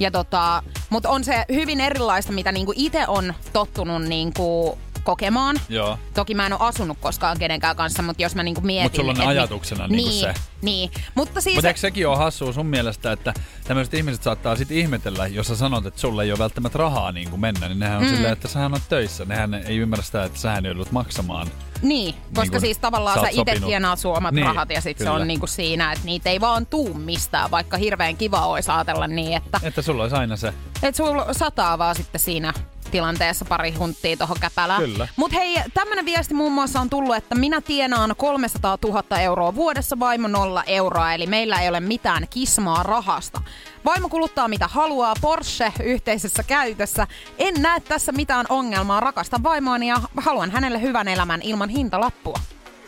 Ja 0.00 0.10
tota, 0.10 0.62
mutta 0.90 1.08
on 1.08 1.24
se 1.24 1.44
hyvin 1.52 1.80
erilaista, 1.80 2.32
mitä 2.32 2.52
niinku 2.52 2.72
itse 2.76 3.04
on 3.06 3.34
tottunut 3.52 4.02
niinku 4.02 4.78
kokemaan. 5.08 5.56
Joo. 5.68 5.98
Toki 6.14 6.34
mä 6.34 6.46
en 6.46 6.52
ole 6.52 6.60
asunut 6.68 6.98
koskaan 7.00 7.38
kenenkään 7.38 7.76
kanssa, 7.76 8.02
mutta 8.02 8.22
jos 8.22 8.34
mä 8.34 8.42
niinku 8.42 8.60
mietin... 8.60 8.84
Mutta 8.84 8.96
sulla 8.96 9.10
on 9.10 9.16
et 9.16 9.22
mi- 9.22 9.30
ajatuksena 9.30 9.88
niinku 9.88 10.10
niin, 10.10 10.20
se. 10.20 10.34
Niin, 10.62 10.90
mutta 11.14 11.40
siis... 11.40 11.56
Mutta 11.56 11.68
eikö 11.68 11.80
sekin 11.80 12.08
ole 12.08 12.16
hassua 12.16 12.52
sun 12.52 12.66
mielestä, 12.66 13.12
että 13.12 13.34
tämmöiset 13.64 13.94
ihmiset 13.94 14.22
saattaa 14.22 14.56
sitten 14.56 14.76
ihmetellä, 14.76 15.26
jos 15.26 15.46
sä 15.46 15.56
sanot, 15.56 15.86
että 15.86 16.00
sulla 16.00 16.22
ei 16.22 16.30
ole 16.30 16.38
välttämättä 16.38 16.78
rahaa 16.78 17.12
niin 17.12 17.30
kuin 17.30 17.40
mennä, 17.40 17.68
niin 17.68 17.78
nehän 17.78 17.98
on 17.98 18.04
mm. 18.04 18.10
silleen, 18.10 18.32
että 18.32 18.48
sähän 18.48 18.74
on 18.74 18.80
töissä. 18.88 19.24
Nehän 19.24 19.54
ei 19.54 19.76
ymmärrä 19.76 20.04
sitä, 20.04 20.24
että 20.24 20.38
sähän 20.38 20.64
joudut 20.64 20.92
maksamaan. 20.92 21.46
Niin, 21.82 22.14
koska 22.14 22.40
Niin 22.42 22.50
kun 22.50 22.60
siis 22.60 22.78
tavallaan 22.78 23.18
sä 23.18 23.22
sä 23.22 23.28
itse 23.40 23.66
tienaat 23.66 23.98
sun 23.98 24.16
omat 24.16 24.34
Niin, 24.34 24.46
rahat 24.46 24.70
ja 24.70 24.80
sit 24.80 24.98
se 24.98 25.10
on 25.10 25.28
niinku 25.28 25.46
siinä, 25.46 25.92
että 25.92 26.04
niitä 26.04 26.30
ei 26.30 26.40
vaan 26.40 26.66
tuu 26.66 26.94
mistään, 26.94 27.50
vaikka 27.50 27.76
hirveän 27.76 28.16
kiva 28.16 28.46
olisi 28.46 28.70
ajatella 28.70 29.06
niin, 29.06 29.36
että 29.36 29.60
Että 29.62 29.82
sulla 29.82 30.02
olisi 30.02 30.16
aina 30.16 30.36
se. 30.36 30.54
et 30.82 30.94
sulla 30.94 31.34
sataa 31.34 31.78
vaan 31.78 31.94
sitten 31.94 32.20
siinä 32.20 32.52
tilanteessa 32.88 33.44
pari 33.44 33.72
hunttia 33.72 34.16
tuohon 34.16 34.36
käpälään. 34.40 34.82
Kyllä. 34.82 35.08
Mutta 35.16 35.36
hei, 35.36 35.56
tämmönen 35.74 36.04
viesti 36.04 36.34
muun 36.34 36.52
muassa 36.52 36.80
on 36.80 36.90
tullut, 36.90 37.16
että 37.16 37.34
minä 37.34 37.60
tienaan 37.60 38.14
300 38.16 38.78
000 38.84 39.18
euroa 39.20 39.54
vuodessa, 39.54 39.98
vaimo 39.98 40.28
nolla 40.28 40.64
euroa, 40.66 41.12
eli 41.12 41.26
meillä 41.26 41.60
ei 41.60 41.68
ole 41.68 41.80
mitään 41.80 42.26
kismaa 42.30 42.82
rahasta. 42.82 43.40
Vaimo 43.84 44.08
kuluttaa 44.08 44.48
mitä 44.48 44.68
haluaa, 44.68 45.14
Porsche 45.20 45.72
yhteisessä 45.82 46.42
käytössä. 46.42 47.06
En 47.38 47.54
näe 47.58 47.80
tässä 47.80 48.12
mitään 48.12 48.46
ongelmaa, 48.48 49.00
rakastan 49.00 49.42
vaimoani 49.42 49.88
ja 49.88 49.96
haluan 50.16 50.50
hänelle 50.50 50.80
hyvän 50.82 51.08
elämän 51.08 51.42
ilman 51.42 51.68
hintalappua. 51.68 52.38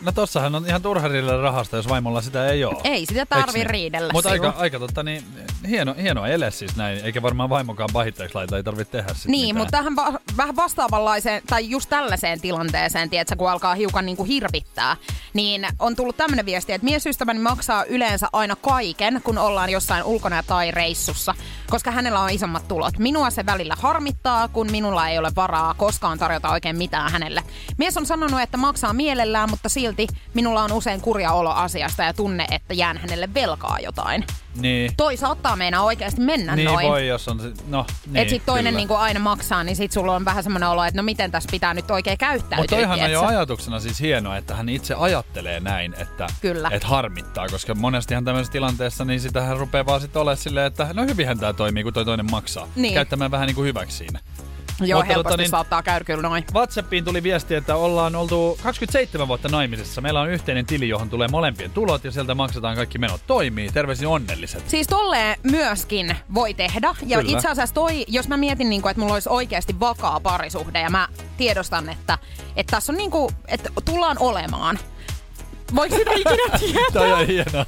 No 0.01 0.11
tossahan 0.11 0.55
on 0.55 0.65
ihan 0.67 0.81
turha 0.81 1.07
riidellä 1.07 1.41
rahasta, 1.41 1.75
jos 1.75 1.89
vaimolla 1.89 2.21
sitä 2.21 2.47
ei 2.49 2.63
ole. 2.65 2.77
Ei 2.83 3.05
sitä 3.05 3.25
tarvi 3.25 3.63
riidellä 3.63 4.13
Mutta 4.13 4.29
aika, 4.29 4.53
aika 4.57 4.79
totta, 4.79 5.03
niin 5.03 5.23
hieno, 5.69 5.95
hienoa 6.01 6.27
ele 6.27 6.51
siis 6.51 6.75
näin, 6.75 7.05
eikä 7.05 7.21
varmaan 7.21 7.49
vaimokaan 7.49 7.89
pahitteeksi 7.93 8.35
laita, 8.35 8.57
ei 8.57 8.63
tarvitse 8.63 8.91
tehdä 8.91 9.13
sit 9.13 9.25
Niin, 9.25 9.41
mitään. 9.55 9.57
mutta 9.57 9.77
tähän 9.77 9.95
va- 9.95 10.19
vähän 10.37 10.55
vastaavanlaiseen, 10.55 11.41
tai 11.49 11.69
just 11.69 11.89
tällaiseen 11.89 12.41
tilanteeseen, 12.41 13.09
tiedätkö, 13.09 13.35
kun 13.35 13.49
alkaa 13.51 13.75
hiukan 13.75 14.05
niin 14.05 14.17
kuin 14.17 14.27
hirvittää, 14.27 14.97
niin 15.33 15.67
on 15.79 15.95
tullut 15.95 16.17
tämmöinen 16.17 16.45
viesti, 16.45 16.73
että 16.73 16.85
miesystäväni 16.85 17.39
maksaa 17.39 17.83
yleensä 17.83 18.27
aina 18.33 18.55
kaiken, 18.55 19.21
kun 19.23 19.37
ollaan 19.37 19.69
jossain 19.69 20.03
ulkona 20.03 20.43
tai 20.43 20.71
reissussa, 20.71 21.33
koska 21.69 21.91
hänellä 21.91 22.19
on 22.19 22.29
isommat 22.29 22.67
tulot. 22.67 22.97
Minua 22.99 23.29
se 23.29 23.45
välillä 23.45 23.75
harmittaa, 23.79 24.47
kun 24.47 24.71
minulla 24.71 25.09
ei 25.09 25.17
ole 25.17 25.31
varaa 25.35 25.73
koskaan 25.73 26.19
tarjota 26.19 26.49
oikein 26.49 26.77
mitään 26.77 27.11
hänelle. 27.11 27.43
Mies 27.77 27.97
on 27.97 28.05
sanonut, 28.05 28.41
että 28.41 28.57
maksaa 28.57 28.93
mielellään, 28.93 29.49
mutta 29.49 29.69
silti 29.69 29.90
minulla 30.33 30.63
on 30.63 30.71
usein 30.71 31.01
kurja 31.01 31.31
olo 31.31 31.49
asiasta 31.49 32.03
ja 32.03 32.13
tunne, 32.13 32.45
että 32.51 32.73
jään 32.73 32.97
hänelle 32.97 33.33
velkaa 33.33 33.79
jotain. 33.79 34.25
Niin, 34.55 34.91
Toi 34.97 35.17
saattaa 35.17 35.55
meinaa 35.55 35.83
oikeasti 35.83 36.21
mennä 36.21 36.55
niin 36.55 36.65
noin. 36.65 36.87
voi, 36.87 37.07
jos 37.07 37.27
on 37.27 37.53
no 37.67 37.85
niin, 38.05 38.15
Et 38.15 38.29
sit 38.29 38.45
toinen 38.45 38.71
kyllä. 38.71 38.77
niinku 38.77 38.93
aina 38.93 39.19
maksaa, 39.19 39.63
niin 39.63 39.75
sit 39.75 39.91
sulla 39.91 40.15
on 40.15 40.25
vähän 40.25 40.43
semmoinen 40.43 40.69
olo, 40.69 40.83
että 40.83 40.97
no 40.97 41.03
miten 41.03 41.31
tässä 41.31 41.49
pitää 41.51 41.73
nyt 41.73 41.91
oikein 41.91 42.17
käyttäytyä. 42.17 42.57
Mutta 42.57 42.75
toihan 42.75 43.01
on 43.01 43.11
jo 43.11 43.21
ajatuksena 43.25 43.79
siis 43.79 43.99
hienoa, 43.99 44.37
että 44.37 44.55
hän 44.55 44.69
itse 44.69 44.95
ajattelee 44.97 45.59
näin, 45.59 45.95
että 45.97 46.27
Kyllä. 46.41 46.69
et 46.71 46.83
harmittaa, 46.83 47.47
koska 47.47 47.75
monestihan 47.75 48.25
tämmöisessä 48.25 48.51
tilanteessa 48.51 49.05
niin 49.05 49.19
sitähän 49.21 49.57
rupeaa 49.57 49.85
vaan 49.85 50.01
sitten 50.01 50.21
olemaan 50.21 50.37
silleen, 50.37 50.67
että 50.67 50.87
no 50.93 51.03
hyvinhän 51.05 51.39
tämä 51.39 51.53
toimii, 51.53 51.83
kun 51.83 51.93
toi 51.93 52.05
toinen 52.05 52.31
maksaa. 52.31 52.67
Niin. 52.75 52.93
Käyttämään 52.93 53.31
vähän 53.31 53.47
niin 53.47 53.55
kuin 53.55 53.67
hyväksi 53.67 53.97
siinä. 53.97 54.19
Joo, 54.89 54.99
Mutta 54.99 55.13
helposti 55.13 55.23
tota 55.31 55.37
niin- 55.41 55.49
saattaa 55.49 55.83
käydä 55.83 56.05
kyllä 56.05 56.21
noin. 56.21 56.43
WhatsAppiin 56.53 57.05
tuli 57.05 57.23
viesti, 57.23 57.55
että 57.55 57.75
ollaan 57.75 58.15
oltu 58.15 58.57
27 58.63 59.27
vuotta 59.27 59.49
naimisissa. 59.49 60.01
Meillä 60.01 60.21
on 60.21 60.29
yhteinen 60.29 60.65
tili, 60.65 60.89
johon 60.89 61.09
tulee 61.09 61.27
molempien 61.27 61.71
tulot 61.71 62.03
ja 62.03 62.11
sieltä 62.11 62.35
maksetaan 62.35 62.75
kaikki 62.75 62.97
menot. 62.97 63.21
Toimii, 63.27 63.69
terveisin 63.71 64.07
onnelliset. 64.07 64.69
Siis 64.69 64.87
tolleen 64.87 65.39
myöskin 65.43 66.15
voi 66.33 66.53
tehdä. 66.53 66.95
Ja 67.07 67.17
Kyllä. 67.17 67.31
itse 67.37 67.47
asiassa 67.49 67.75
toi, 67.75 68.05
jos 68.07 68.27
mä 68.27 68.37
mietin, 68.37 68.69
niinku, 68.69 68.87
että 68.87 68.99
mulla 69.01 69.13
olisi 69.13 69.29
oikeasti 69.29 69.79
vakaa 69.79 70.19
parisuhde 70.19 70.79
ja 70.81 70.89
mä 70.89 71.07
tiedostan, 71.37 71.89
että, 71.89 72.17
että 72.55 72.71
tässä 72.71 72.91
on 72.91 72.97
niinku, 72.97 73.31
että 73.47 73.69
tullaan 73.85 74.17
olemaan. 74.19 74.79
Voiko 75.75 75.95
sitä 75.95 76.11
ikinä 76.11 76.57
tietää? 76.59 76.83
Toi 76.93 77.11
on 77.13 77.27
hienoa. 77.27 77.65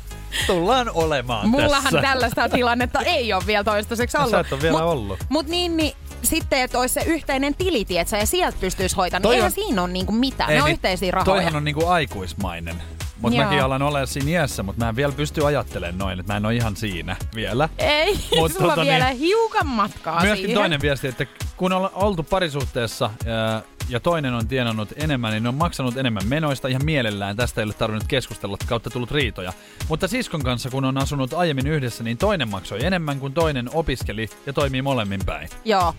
Tullaan 0.47 0.89
olemaan 0.93 1.49
Mullahan 1.49 1.83
tässä. 1.83 2.01
tällaista 2.01 2.49
tilannetta 2.49 2.99
ei 3.01 3.33
ole 3.33 3.43
vielä 3.47 3.63
toistaiseksi 3.63 4.17
No, 4.17 4.23
ollut. 4.23 4.31
sä 4.31 4.39
et 4.39 4.53
ole 4.53 4.61
vielä 4.61 4.83
ollut. 4.83 5.19
Mut 5.29 5.47
niin, 5.47 5.77
niin 5.77 5.93
sitten, 6.23 6.61
että 6.61 6.79
olisi 6.79 6.93
se 6.93 7.01
yhteinen 7.05 7.55
tili, 7.55 7.85
tietsä, 7.85 8.17
ja 8.17 8.25
sieltä 8.25 8.57
pystyisi 8.61 8.95
hoitamaan, 8.95 9.21
niin 9.23 9.33
eihän 9.35 9.45
on- 9.45 9.51
siinä 9.51 9.81
ole 9.83 9.91
niinku 9.91 10.11
mitään. 10.11 10.49
Ei, 10.49 10.55
ne 10.55 10.61
on 10.61 10.65
niin, 10.67 10.73
yhteisiä 10.73 11.11
rahoja. 11.11 11.25
Toihan 11.35 11.55
on 11.55 11.63
niinku 11.63 11.87
aikuismainen. 11.87 12.75
Mutta 13.21 13.39
mäkin 13.39 13.63
alan 13.63 13.81
olla 13.81 14.05
siinä 14.05 14.29
iässä, 14.31 14.63
mutta 14.63 14.83
mä 14.85 14.89
en 14.89 14.95
vielä 14.95 15.11
pysty 15.13 15.45
ajattelemaan 15.45 15.97
noin, 15.97 16.19
että 16.19 16.33
mä 16.33 16.37
en 16.37 16.45
ole 16.45 16.55
ihan 16.55 16.75
siinä 16.75 17.15
vielä. 17.35 17.69
Ei, 17.77 18.13
Mut 18.39 18.51
sulla 18.53 18.67
tota 18.69 18.81
on 18.81 18.87
niin- 18.87 18.93
vielä 18.93 19.05
hiukan 19.11 19.67
matkaa 19.67 20.21
Myöskin 20.21 20.37
siihen. 20.45 20.55
toinen 20.61 20.81
viesti, 20.81 21.07
että 21.07 21.25
kun 21.57 21.73
on 21.73 21.89
oltu 21.93 22.23
parisuhteessa 22.23 23.09
ja, 23.25 23.61
ja 23.89 23.99
toinen 23.99 24.33
on 24.33 24.47
tienannut 24.47 24.89
enemmän, 24.95 25.31
niin 25.31 25.43
ne 25.43 25.49
on 25.49 25.55
maksanut 25.55 25.97
enemmän 25.97 26.27
menoista 26.27 26.67
ihan 26.67 26.85
mielellään. 26.85 27.35
Tästä 27.37 27.61
ei 27.61 27.65
ole 27.65 27.73
tarvinnut 27.73 28.07
keskustella, 28.07 28.57
kautta 28.67 28.89
tullut 28.89 29.11
riitoja. 29.11 29.53
Mutta 29.89 30.07
siskon 30.07 30.43
kanssa, 30.43 30.69
kun 30.69 30.85
on 30.85 30.97
asunut 30.97 31.33
aiemmin 31.33 31.67
yhdessä, 31.67 32.03
niin 32.03 32.17
toinen 32.17 32.49
maksoi 32.49 32.85
enemmän 32.85 33.19
kuin 33.19 33.33
toinen 33.33 33.69
opiskeli 33.73 34.29
ja 34.45 34.53
toimii 34.53 34.81
molemmin 34.81 35.21
päin. 35.25 35.49
Joo, 35.65 35.95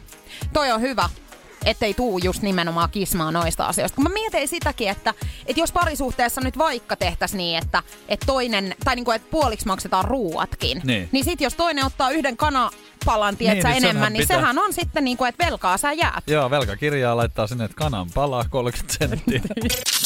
toi 0.53 0.73
on 0.73 0.81
hyvä 0.81 1.09
ettei 1.64 1.94
tuu 1.94 2.18
just 2.18 2.42
nimenomaan 2.42 2.90
kismaa 2.90 3.31
noista 3.33 3.66
asioista. 3.66 3.94
Kun 3.97 4.05
mä 4.05 4.11
mietin 4.11 4.49
sitäkin, 4.49 4.88
että, 4.88 5.14
että 5.47 5.61
jos 5.61 5.73
parisuhteessa 5.73 6.40
nyt 6.40 6.59
vaikka 6.59 6.97
tehtäisiin 6.97 7.38
niin, 7.38 7.59
että, 7.59 7.83
että 8.09 8.27
toinen, 8.27 8.75
tai 8.85 8.94
niinku, 8.97 9.11
että 9.11 9.29
puoliksi 9.31 9.66
maksetaan 9.66 10.05
ruuatkin, 10.05 10.81
Niin. 10.85 11.09
niin 11.12 11.25
sit 11.25 11.40
jos 11.40 11.55
toinen 11.55 11.85
ottaa 11.85 12.11
yhden 12.11 12.37
kanapalan, 12.37 13.37
tietsä, 13.37 13.68
Niin, 13.68 13.73
niin 13.73 13.75
senhän 13.75 13.85
enemmän, 13.85 14.12
niin 14.12 14.20
pitää- 14.23 14.37
sehän 14.37 14.59
on 14.59 14.73
sitten 14.73 15.05
niinku, 15.05 15.25
että 15.25 15.44
velkaa 15.47 15.77
sä 15.77 15.92
jäät. 15.92 16.25
Joo, 16.27 16.51
velkakirjaa 16.51 17.16
laittaa 17.16 17.47
sinne, 17.47 17.64
että 17.64 17.77
kanan 17.77 18.07
palaa 18.14 18.44
30 18.51 18.94
senttiä. 18.99 19.40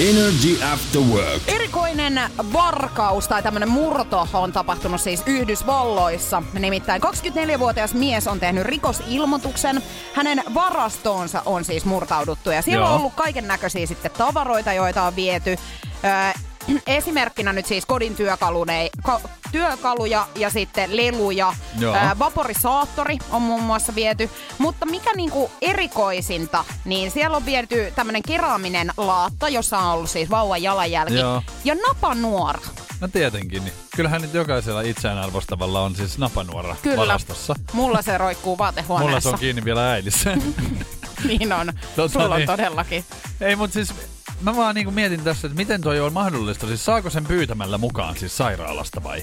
Energy 0.00 0.62
After 0.72 1.00
Work. 1.00 1.42
Erikoinen 1.46 2.20
varkaus 2.52 3.28
tai 3.28 3.42
tämmöinen 3.42 3.68
murto 3.68 4.28
on 4.32 4.52
tapahtunut 4.52 5.00
siis 5.00 5.22
Yhdysvalloissa. 5.26 6.42
Nimittäin 6.58 7.02
24-vuotias 7.02 7.94
mies 7.94 8.26
on 8.26 8.40
tehnyt 8.40 8.62
rikosilmoituksen. 8.64 9.82
Hänen 10.14 10.42
varastoonsa 10.54 11.42
on 11.46 11.64
siis 11.64 11.84
murtauduttu 11.84 12.50
ja 12.50 12.62
siellä 12.62 12.86
Joo. 12.86 12.94
on 12.94 13.00
ollut 13.00 13.14
kaiken 13.14 13.48
näköisiä 13.48 13.86
sitten 13.86 14.10
tavaroita, 14.10 14.72
joita 14.72 15.02
on 15.02 15.16
viety. 15.16 15.56
Öö, 16.04 16.78
esimerkkinä 16.86 17.52
nyt 17.52 17.66
siis 17.66 17.86
kodin 17.86 18.14
työkalune, 18.14 18.90
ka, 19.02 19.20
työkaluja 19.54 20.26
ja 20.34 20.50
sitten 20.50 20.96
leluja. 20.96 21.54
Joo. 21.78 21.94
Öö, 21.94 22.02
vaporisaattori 22.18 23.18
on 23.30 23.42
muun 23.42 23.62
muassa 23.62 23.94
viety. 23.94 24.30
Mutta 24.58 24.86
mikä 24.86 25.10
niinku 25.16 25.50
erikoisinta, 25.60 26.64
niin 26.84 27.10
siellä 27.10 27.36
on 27.36 27.46
viety 27.46 27.92
tämmönen 27.96 28.22
keraaminen 28.22 28.92
laatta, 28.96 29.48
jossa 29.48 29.78
on 29.78 29.92
ollut 29.92 30.10
siis 30.10 30.30
vauvan 30.30 30.62
jalanjälki. 30.62 31.14
Joo. 31.14 31.42
Ja 31.64 31.74
napanuora. 31.88 32.60
No 33.00 33.08
tietenkin. 33.08 33.64
Niin. 33.64 33.74
Kyllähän 33.96 34.22
nyt 34.22 34.34
jokaisella 34.34 34.80
itseään 34.80 35.18
arvostavalla 35.18 35.80
on 35.80 35.96
siis 35.96 36.18
napanuora 36.18 36.76
Kyllä. 36.82 36.96
varastossa. 36.96 37.54
Mulla 37.72 38.02
se 38.02 38.18
roikkuu 38.18 38.56
Mulla 38.56 38.64
vaatehuoneessa. 38.64 39.20
se 39.20 39.28
on 39.34 39.38
kiinni 39.38 39.64
vielä 39.64 39.92
äidissä. 39.92 40.36
niin 41.28 41.52
on. 41.52 41.72
Tota 41.96 42.12
Sulla 42.12 42.34
on 42.34 42.36
niin. 42.36 42.46
todellakin. 42.46 43.04
Ei, 43.40 43.56
mutta 43.56 43.74
siis 43.74 43.94
mä 44.40 44.56
vaan 44.56 44.74
niinku 44.74 44.90
mietin 44.90 45.20
tässä, 45.20 45.46
että 45.46 45.56
miten 45.56 45.80
toi 45.80 46.00
on 46.00 46.12
mahdollista. 46.12 46.66
Siis 46.66 46.84
saako 46.84 47.10
sen 47.10 47.24
pyytämällä 47.24 47.78
mukaan 47.78 48.16
siis 48.16 48.36
sairaalasta 48.36 49.02
vai? 49.02 49.22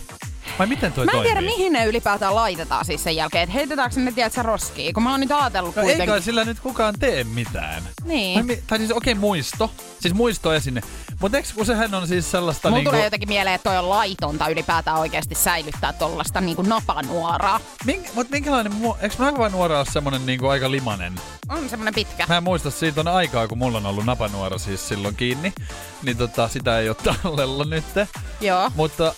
Vai 0.60 0.68
miten 0.68 0.94
toi 0.94 1.06
Mä 1.06 1.12
en 1.12 1.16
toimii? 1.16 1.32
tiedä, 1.34 1.42
mihin 1.42 1.74
ne 1.74 1.86
ylipäätään 1.86 2.36
laitetaan 2.36 2.86
siis 2.86 3.04
sen 3.04 3.16
jälkeen. 3.16 3.44
Että 3.44 3.54
heitetäänkö 3.54 3.94
sinne, 3.94 4.12
tiedätkö, 4.12 4.44
roskiin? 4.44 4.94
Kun 4.94 5.04
mä 5.04 5.12
oon 5.12 5.20
nyt 5.20 5.32
ajatellut 5.32 5.76
No 5.76 5.82
kuitenkin. 5.82 6.10
kai 6.10 6.22
sillä 6.22 6.46
nyt 6.46 6.60
kukaan 6.60 6.94
tee 7.00 7.24
mitään. 7.24 7.84
Niin. 8.04 8.46
Mi- 8.46 8.64
tai 8.68 8.78
siis 8.78 8.92
okei, 8.92 9.12
okay, 9.14 9.20
muisto. 9.20 9.72
Siis 10.00 10.14
muisto 10.14 10.54
esine. 10.54 10.82
Mutta 11.22 11.38
eikö 11.38 11.50
kun 11.56 11.66
sehän 11.66 11.94
on 11.94 12.08
siis 12.08 12.32
sellaista 12.32 12.68
Mulla 12.70 12.78
niinku... 12.78 12.92
tulee 12.92 13.04
jotenkin 13.04 13.30
mieleen, 13.30 13.56
että 13.56 13.70
toi 13.70 13.78
on 13.80 13.90
laitonta 13.90 14.48
ylipäätään 14.48 14.98
oikeasti 14.98 15.36
säilyttää 15.36 15.94
tollasta 15.94 16.42
niinku 16.42 16.62
napanuoraa. 16.62 17.60
Mink, 17.86 18.06
mut 18.14 18.30
minkälainen... 18.30 18.74
Mu- 18.74 18.96
eikö 19.02 19.16
napanuora 19.20 19.78
ole 19.78 19.86
semmonen 19.86 20.26
niinku 20.26 20.48
aika 20.48 20.72
limanen? 20.72 21.14
On 21.50 21.70
semmonen 21.70 21.94
pitkä. 21.94 22.26
Mä 22.30 22.38
en 22.38 22.44
muista, 22.44 22.72
siitä 22.72 23.02
on 23.02 23.08
aikaa, 23.08 23.48
kun 23.48 23.58
mulla 23.58 23.78
on 23.78 23.86
ollut 23.86 24.06
napanuora 24.06 24.58
siis 24.58 24.88
silloin 24.88 25.16
kiinni. 25.16 25.54
Niin 26.04 26.18
tota, 26.18 26.48
sitä 26.48 26.80
ei 26.80 26.90
ole 26.90 26.98
tallella 27.24 27.66
nyt. 27.66 27.84
Joo. 28.42 28.72
Mutta 28.76 29.14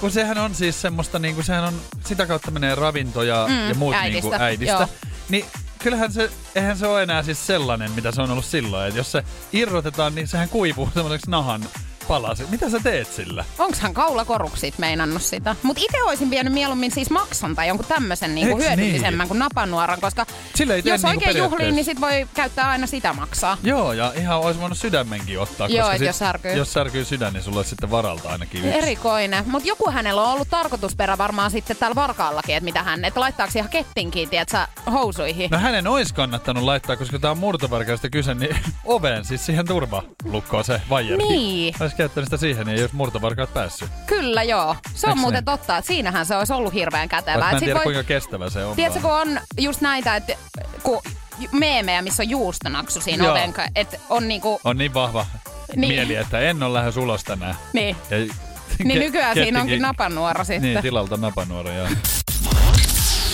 kun 0.00 0.10
sehän 0.10 0.38
on 0.38 0.54
siis 0.54 0.82
semmoista, 0.82 1.18
niinku, 1.18 1.42
sehän 1.42 1.64
on, 1.64 1.80
sitä 2.06 2.26
kautta 2.26 2.50
menee 2.50 2.74
ravinto 2.74 3.22
ja, 3.22 3.46
Mm, 3.48 3.68
ja 3.68 3.74
muut 3.74 3.94
äidistä, 3.94 4.28
Niinku 4.30 4.42
äidistä. 4.44 4.72
joo. 4.74 4.88
Niin 5.28 5.44
kyllähän 5.82 6.12
se, 6.12 6.30
eihän 6.54 6.78
se 6.78 6.86
ole 6.86 7.02
enää 7.02 7.22
siis 7.22 7.46
sellainen, 7.46 7.90
mitä 7.90 8.12
se 8.12 8.22
on 8.22 8.30
ollut 8.30 8.44
silloin. 8.44 8.88
Että 8.88 9.00
jos 9.00 9.12
se 9.12 9.24
irrotetaan, 9.52 10.14
niin 10.14 10.28
sehän 10.28 10.48
kuivuu 10.48 10.90
semmoiseksi 10.94 11.30
nahan 11.30 11.62
palaset. 12.08 12.50
Mitä 12.50 12.70
sä 12.70 12.80
teet 12.82 13.12
sillä? 13.12 13.44
Onks 13.58 13.80
hän 13.80 13.94
kaulakoruksit 13.94 14.78
meinannut 14.78 15.22
sitä? 15.22 15.56
Mut 15.62 15.78
itse 15.78 16.02
olisin 16.02 16.30
vienyt 16.30 16.52
mieluummin 16.52 16.90
siis 16.90 17.10
maksan 17.10 17.54
tai 17.54 17.68
jonkun 17.68 17.86
tämmöisen 17.86 18.34
niinku 18.34 18.58
hyödyllisemmän 18.58 19.18
niin? 19.18 19.28
kuin 19.28 19.38
napanuoran, 19.38 20.00
koska 20.00 20.26
jos 20.84 20.84
niinku 20.84 21.08
oikein 21.08 21.36
juhliin, 21.36 21.74
niin 21.74 21.84
sit 21.84 22.00
voi 22.00 22.26
käyttää 22.34 22.68
aina 22.68 22.86
sitä 22.86 23.12
maksaa. 23.12 23.58
Joo, 23.62 23.92
ja 23.92 24.12
ihan 24.16 24.40
olisi 24.40 24.60
voinut 24.60 24.78
sydämenkin 24.78 25.40
ottaa. 25.40 25.68
Joo, 25.68 25.78
koska 25.78 25.94
et 25.94 26.02
jos 26.02 26.18
särkyy. 26.18 26.52
Jos 26.52 26.72
särkyy 26.72 27.04
sydän, 27.04 27.32
niin 27.32 27.42
sulla 27.42 27.58
olisi 27.58 27.70
sitten 27.70 27.90
varalta 27.90 28.28
ainakin 28.28 28.64
yksi. 28.64 28.78
Erikoinen. 28.78 29.44
Mutta 29.46 29.68
joku 29.68 29.90
hänellä 29.90 30.22
on 30.22 30.32
ollut 30.32 30.48
tarkoitusperä 30.50 31.18
varmaan 31.18 31.50
sitten 31.50 31.76
täällä 31.76 31.94
varkaallakin, 31.94 32.56
että 32.56 32.64
mitä 32.64 32.82
hän, 32.82 33.04
että 33.04 33.20
laittaako 33.20 33.52
ihan 33.56 33.70
kettin 33.70 34.10
kiinni, 34.10 34.36
että 34.36 34.52
sä 34.52 34.68
housuihin. 34.92 35.50
No 35.50 35.58
hänen 35.58 35.86
olisi 35.86 36.14
kannattanut 36.14 36.62
laittaa, 36.64 36.96
koska 36.96 37.18
tää 37.18 37.30
on 37.30 37.38
murtovarkaista 37.38 38.10
kyse, 38.10 38.34
niin 38.34 38.56
oveen, 38.84 39.24
siis 39.24 39.46
siihen 39.46 39.66
turvalukkoon 39.66 40.64
se 40.64 40.80
vaijeri. 40.90 41.24
Niin. 41.24 41.74
Olisi 41.96 42.08
käyttänyt 42.08 42.26
sitä 42.26 42.36
siihen, 42.36 42.66
niin 42.66 42.76
ei 42.76 42.82
olisi 42.82 42.96
murtovarkaat 42.96 43.54
päässyt. 43.54 43.88
Kyllä 44.06 44.42
joo. 44.42 44.76
Se 44.94 45.06
on 45.06 45.10
Eiks 45.10 45.20
muuten 45.20 45.38
niin? 45.38 45.44
totta, 45.44 45.78
että 45.78 45.86
siinähän 45.88 46.26
se 46.26 46.36
olisi 46.36 46.52
ollut 46.52 46.74
hirveän 46.74 47.08
kätevää. 47.08 47.38
Mä 47.38 47.50
en 47.50 47.58
tiedä, 47.58 47.74
voi- 47.74 47.82
kuinka 47.82 48.02
kestävä 48.02 48.50
se 48.50 48.64
on. 48.64 48.76
Tiedätkö, 48.76 49.00
kun 49.00 49.12
on 49.12 49.40
just 49.58 49.80
näitä, 49.80 50.16
että 50.16 50.32
kun 50.82 51.02
meemejä, 51.52 52.02
missä 52.02 52.22
on 52.22 52.28
juustonaksu 52.30 53.00
siinä 53.00 53.24
Joo. 53.24 53.32
oven, 53.32 53.54
että 53.74 53.96
on 54.08 54.28
niinku, 54.28 54.60
On 54.64 54.78
niin 54.78 54.94
vahva 54.94 55.26
Niin. 55.76 55.94
mieli, 55.94 56.14
että 56.16 56.40
en 56.40 56.62
ole 56.62 56.72
lähes 56.74 56.96
ulos 56.96 57.24
tänään. 57.24 57.54
niin, 57.72 57.96
Ja 58.10 58.16
niin 58.84 58.98
nykyään 59.00 59.34
siinä 59.34 59.60
onkin 59.60 59.72
kettikin- 59.78 59.82
napanuora 59.82 60.44
sitten. 60.44 60.62
Niin, 60.62 60.82
tilalta 60.82 61.16
napanuora, 61.16 61.72
joo. 61.72 61.88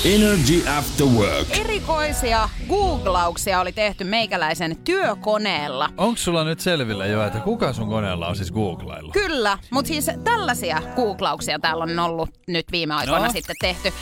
Energy 0.04 0.68
After 0.78 1.06
Work. 1.06 1.58
Erikoisia 1.58 2.48
googlauksia 2.68 3.60
oli 3.60 3.72
tehty 3.72 4.04
meikäläisen 4.04 4.76
työkoneella. 4.76 5.88
Onko 5.98 6.16
sulla 6.16 6.44
nyt 6.44 6.60
selvillä 6.60 7.06
jo, 7.06 7.26
että 7.26 7.40
kuka 7.40 7.72
sun 7.72 7.88
koneella 7.88 8.26
on 8.28 8.36
siis 8.36 8.52
googlailla? 8.52 9.12
Kyllä, 9.12 9.58
mutta 9.70 9.88
siis 9.88 10.10
tällaisia 10.24 10.82
googlauksia 10.96 11.58
täällä 11.58 11.82
on 11.84 11.98
ollut 11.98 12.30
nyt 12.48 12.64
viime 12.72 12.94
aikoina 12.94 13.26
No. 13.26 13.32
sitten 13.32 13.56
tehty. 13.60 13.92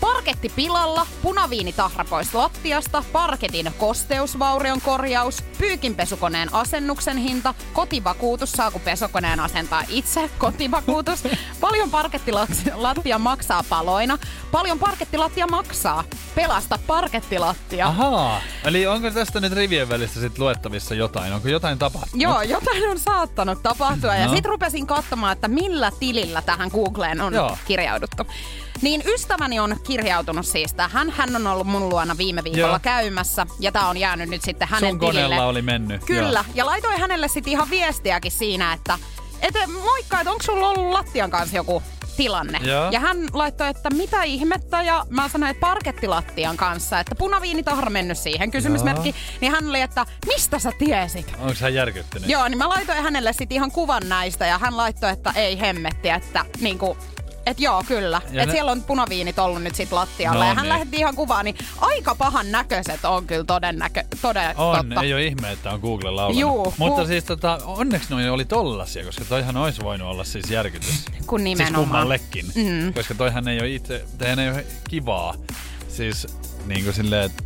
Parketti 0.00 0.48
pilalla, 0.56 1.06
punaviinitahra 1.22 2.04
pois 2.04 2.34
lattiasta, 2.34 3.04
parketin 3.12 3.72
kosteusvaurion 3.78 4.80
korjaus, 4.80 5.42
pyykinpesukoneen 5.58 6.54
asennuksen 6.54 7.16
hinta, 7.16 7.54
kotivakuutus, 7.72 8.52
saako 8.52 8.78
pesukoneen 8.78 9.40
asentaa 9.40 9.82
itse, 9.88 10.30
kotivakuutus, 10.38 11.22
paljon 11.60 11.90
parkettilattia 11.90 13.18
maksaa 13.18 13.64
paloina, 13.68 14.18
paljon 14.52 14.78
parkettilattia 14.78 15.46
maksaa, 15.46 16.04
pelasta 16.34 16.78
parkettilattia. 16.86 17.86
Ahaa, 17.86 18.40
eli 18.64 18.86
onko 18.86 19.10
tästä 19.10 19.40
nyt 19.40 19.52
rivien 19.52 19.88
välistä 19.88 20.20
sit 20.20 20.38
luettavissa 20.38 20.94
jotain? 20.94 21.32
Onko 21.32 21.48
jotain 21.48 21.78
tapahtunut? 21.78 22.22
Joo, 22.22 22.42
jotain 22.42 22.90
on 22.90 22.98
saattanut 22.98 23.62
tapahtua. 23.62 24.14
Ja 24.16 24.26
No. 24.26 24.32
sitten 24.34 24.50
rupesin 24.50 24.86
katsomaan, 24.86 25.32
että 25.32 25.48
millä 25.48 25.90
tilillä 26.00 26.42
tähän 26.42 26.70
Googleen 26.72 27.20
on 27.20 27.34
Joo. 27.34 27.58
kirjauduttu. 27.66 28.26
Niin 28.82 29.02
ystäväni 29.06 29.60
on 29.60 29.76
kirjautunut 29.88 30.46
siis 30.46 30.74
tähän. 30.74 31.10
Hän 31.10 31.36
on 31.36 31.46
ollut 31.46 31.66
mun 31.66 31.88
luona 31.88 32.18
viime 32.18 32.44
viikolla 32.44 32.66
Joo. 32.66 32.78
käymässä. 32.82 33.46
Ja 33.60 33.72
tää 33.72 33.88
on 33.88 33.96
jäänyt 33.96 34.28
nyt 34.28 34.42
sitten 34.42 34.68
hänen 34.68 34.90
Sun 34.90 34.98
tilille. 35.00 35.22
koneella 35.22 35.46
oli 35.46 35.62
mennyt. 35.62 36.04
Kyllä. 36.04 36.44
Joo. 36.46 36.54
Ja 36.54 36.66
laitoin 36.66 37.00
hänelle 37.00 37.28
sitten 37.28 37.50
ihan 37.52 37.70
viestiäkin 37.70 38.32
siinä, 38.32 38.72
että 38.72 38.98
et, 39.42 39.54
moikka, 39.84 40.20
että 40.20 40.30
onko 40.30 40.42
sulla 40.42 40.68
ollut 40.68 40.92
lattian 40.92 41.30
kanssa 41.30 41.56
joku 41.56 41.82
tilanne. 42.16 42.58
Joo. 42.62 42.90
Ja 42.90 43.00
hän 43.00 43.16
laittoi, 43.32 43.68
että 43.68 43.90
mitä 43.90 44.22
ihmettä, 44.22 44.82
ja 44.82 45.06
mä 45.10 45.28
sanoin, 45.28 45.50
että 45.50 45.60
parkettilattian 45.60 46.56
kanssa, 46.56 47.00
että 47.00 47.14
punaviinitahra 47.14 47.90
mennyt 47.90 48.18
siihen, 48.18 48.50
kysymysmerkki. 48.50 49.14
Niin 49.40 49.52
hän 49.52 49.68
oli, 49.68 49.80
että 49.80 50.06
mistä 50.26 50.58
sä 50.58 50.72
tiesit? 50.78 51.32
Onko 51.38 51.54
hän 51.60 51.74
järkyttynyt? 51.74 52.28
Joo, 52.28 52.48
niin 52.48 52.58
mä 52.58 52.68
laitoin 52.68 53.02
hänelle 53.02 53.32
sitten 53.32 53.56
ihan 53.56 53.70
kuvan 53.70 54.08
näistä 54.08 54.46
ja 54.46 54.58
hän 54.58 54.76
laittoi, 54.76 55.10
että 55.10 55.32
ei 55.36 55.60
hemmetti, 55.60 56.08
että 56.08 56.44
niinku, 56.60 56.96
et 57.50 57.60
joo, 57.60 57.84
kyllä. 57.88 58.20
Ja 58.32 58.42
Et 58.42 58.46
ne- 58.48 58.52
siellä 58.52 58.72
on 58.72 58.82
punaviinit 58.82 59.38
ollut 59.38 59.62
nyt 59.62 59.74
sit 59.74 59.92
lattialla. 59.92 60.38
No 60.44 60.48
ja 60.50 60.54
hän 60.54 60.62
niin. 60.62 60.68
lähetti 60.68 60.96
ihan 60.96 61.14
kuvaa, 61.16 61.42
niin 61.42 61.56
aika 61.80 62.14
pahan 62.14 62.50
näköiset 62.52 63.04
on 63.04 63.26
kyllä 63.26 63.44
todennäkö, 63.44 64.04
toden 64.22 64.56
On, 64.56 64.76
totta. 64.88 65.02
ei 65.02 65.12
ole 65.14 65.24
ihme, 65.24 65.52
että 65.52 65.70
on 65.70 65.80
Google 65.80 66.10
laulanut. 66.10 66.40
Juu, 66.40 66.74
Mutta 66.78 67.00
ku- 67.02 67.06
siis 67.06 67.24
tota, 67.24 67.58
onneksi 67.64 68.10
noin 68.10 68.30
oli 68.30 68.44
tollasia, 68.44 69.04
koska 69.04 69.24
toihan 69.24 69.56
olisi 69.56 69.82
voinut 69.82 70.08
olla 70.08 70.24
siis 70.24 70.50
järkytys. 70.50 71.04
Kun 71.26 71.40
Siis 71.40 71.44
nimenomaan. 71.58 71.84
kummallekin. 71.88 72.46
Mm. 72.54 72.92
Koska 72.94 73.14
toihan 73.14 73.48
ei 73.48 73.60
ole 73.60 73.68
itse, 73.68 74.04
ei 74.20 74.48
ole 74.50 74.66
kivaa. 74.90 75.34
Siis 75.88 76.26
niin 76.66 76.84
kuin 76.84 76.94
silleen, 76.94 77.24
että 77.26 77.42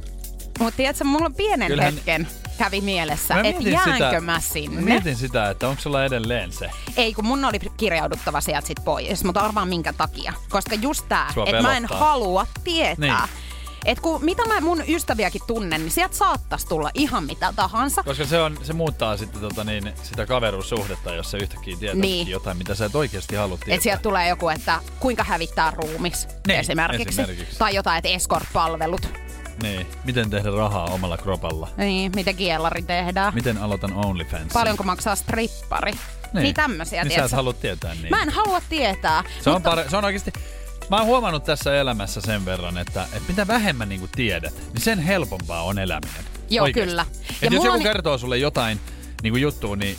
Mutta 0.58 0.76
tiedätkö, 0.76 1.04
mulla 1.04 1.30
pienen 1.30 1.68
Kyllähän- 1.68 1.94
hetken 1.94 2.28
kävi 2.58 2.80
mielessä, 2.80 3.40
että 3.40 3.68
jäänkö 3.68 3.92
sitä- 3.92 4.20
mä 4.20 4.40
sinne. 4.40 4.80
Mä 4.80 4.84
mietin 4.86 5.16
sitä, 5.16 5.50
että 5.50 5.68
onko 5.68 5.82
sulla 5.82 6.04
edelleen 6.04 6.52
se. 6.52 6.70
Ei, 6.96 7.14
kun 7.14 7.24
mun 7.24 7.44
oli 7.44 7.58
kirjauduttava 7.76 8.40
sieltä 8.40 8.66
sit 8.66 8.84
pois, 8.84 9.24
mutta 9.24 9.40
arvaan 9.40 9.68
minkä 9.68 9.92
takia. 9.92 10.32
Koska 10.48 10.74
just 10.74 11.04
tää, 11.08 11.32
että 11.46 11.62
mä 11.62 11.76
en 11.76 11.86
halua 11.86 12.46
tietää. 12.64 13.26
Niin. 13.26 13.42
Et 13.84 14.00
kun, 14.00 14.24
mitä 14.24 14.42
mä 14.48 14.60
mun 14.60 14.82
ystäviäkin 14.88 15.40
tunnen, 15.46 15.80
niin 15.80 15.90
sieltä 15.90 16.16
saattaisi 16.16 16.66
tulla 16.66 16.90
ihan 16.94 17.24
mitä 17.24 17.52
tahansa. 17.56 18.02
Koska 18.02 18.24
se, 18.24 18.40
on, 18.42 18.58
se 18.62 18.72
muuttaa 18.72 19.16
sitten 19.16 19.40
tota 19.40 19.64
niin, 19.64 19.92
sitä 20.02 20.26
kaveruussuhdetta, 20.26 21.14
jos 21.14 21.30
se 21.30 21.38
yhtäkkiä 21.38 21.76
tietää 21.76 22.00
Niin. 22.00 22.28
jotain, 22.28 22.56
mitä 22.58 22.74
sä 22.74 22.84
et 22.84 22.94
oikeasti 22.94 23.36
halua 23.36 23.56
tietää. 23.56 23.74
Että 23.74 23.82
sieltä 23.82 24.02
tulee 24.02 24.28
joku, 24.28 24.48
että 24.48 24.80
kuinka 25.00 25.24
hävittää 25.24 25.70
ruumis 25.70 26.28
Niin, 26.46 26.58
esimerkiksi. 26.60 27.22
esimerkiksi. 27.22 27.58
Tai 27.58 27.74
jotain, 27.74 27.98
että 27.98 28.08
escort-palvelut. 28.08 29.08
Niin. 29.62 29.86
Miten 30.04 30.30
tehdä 30.30 30.50
rahaa 30.50 30.84
omalla 30.84 31.18
kropalla? 31.18 31.68
Niin, 31.76 32.12
miten 32.14 32.36
kielari 32.36 32.82
tehdään. 32.82 33.34
Miten 33.34 33.58
aloitan 33.58 33.92
OnlyFans? 33.92 34.52
Paljonko 34.52 34.82
maksaa 34.84 35.16
strippari. 35.16 35.92
Niin, 35.92 36.42
niin 36.42 36.54
tämmöisiä, 36.54 37.04
Niin 37.04 37.18
sä 37.18 37.24
et 37.24 37.32
halua 37.32 37.52
tietää 37.52 37.94
niin. 37.94 38.10
Mä 38.10 38.22
en 38.22 38.30
halua 38.30 38.60
tietää. 38.68 39.24
Se 39.40 39.50
on, 39.50 39.62
pare- 39.62 39.90
se 39.90 39.96
on 39.96 40.04
oikeasti... 40.04 40.32
Mä 40.90 40.96
oon 40.96 41.06
huomannut 41.06 41.44
tässä 41.44 41.74
elämässä 41.80 42.20
sen 42.20 42.44
verran, 42.44 42.78
että, 42.78 43.02
että 43.02 43.28
mitä 43.28 43.46
vähemmän 43.46 43.88
niin 43.88 44.08
tiedät, 44.16 44.54
niin 44.72 44.80
sen 44.82 44.98
helpompaa 44.98 45.62
on 45.62 45.78
eläminen. 45.78 46.24
Joo, 46.50 46.64
Oikeasti. 46.64 46.88
kyllä. 46.90 47.06
Et 47.42 47.42
Ja 47.42 47.48
jos 47.56 47.64
joku 47.64 47.76
on- 47.76 47.82
kertoo 47.82 48.18
sulle 48.18 48.38
jotain 48.38 48.80
niin 49.22 49.32
kuin 49.32 49.42
juttua, 49.42 49.76
niin 49.76 49.96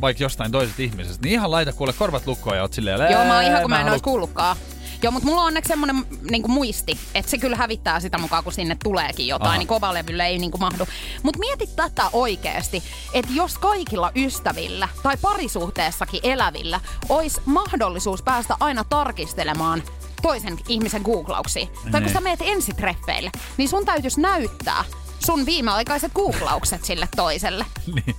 vaikka 0.00 0.22
jostain 0.22 0.52
toisesta 0.52 0.82
ihmisestä, 0.82 1.22
niin 1.22 1.32
ihan 1.32 1.50
laita 1.50 1.72
kuule 1.72 1.92
korvat 1.92 2.26
lukkoon 2.26 2.56
ja 2.56 2.62
oot 2.62 2.72
silleen, 2.72 3.00
Joo, 3.00 3.10
mä 3.10 3.18
oon 3.18 3.30
"Ää, 3.30 3.42
ihan 3.42 3.60
kun 3.62 3.70
mä 3.70 3.80
en 3.80 3.88
olisi 3.90 4.04
kuullutkaan. 4.04 4.56
Joo, 5.02 5.10
mutta 5.10 5.26
mulla 5.28 5.40
on 5.40 5.46
onneksi 5.46 5.68
semmoinen 5.68 6.04
niin 6.30 6.50
muisti, 6.50 6.98
että 7.14 7.30
se 7.30 7.38
kyllä 7.38 7.56
hävittää 7.56 8.00
sitä 8.00 8.18
mukaan, 8.18 8.44
kun 8.44 8.52
sinne 8.52 8.76
tuleekin 8.84 9.26
jotain, 9.26 9.48
Aha. 9.48 9.58
niin 9.58 9.66
kovalevylle 9.68 10.26
ei 10.26 10.38
niin 10.38 10.50
kuin 10.50 10.60
mahdu. 10.60 10.86
Mutta 11.22 11.38
mieti 11.38 11.66
tätä 11.76 12.02
oikeasti, 12.12 12.82
että 13.14 13.32
jos 13.34 13.58
kaikilla 13.58 14.12
ystävillä 14.16 14.88
tai 15.02 15.16
parisuhteessakin 15.16 16.20
elävillä 16.22 16.80
olisi 17.08 17.40
mahdollisuus 17.44 18.22
päästä 18.22 18.56
aina 18.60 18.84
tarkistelemaan 18.84 19.82
toisen 20.22 20.58
ihmisen 20.68 21.02
googlauksia. 21.02 21.66
Tai 21.66 21.90
kun 21.92 22.02
Niin. 22.02 22.12
sä 22.12 22.20
meet 22.20 22.40
ensitreffeille, 22.42 23.30
niin 23.56 23.68
sun 23.68 23.84
täytyisi 23.86 24.20
näyttää 24.20 24.84
sun 25.26 25.46
viimeaikaiset 25.46 26.12
googlaukset 26.12 26.84
sille 26.84 27.08
toiselle. 27.16 27.66
Niin. 27.94 28.16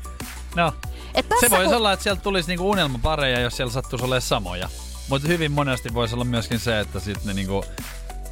No, 0.55 0.73
Et 1.13 1.29
tässä 1.29 1.47
se 1.47 1.49
voisi 1.49 1.65
kun- 1.65 1.75
olla, 1.75 1.93
että 1.93 2.03
sieltä 2.03 2.21
tulisi 2.21 2.47
niinku 2.47 2.69
unelmapareja, 2.69 3.39
jos 3.39 3.57
siellä 3.57 3.73
sattuisi 3.73 4.05
olemaan 4.05 4.21
samoja. 4.21 4.69
Mutta 5.09 5.27
hyvin 5.27 5.51
monesti 5.51 5.93
voisi 5.93 6.15
olla 6.15 6.25
myöskin 6.25 6.59
se, 6.59 6.79
että 6.79 6.99
sitten 6.99 7.27
ne 7.27 7.33
niinku 7.33 7.65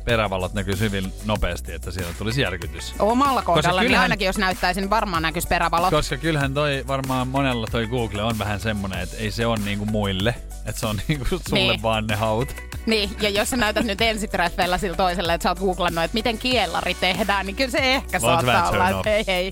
perävallot 0.06 0.54
näkyisi 0.54 0.84
hyvin 0.84 1.14
nopeasti, 1.26 1.74
että 1.74 1.92
siellä 1.92 2.14
tulisi 2.18 2.42
järkytys. 2.42 2.94
Omalla 3.00 3.42
kohdalla, 3.42 3.82
niin 3.82 3.88
kyllähän- 3.88 4.04
ainakin 4.04 4.26
jos 4.26 4.38
näyttäisin, 4.38 4.90
varmaan 4.90 5.22
näkyisi 5.22 5.48
perävalot. 5.48 5.90
Koska 5.90 6.18
kyllähän 6.18 6.54
toi 6.54 6.84
varmaan 6.88 7.28
monella 7.28 7.68
toi 7.72 7.88
Google 7.88 8.24
on 8.24 8.40
vähän 8.40 8.60
semmonen, 8.60 9.00
että 9.00 9.18
ei 9.18 9.32
se 9.32 9.46
on 9.46 9.66
niinku 9.66 9.86
muille. 9.86 10.36
Että 10.66 10.80
se 10.80 10.88
on 10.88 11.02
niinku 11.08 11.26
sulle 11.26 11.60
Niin. 11.60 11.82
vaan 11.82 12.08
ne 12.08 12.16
haut. 12.16 12.56
Niin, 12.86 13.10
ja 13.22 13.30
jos 13.30 13.50
sä 13.50 13.58
näytät 13.58 13.86
nyt 13.86 14.02
ensitreffeillä 14.02 14.78
sillä 14.78 14.98
toiselle, 14.98 15.34
että 15.34 15.44
sä 15.44 15.50
oot 15.50 15.60
googlannut, 15.60 16.04
että 16.04 16.16
miten 16.16 16.38
kiellari 16.38 16.94
tehdään, 16.94 17.46
niin 17.46 17.56
kyllä 17.56 17.72
se 17.72 17.96
ehkä 17.96 18.22
Vaan 18.22 18.46
saattaa 18.46 18.70
olla, 18.70 18.90
että 18.90 19.10
hei 19.10 19.24
hei. 19.28 19.52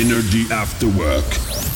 Energy 0.00 0.54
After 0.62 0.88
Work. 0.88 1.24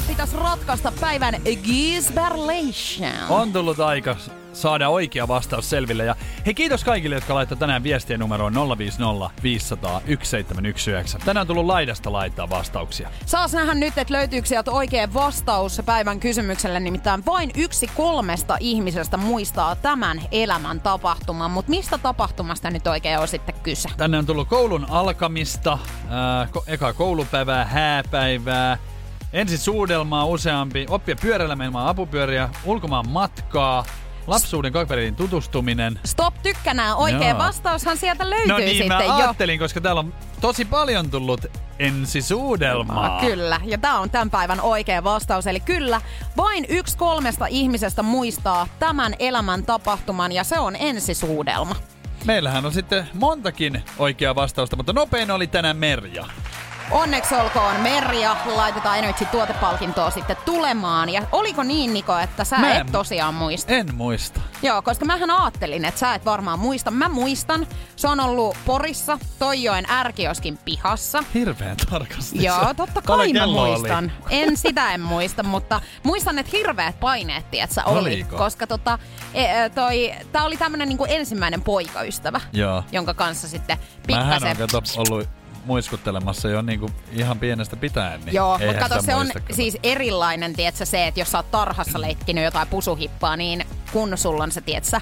Pitäisi 0.08 0.36
ratkaista 0.36 0.92
päivän 1.00 1.34
Gisberlation. 1.64 3.12
On 3.28 3.52
tullut 3.52 3.80
aika 3.80 4.16
saada 4.52 4.88
oikea 4.88 5.28
vastaus 5.28 5.70
selville. 5.70 6.04
Ja 6.04 6.16
hei 6.46 6.54
kiitos 6.54 6.84
kaikille, 6.84 7.14
jotka 7.14 7.34
laittoi 7.34 7.58
tänään 7.58 7.82
viestiä 7.82 8.18
numeroon 8.18 8.78
050 8.78 9.30
500 9.42 9.90
1719. 9.90 11.18
Tänään 11.24 11.42
on 11.42 11.46
tullut 11.46 11.66
laidasta 11.66 12.12
laittaa 12.12 12.50
vastauksia. 12.50 13.10
Saas 13.26 13.52
nähdä 13.52 13.74
nyt, 13.74 13.98
että 13.98 14.14
löytyykö 14.14 14.48
sieltä 14.48 14.70
oikea 14.70 15.14
vastaus 15.14 15.82
päivän 15.86 16.20
kysymykselle. 16.20 16.80
Nimittäin 16.80 17.26
vain 17.26 17.50
yksi 17.56 17.90
kolmesta 17.98 18.56
ihmisestä 18.60 19.16
muistaa 19.16 19.76
tämän 19.76 20.22
elämän 20.32 20.80
tapahtuman. 20.80 21.50
Mutta 21.50 21.70
mistä 21.70 21.98
tapahtumasta 21.98 22.70
nyt 22.70 22.86
oikein 22.86 23.18
on 23.18 23.28
sitten 23.28 23.54
kyse? 23.62 23.88
Tänne 23.96 24.18
on 24.18 24.26
tullut 24.26 24.48
koulun 24.48 24.86
alkamista, 24.90 25.78
ää, 26.08 26.44
ko- 26.44 26.62
eka 26.66 26.92
koulupäivää, 26.92 27.64
hääpäivää, 27.64 28.78
ensin 29.32 29.58
suudelmaa 29.58 30.24
useampi, 30.24 30.86
oppia 30.90 31.16
pyöräilemään 31.16 31.66
ilman 31.66 31.86
apupyöriä, 31.86 32.48
ulkomaan 32.64 33.08
matkaa, 33.08 33.84
Lapsuuden 34.28 34.72
kaverin 34.72 35.16
tutustuminen. 35.16 36.00
Stop 36.04 36.34
tykkänään. 36.42 36.96
Oikea 36.96 37.28
Joo. 37.28 37.38
vastaushan 37.38 37.96
sieltä 37.96 38.30
löytyy 38.30 38.48
No 38.48 38.58
niin, 38.58 38.68
sitten 38.68 38.88
mä 38.88 39.02
jo. 39.02 39.14
ajattelin, 39.14 39.58
koska 39.58 39.80
täällä 39.80 39.98
on 39.98 40.14
tosi 40.40 40.64
paljon 40.64 41.10
tullut 41.10 41.46
ensisuudelmaa. 41.78 43.20
Kyllä, 43.20 43.60
ja 43.64 43.78
tämä 43.78 43.98
on 43.98 44.10
tämän 44.10 44.30
päivän 44.30 44.60
oikea 44.60 45.04
vastaus. 45.04 45.46
Eli 45.46 45.60
kyllä, 45.60 46.00
vain 46.36 46.66
yksi 46.68 46.96
kolmesta 46.96 47.46
ihmisestä 47.46 48.02
muistaa 48.02 48.68
tämän 48.78 49.14
elämän 49.18 49.62
tapahtuman, 49.62 50.32
ja 50.32 50.44
se 50.44 50.58
on 50.58 50.76
ensisuudelma. 50.76 51.76
Meillähän 52.24 52.66
on 52.66 52.72
sitten 52.72 53.08
montakin 53.14 53.82
oikeaa 53.98 54.34
vastausta, 54.34 54.76
mutta 54.76 54.92
nopein 54.92 55.30
oli 55.30 55.46
tänään 55.46 55.76
Merja. 55.76 56.26
Onneksi 56.90 57.34
olkoon 57.34 57.80
Merja, 57.80 58.36
laitetaan 58.46 58.98
Energy 58.98 59.24
tuotepalkintoa 59.24 60.10
sitten 60.10 60.36
tulemaan. 60.44 61.08
Ja 61.08 61.22
oliko 61.32 61.62
niin, 61.62 61.94
Niko, 61.94 62.18
että 62.18 62.44
sä 62.44 62.58
Mä 62.58 62.74
et 62.74 62.92
tosiaan 62.92 63.34
muista? 63.34 63.72
En 63.72 63.94
muista. 63.94 64.40
Joo, 64.62 64.82
koska 64.82 65.04
mähän 65.04 65.30
ajattelin, 65.30 65.84
että 65.84 66.00
sä 66.00 66.14
et 66.14 66.24
varmaan 66.24 66.58
muista. 66.58 66.90
Mä 66.90 67.08
muistan. 67.08 67.66
Se 67.96 68.08
on 68.08 68.20
ollut 68.20 68.56
Porissa, 68.64 69.18
Toijoen 69.38 69.90
ärkioskin 69.90 70.58
pihassa. 70.64 71.24
Hirveän 71.34 71.76
tarkasti. 71.90 72.44
Joo, 72.44 72.74
totta 72.76 73.02
kai 73.02 73.32
mä 73.32 73.40
kello 73.40 73.62
oli? 73.62 73.70
muistan. 73.70 74.12
En 74.30 74.56
sitä 74.56 74.94
en 74.94 75.00
muista, 75.00 75.42
mutta 75.42 75.80
muistan, 76.02 76.38
että 76.38 76.56
hirveät 76.56 77.00
paineet, 77.00 77.44
että 77.52 77.84
oli. 77.84 77.98
Oliko? 77.98 78.36
Koska 78.36 78.66
tota, 78.66 78.98
e, 79.34 79.44
e, 79.44 79.68
toi, 79.68 80.12
tää 80.32 80.44
oli 80.44 80.56
tämmönen 80.56 80.88
niinku 80.88 81.06
ensimmäinen 81.08 81.62
poikaystävä, 81.62 82.40
Joo. 82.52 82.84
jonka 82.92 83.14
kanssa 83.14 83.48
sitten 83.48 83.78
Mähän 84.08 84.24
pikkasen... 84.32 84.62
on 84.62 84.68
kato, 84.68 84.82
ollut 85.12 85.37
muiskuttelemassa 85.68 86.48
jo 86.48 86.62
niinku 86.62 86.90
ihan 87.12 87.38
pienestä 87.38 87.76
pitäen. 87.76 88.20
Niin 88.24 88.34
Joo, 88.34 88.58
mutta 88.58 88.88
kato, 88.88 89.02
se 89.02 89.14
on 89.14 89.26
kato. 89.34 89.54
siis 89.54 89.76
erilainen, 89.82 90.52
tietsä, 90.54 90.84
se, 90.84 91.06
että 91.06 91.20
jos 91.20 91.30
sä 91.30 91.38
oot 91.38 91.50
tarhassa 91.50 92.00
leikkinyt 92.00 92.44
jotain 92.44 92.68
pusuhippaa, 92.68 93.36
niin 93.36 93.66
kun 93.92 94.18
sulla 94.18 94.42
on 94.44 94.52
se, 94.52 94.60
tietsä, 94.60 95.00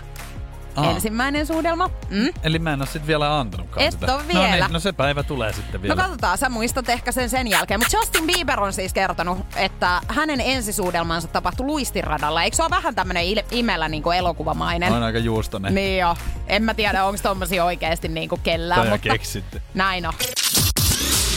Aa. 0.77 0.91
ensimmäinen 0.91 1.47
suudelma. 1.47 1.91
Mm? 2.11 2.29
Eli 2.43 2.59
mä 2.59 2.73
en 2.73 2.81
oo 2.81 2.87
sit 2.87 3.07
vielä 3.07 3.39
antanutkaan 3.39 3.87
Et 3.87 3.93
sitä. 3.93 4.13
oo 4.15 4.19
No, 4.23 4.29
vielä. 4.29 4.51
niin, 4.51 4.73
no 4.73 4.81
se 4.81 4.93
päivä 4.93 5.23
tulee 5.23 5.53
sitten 5.53 5.83
vielä. 5.83 5.95
No 5.95 6.03
katsotaan, 6.03 6.39
sä 6.39 6.49
muistat 6.49 6.89
ehkä 6.89 7.13
sen 7.13 7.31
sen 7.31 7.49
jälkeen. 7.49 7.81
Mutta 7.81 7.97
Justin 7.97 8.27
Bieber 8.27 8.61
on 8.61 8.73
siis 8.73 8.93
kertonut, 8.93 9.39
että 9.57 10.01
hänen 10.09 10.41
ensisuudelmansa 10.41 11.29
tapahtui 11.29 11.67
luistiradalla. 11.67 12.43
Eikö 12.43 12.57
se 12.57 12.63
ole 12.63 12.71
vähän 12.71 12.95
tämmönen 12.95 13.25
imellä 13.51 13.89
niin 13.89 14.03
elokuvamainen? 14.17 14.93
on 14.93 15.03
aika 15.03 15.19
juustonen. 15.19 15.75
Niin 15.75 15.99
jo. 16.01 16.17
En 16.47 16.63
mä 16.63 16.75
tiedä, 16.75 17.05
onko 17.05 17.21
tommosia 17.23 17.65
oikeesti 17.65 18.09
niinku 18.09 18.37
kellään, 18.43 18.81
Toi 18.81 18.87
on 18.87 18.93
mutta 18.95 19.09
keksitty. 19.09 19.63
näin 19.75 20.07
on. 20.07 20.13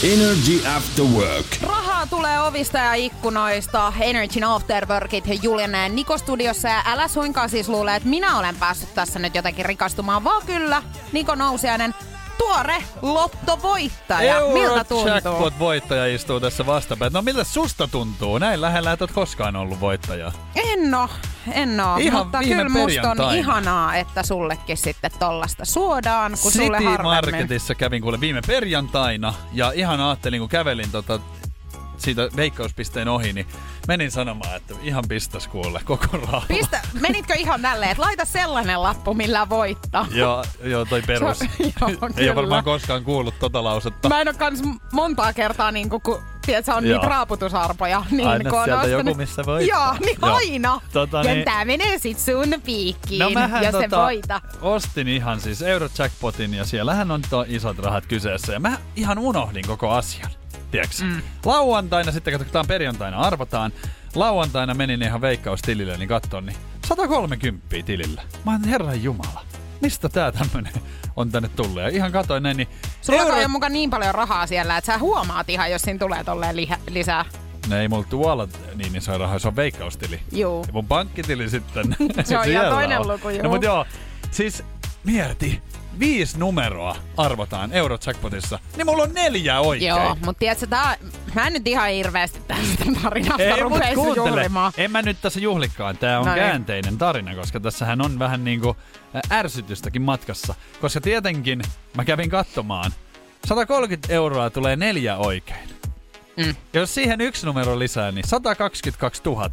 Energy 0.04 0.68
After 0.76 1.06
Work. 1.06 1.46
Rahaa 1.62 2.08
tulee 2.08 2.42
ovista 2.42 2.78
ja 2.78 2.94
ikkunoista. 2.94 3.94
Energyn 4.00 4.44
Afterworkit 4.44 5.24
Juliana 5.44 5.78
ja 5.78 5.90
Niko 5.90 6.18
studiossa. 6.18 6.68
Ja 6.68 6.82
älä 6.86 7.08
suinkaan 7.08 7.50
siis 7.50 7.70
luule, 7.70 7.96
että 7.96 8.10
minä 8.10 8.38
olen 8.38 8.56
päässyt 8.56 8.94
tässä 8.94 9.20
nyt 9.20 9.36
jotenkin 9.36 9.66
rikastumaan, 9.66 10.24
vaan 10.24 10.42
kyllä 10.46 10.84
Niko 11.12 11.36
Nousiainen, 11.36 11.96
tuore 12.38 12.84
lottovoittaja. 13.02 14.36
Miltä 14.54 14.84
tuntuu? 14.84 15.08
Eurojackpot-voittaja 15.08 16.16
istuu 16.16 16.40
tässä 16.40 16.66
vastapäin. 16.66 17.14
No 17.14 17.22
miltä 17.22 17.44
susta 17.44 17.88
tuntuu? 17.88 18.38
Näin 18.38 18.62
lähellä 18.62 18.92
et 18.92 19.02
oot 19.02 19.12
koskaan 19.12 19.56
ollut 19.56 19.80
voittaja. 19.80 20.32
En 20.56 20.96
oo, 20.96 21.10
en 21.54 21.80
oo. 21.80 21.98
Ihan 21.98 22.26
mutta 22.26 22.40
viime 22.40 22.56
kyllä 22.56 22.70
musta 22.70 23.12
on 23.12 23.36
ihanaa, 23.36 23.96
että 23.96 24.24
sullekin 24.24 24.78
sitten 24.78 25.12
tollasta 25.20 25.66
suodaan, 25.66 26.32
kun 26.42 26.52
sulle 26.52 26.78
City 26.78 26.90
harvemmin. 26.90 27.36
Marketissa 27.36 27.76
kävin 27.76 28.02
kuule 28.02 28.20
viime 28.20 28.42
perjantaina 28.48 29.34
ja 29.54 29.72
ihan 29.76 30.02
ajattelin, 30.02 30.40
kun 30.40 30.50
kävelin 30.50 30.92
tota, 30.92 31.20
siitä 32.02 32.30
veikkauspisteen 32.36 33.08
ohi, 33.08 33.34
niin 33.34 33.48
menin 33.88 34.12
sanomaan, 34.12 34.56
että 34.56 34.74
ihan 34.82 35.04
pistas 35.10 35.48
kuule 35.48 35.80
koko 35.86 36.18
rahaa. 36.18 36.46
Pistä, 36.48 36.82
menitkö 37.02 37.34
ihan 37.34 37.62
tälleen, 37.62 37.92
että 37.92 38.04
laita 38.04 38.26
sellainen 38.26 38.84
lappu, 38.84 39.14
millä 39.14 39.50
voittaa? 39.50 40.08
Joo, 40.16 40.46
joo, 40.64 40.86
toi 40.86 41.02
perus. 41.02 41.40
Se 41.40 41.46
on- 41.82 41.92
joo, 41.92 42.10
Ei 42.18 42.28
ole 42.30 42.36
varmaan 42.36 42.64
koskaan 42.64 43.04
kuullut 43.04 43.40
tota 43.40 43.64
lausetta. 43.64 44.10
Mä 44.10 44.22
en 44.22 44.28
oo 44.28 44.34
kans 44.38 44.62
montaa 44.92 45.34
kertaa 45.34 45.72
niinku, 45.72 46.00
kun 46.00 46.22
tiedät, 46.46 46.68
on 46.70 46.86
Joo. 46.88 46.96
niitä 46.98 47.10
raaputusarpoja. 47.10 48.04
Niin 48.12 48.28
Aina 48.28 48.50
kun 48.50 48.60
on 48.60 48.66
sieltä 48.66 48.82
ostanut- 48.82 49.06
joku, 49.08 49.18
missä 49.18 49.44
voittaa. 49.46 49.78
Joo, 49.92 49.96
niin 50.06 50.18
Joo. 50.22 50.36
aina. 50.36 50.82
Tota 50.94 51.18
ja 51.18 51.34
niin- 51.34 51.46
tää 51.46 51.66
menee 51.66 51.98
sit 52.00 52.20
sun 52.20 52.54
piikkiin, 52.66 53.20
No 53.20 53.30
mähän 53.30 53.64
jos 53.64 53.72
tota, 53.72 53.90
se 53.90 53.96
voita. 53.98 54.42
ostin 54.62 55.08
ihan 55.08 55.40
siis 55.40 55.62
Eurojackpotin 55.62 56.54
ja 56.54 56.66
siellähän 56.66 57.12
on 57.12 57.22
tuo 57.30 57.46
isot 57.48 57.80
rahat 57.80 58.06
kyseessä. 58.06 58.54
Ja 58.54 58.60
mä 58.60 58.78
ihan 58.96 59.18
unohdin 59.20 59.68
koko 59.68 59.90
asian. 59.90 60.32
Tiedätkö? 60.72 60.96
Mm. 61.04 61.22
Lauantaina, 61.46 62.12
sitten 62.12 62.34
katsotaan 62.38 62.68
perjantaina 62.68 63.18
arvotaan. 63.20 63.72
Lauantaina 64.16 64.74
menin 64.74 65.04
ihan 65.04 65.22
veikkaustilille, 65.22 65.98
niin 65.98 66.10
katson, 66.10 66.46
niin 66.46 66.58
130 66.88 67.66
tilillä. 67.86 68.22
Mä 68.46 68.52
oon 68.52 68.64
herran 68.64 69.04
jumala. 69.04 69.46
Mistä 69.82 70.10
tää 70.10 70.32
tämmönen 70.32 70.74
on 71.16 71.32
tänne 71.32 71.50
tullut? 71.56 71.82
Ja 71.82 71.88
ihan 71.90 72.12
katoin 72.12 72.44
näin, 72.44 72.58
niin 72.58 72.68
Sulla 73.02 73.20
euro- 73.20 73.36
on 73.44 73.52
mukaan 73.52 73.74
niin 73.74 73.90
paljon 73.90 74.16
rahaa 74.16 74.48
siellä, 74.48 74.78
että 74.78 74.94
sä 74.94 74.98
huomaat 75.00 75.50
ihan, 75.50 75.72
jos 75.72 75.82
siinä 75.82 76.00
tulee 76.00 76.24
tolleen 76.24 76.56
liha- 76.56 76.80
lisää. 76.90 77.26
No 77.70 77.78
ei 77.78 77.88
mulla 77.88 78.06
tuolla 78.10 78.48
niin 78.76 78.96
iso 78.96 79.18
raha, 79.18 79.40
se 79.40 79.48
on 79.48 79.56
veikkaustili. 79.56 80.20
Juu. 80.32 80.64
Ja 80.68 80.74
mun 80.74 80.88
pankkitili 80.88 81.50
sitten. 81.50 81.96
Se 82.24 82.38
on 82.38 82.48
ihan 82.48 82.66
toinen 82.70 83.08
luku, 83.08 83.30
juu. 83.30 83.44
No 83.44 83.50
mut 83.50 83.64
joo, 83.64 83.86
siis 84.32 84.64
mieti, 85.04 85.62
viisi 86.00 86.40
numeroa 86.40 86.96
arvotaan 87.18 87.74
Eurojackpotissa, 87.74 88.60
niin 88.78 88.86
mulla 88.86 89.04
on 89.04 89.14
neljä 89.14 89.60
oikein. 89.60 89.90
Joo, 89.90 90.18
mutta 90.26 90.40
tiedätkö, 90.40 90.68
tää, 90.68 90.98
mä 91.36 91.48
en 91.48 91.54
nyt 91.54 91.68
ihan 91.68 91.90
hirveästi 91.90 92.40
tästä 92.48 92.86
tarinasta 93.04 93.44
Ei, 93.44 93.60
rupeisi 93.60 93.96
kuuntele. 93.96 94.30
juhlimaan. 94.30 94.74
En 94.78 94.92
mä 94.92 95.02
nyt 95.02 95.18
tässä 95.22 95.40
juhlikaan. 95.40 95.98
Tää 95.98 96.20
on 96.20 96.26
No 96.26 96.34
niin. 96.34 96.44
käänteinen 96.44 96.98
tarina, 96.98 97.36
koska 97.36 97.60
tässähän 97.60 98.02
on 98.02 98.20
vähän 98.20 98.44
niinku 98.44 98.78
ärsytystäkin 99.32 100.02
matkassa. 100.02 100.56
Koska 100.82 101.02
tietenkin 101.02 101.62
mä 101.98 102.06
kävin 102.06 102.30
katsomaan. 102.30 102.92
130 103.48 104.14
euroa 104.14 104.50
tulee 104.50 104.76
neljä 104.76 105.18
oikein. 105.18 105.70
Mm. 106.38 106.56
Jos 106.74 106.96
siihen 106.96 107.22
yksi 107.22 107.46
numero 107.46 107.80
lisää, 107.80 108.12
niin 108.12 108.28
122 108.28 109.22
000. 109.26 109.52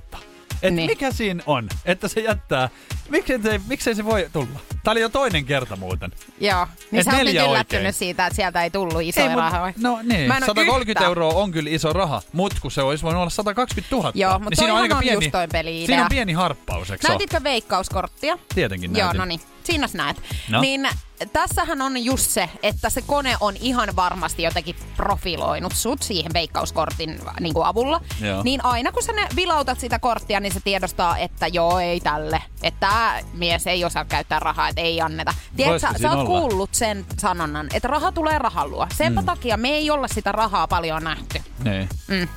Et 0.62 0.74
Niin. 0.74 0.90
mikä 0.90 1.12
siinä 1.12 1.42
on, 1.46 1.68
että 1.84 2.08
se 2.08 2.20
jättää... 2.20 2.68
Miksei 3.08 3.42
se, 3.42 3.60
miksei 3.68 3.94
se 3.94 4.04
voi 4.04 4.28
tulla? 4.32 4.60
Tää 4.84 4.92
oli 4.92 5.00
jo 5.00 5.08
toinen 5.08 5.44
kerta 5.44 5.76
muuten. 5.76 6.12
Joo, 6.40 6.66
niin 6.90 7.00
Et 7.00 7.04
sä 7.04 7.10
oot 7.16 7.24
nyt 7.24 7.34
yllättynyt 7.34 7.96
siitä, 7.96 8.26
että 8.26 8.36
sieltä 8.36 8.62
ei 8.62 8.70
tullut 8.70 9.02
isoja 9.02 9.26
mut- 9.28 9.36
rahoja. 9.36 9.72
No 9.76 9.98
niin, 10.02 10.28
Mä 10.28 10.36
en 10.36 10.42
oo 10.42 10.46
130 10.46 10.90
yhtään. 11.00 11.06
euroa 11.08 11.32
on 11.34 11.50
kyllä 11.52 11.70
iso 11.70 11.92
raha, 11.92 12.22
mutta 12.32 12.56
kun 12.62 12.70
se 12.70 12.82
olisi 12.82 13.04
voinut 13.04 13.20
olla 13.20 13.30
120 13.30 13.96
000. 13.96 14.12
Joo, 14.14 14.38
mut 14.38 14.50
niin 14.50 14.56
siinä 14.56 14.74
on 14.74 14.80
aika 14.82 14.94
on 14.94 15.00
pieni, 15.00 15.16
just 15.16 15.32
toi 15.32 15.48
peli-idea. 15.48 15.86
Siinä 15.86 16.02
on 16.02 16.08
pieni 16.08 16.32
harppaus, 16.32 16.90
eikö? 16.90 17.08
Näytitkö 17.08 17.42
veikkauskorttia? 17.44 18.38
Tietenkin 18.54 18.96
Joo, 18.96 19.04
näytin. 19.04 19.18
no 19.18 19.24
niin. 19.24 19.40
Siinä 19.64 19.88
sä 19.88 19.98
näet. 19.98 20.22
No. 20.50 20.60
Niin 20.60 20.88
tässähän 21.32 21.82
on 21.82 22.04
just 22.04 22.30
se, 22.30 22.50
että 22.62 22.90
se 22.90 23.02
kone 23.02 23.36
on 23.40 23.54
ihan 23.60 23.96
varmasti 23.96 24.42
jotenkin 24.42 24.76
profiloinut 24.96 25.72
sut 25.74 26.02
siihen 26.02 26.32
veikkauskortin 26.34 27.20
niin 27.40 27.54
kuin 27.54 27.66
avulla. 27.66 28.00
Joo. 28.20 28.42
Niin 28.42 28.64
aina 28.64 28.92
kun 28.92 29.02
sä 29.02 29.12
ne 29.12 29.28
vilautat 29.36 29.80
sitä 29.80 29.98
korttia, 29.98 30.40
niin 30.40 30.52
se 30.52 30.60
tiedostaa, 30.64 31.18
että 31.18 31.46
joo, 31.46 31.78
ei 31.78 32.00
tälle. 32.00 32.42
Että 32.62 32.80
tää 32.80 33.20
mies 33.32 33.66
ei 33.66 33.84
osaa 33.84 34.04
käyttää 34.04 34.40
rahaa, 34.40 34.68
että 34.68 34.80
ei 34.80 35.00
anneta. 35.00 35.34
Tiedätkö, 35.56 35.78
sä, 35.78 35.88
sä 36.02 36.10
oot 36.10 36.28
olla? 36.28 36.40
kuullut 36.40 36.74
sen 36.74 37.06
sanonnan, 37.18 37.68
että 37.74 37.88
raha 37.88 38.12
tulee 38.12 38.38
rahan 38.38 38.70
luo. 38.70 38.86
Senpä 38.94 39.20
mm. 39.20 39.26
takia 39.26 39.56
me 39.56 39.68
ei 39.68 39.90
olla 39.90 40.08
sitä 40.08 40.32
rahaa 40.32 40.68
paljon 40.68 41.04
nähty. 41.04 41.42
Niin. 41.64 41.88
Mm. 42.08 42.28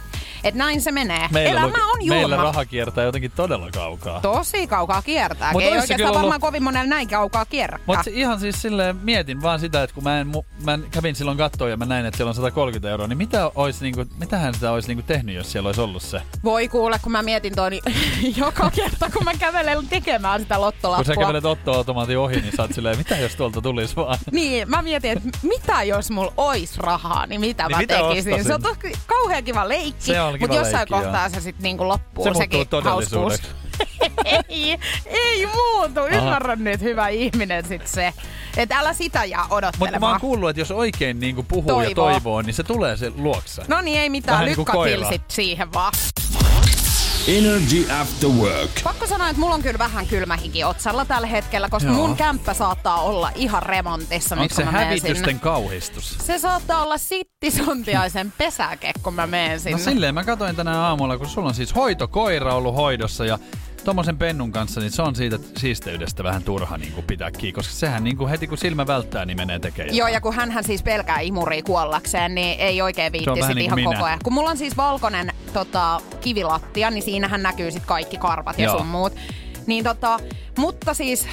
Et 0.44 0.56
näin 0.56 0.82
se 0.82 0.92
menee. 0.92 1.28
Meillä, 1.32 1.52
Elämä 1.62 1.88
on 1.94 2.00
julma. 2.06 2.16
meillä 2.16 2.38
raha 2.38 2.66
kiertää 2.66 3.04
jotenkin 3.04 3.32
todella 3.36 3.70
kaukaa. 3.72 4.22
Tosi 4.22 4.68
kaukaa 4.68 5.02
kiertää. 5.02 5.52
Mut 5.52 5.62
Ei 5.62 5.68
oikeastaan 5.68 6.00
varmaan 6.02 6.26
ollut- 6.26 6.42
kovin 6.42 6.64
monella 6.64 6.90
näin 6.90 7.08
kaukaa 7.10 7.46
kierrä. 7.46 7.80
Mutta 7.86 8.04
ihan 8.12 8.40
siis 8.40 8.62
silleen 8.62 8.96
mietin 8.96 9.42
vaan 9.42 9.60
sitä, 9.60 9.84
että 9.84 9.94
kun 9.94 10.04
mä, 10.04 10.20
en, 10.20 10.32
mä 10.64 10.80
kävin 10.92 11.16
silloin 11.16 11.38
kattoon 11.38 11.72
ja 11.72 11.78
mä 11.78 11.86
näin, 11.86 12.06
että 12.06 12.18
siellä 12.18 12.30
on 12.30 12.36
130 12.36 12.90
euroa, 12.90 13.08
niin 13.08 13.18
mitä 13.18 13.52
ois, 13.56 13.82
niinku, 13.82 14.06
mitähän 14.20 14.54
sitä 14.54 14.72
olisi 14.72 14.88
niinku 14.88 15.04
tehnyt, 15.08 15.36
jos 15.36 15.52
siellä 15.52 15.68
olisi 15.68 15.82
ollut 15.82 16.02
se? 16.04 16.22
Voi 16.44 16.68
kuule, 16.68 17.00
kun 17.04 17.12
mä 17.12 17.22
mietin 17.22 17.56
toi, 17.56 17.70
niin 17.70 17.84
joka 18.38 18.72
kerta 18.72 19.10
kun 19.14 19.24
mä 19.24 19.32
kävelen 19.40 19.88
tekemään 19.88 20.40
sitä 20.42 20.56
Kun 20.56 20.62
sä 20.62 20.66
lottolappua. 20.66 21.16
kävelet 21.16 21.46
Otto-automaatin 21.46 22.18
ohi, 22.18 22.36
niin 22.42 22.54
sä 22.58 22.62
oot 22.62 22.74
silleen, 22.74 22.98
mitä 22.98 23.18
jos 23.18 23.36
tuolta 23.36 23.62
tulisi 23.62 23.96
vaan? 23.96 24.18
Niin, 24.32 24.70
mä 24.70 24.82
mietin, 24.82 25.12
että 25.12 25.30
mitä 25.44 25.84
jos 25.84 26.12
mulla 26.12 26.34
ois 26.38 26.78
rahaa, 26.78 27.26
niin 27.26 27.42
mitä 27.42 27.64
Niin 27.64 27.72
mä 27.76 27.80
mitä 27.82 27.96
tekisin. 28.10 28.44
Se 28.44 28.54
on 28.54 28.62
tosi 28.62 28.80
kauhean 29.08 29.44
kiva 29.44 29.68
leikki, 29.70 30.04
Se 30.06 30.22
on 30.22 30.29
mutta 30.40 30.56
jossain 30.56 30.76
leikki, 30.76 30.94
kohtaa 30.94 31.26
joo. 31.26 31.30
se 31.30 31.42
sitten 31.42 31.64
niinku 31.64 31.88
loppuu 31.88 32.24
Se 32.24 32.34
sekin 32.38 32.68
hauskuus. 32.84 33.42
ei, 34.26 34.80
ei 35.06 35.46
muutu. 35.46 36.00
Ymmärrä 36.12 36.56
nyt, 36.56 36.82
hyvä 36.82 37.08
ihminen 37.08 37.66
sit 37.68 37.88
se. 37.88 38.14
Että 38.58 38.80
älä 38.80 38.94
sitä 38.94 39.26
jää 39.26 39.42
Mutta 39.42 39.56
mä 39.56 39.68
odottelemaan. 39.68 40.12
oon 40.12 40.22
kuullut, 40.22 40.50
että 40.50 40.62
jos 40.62 40.72
oikein 40.72 41.20
niinku 41.20 41.44
puhuu 41.44 41.82
ja 41.82 41.96
Toivoo. 41.96 42.12
toivoo, 42.12 42.42
niin 42.42 42.54
se 42.54 42.64
tulee 42.64 42.98
se 42.98 43.12
luokse. 43.16 43.62
No 43.68 43.82
niin, 43.82 44.00
ei 44.00 44.10
mitään. 44.10 44.56
Koira. 44.66 45.00
Lykkätilsit 45.00 45.32
siihen 45.32 45.74
vaan. 45.74 45.94
Energy 47.38 47.92
After 48.02 48.30
Work. 48.30 48.70
Pakko 48.84 49.08
sanoa, 49.08 49.30
että 49.30 49.40
mulla 49.40 49.56
on 49.56 49.62
kyllä 49.62 49.80
vähän 49.80 50.08
kylmähiki 50.08 50.64
otsalla 50.64 51.06
tällä 51.06 51.28
hetkellä, 51.28 51.70
koska 51.70 51.90
Joo. 51.90 51.98
mun 52.08 52.16
kämppä 52.16 52.54
saattaa 52.54 53.02
olla 53.02 53.32
ihan 53.36 53.64
remontissa 53.64 54.36
nyt, 54.36 54.42
Onko 54.42 54.56
se 54.56 54.62
kun 54.64 54.66
mä 54.66 54.72
menen 54.72 54.88
hävitysten 54.88 55.16
sinne. 55.26 55.40
kauhistus? 55.42 56.18
Se 56.26 56.40
saattaa 56.40 56.84
olla 56.84 56.98
sittisontiaisen 56.98 58.34
pesäke, 58.38 58.92
kun 59.04 59.14
mä 59.14 59.28
menen 59.28 59.60
sinne. 59.60 59.78
No 59.78 59.84
silleen 59.84 60.14
mä 60.16 60.24
katsoin 60.24 60.56
tänään 60.56 60.78
aamulla, 60.78 61.18
kun 61.18 61.28
sulla 61.30 61.48
on 61.48 61.54
siis 61.56 61.76
hoitokoira 61.76 62.54
ollut 62.56 62.76
hoidossa 62.76 63.26
ja 63.26 63.40
tommosen 63.90 64.18
pennun 64.18 64.52
kanssa, 64.52 64.82
niin 64.82 64.92
se 64.92 65.02
on 65.02 65.16
siitä 65.16 65.40
siisteydestä 65.58 66.24
vähän 66.24 66.44
turha 66.44 66.78
niin 66.78 66.94
kuin 66.94 67.06
pitää 67.06 67.32
kiinni, 67.32 67.52
koska 67.52 67.74
sehän 67.74 68.04
niin 68.04 68.18
kuin 68.18 68.30
heti 68.30 68.48
kun 68.48 68.58
silmä 68.58 68.88
välttää, 68.88 69.26
niin 69.26 69.38
menee 69.38 69.60
tekemään. 69.60 69.96
Joo, 69.96 70.08
ja 70.08 70.22
kun 70.22 70.34
hän 70.34 70.64
siis 70.64 70.84
pelkää 70.84 71.20
imuria 71.20 71.64
kuollakseen, 71.64 72.36
niin 72.36 72.60
ei 72.60 72.82
oikein 72.82 73.12
viitti 73.12 73.42
sit 73.42 73.56
niin 73.56 73.66
ihan 73.66 73.78
kuin 73.78 73.84
koko 73.84 73.96
minä. 73.96 74.06
ajan. 74.06 74.20
Kun 74.24 74.34
mulla 74.34 74.50
on 74.50 74.58
siis 74.58 74.78
valkoinen 74.78 75.32
tota, 75.54 76.02
kivilattia, 76.22 76.92
niin 76.92 77.04
siinähän 77.04 77.44
näkyy 77.44 77.72
sit 77.72 77.86
kaikki 77.86 78.18
karvat 78.18 78.60
ja 78.60 78.66
Joo. 78.66 78.78
sun 78.78 78.88
muut. 78.88 79.14
Niin 79.68 79.84
tota, 79.84 80.20
mutta 80.58 80.94
siis 80.94 81.28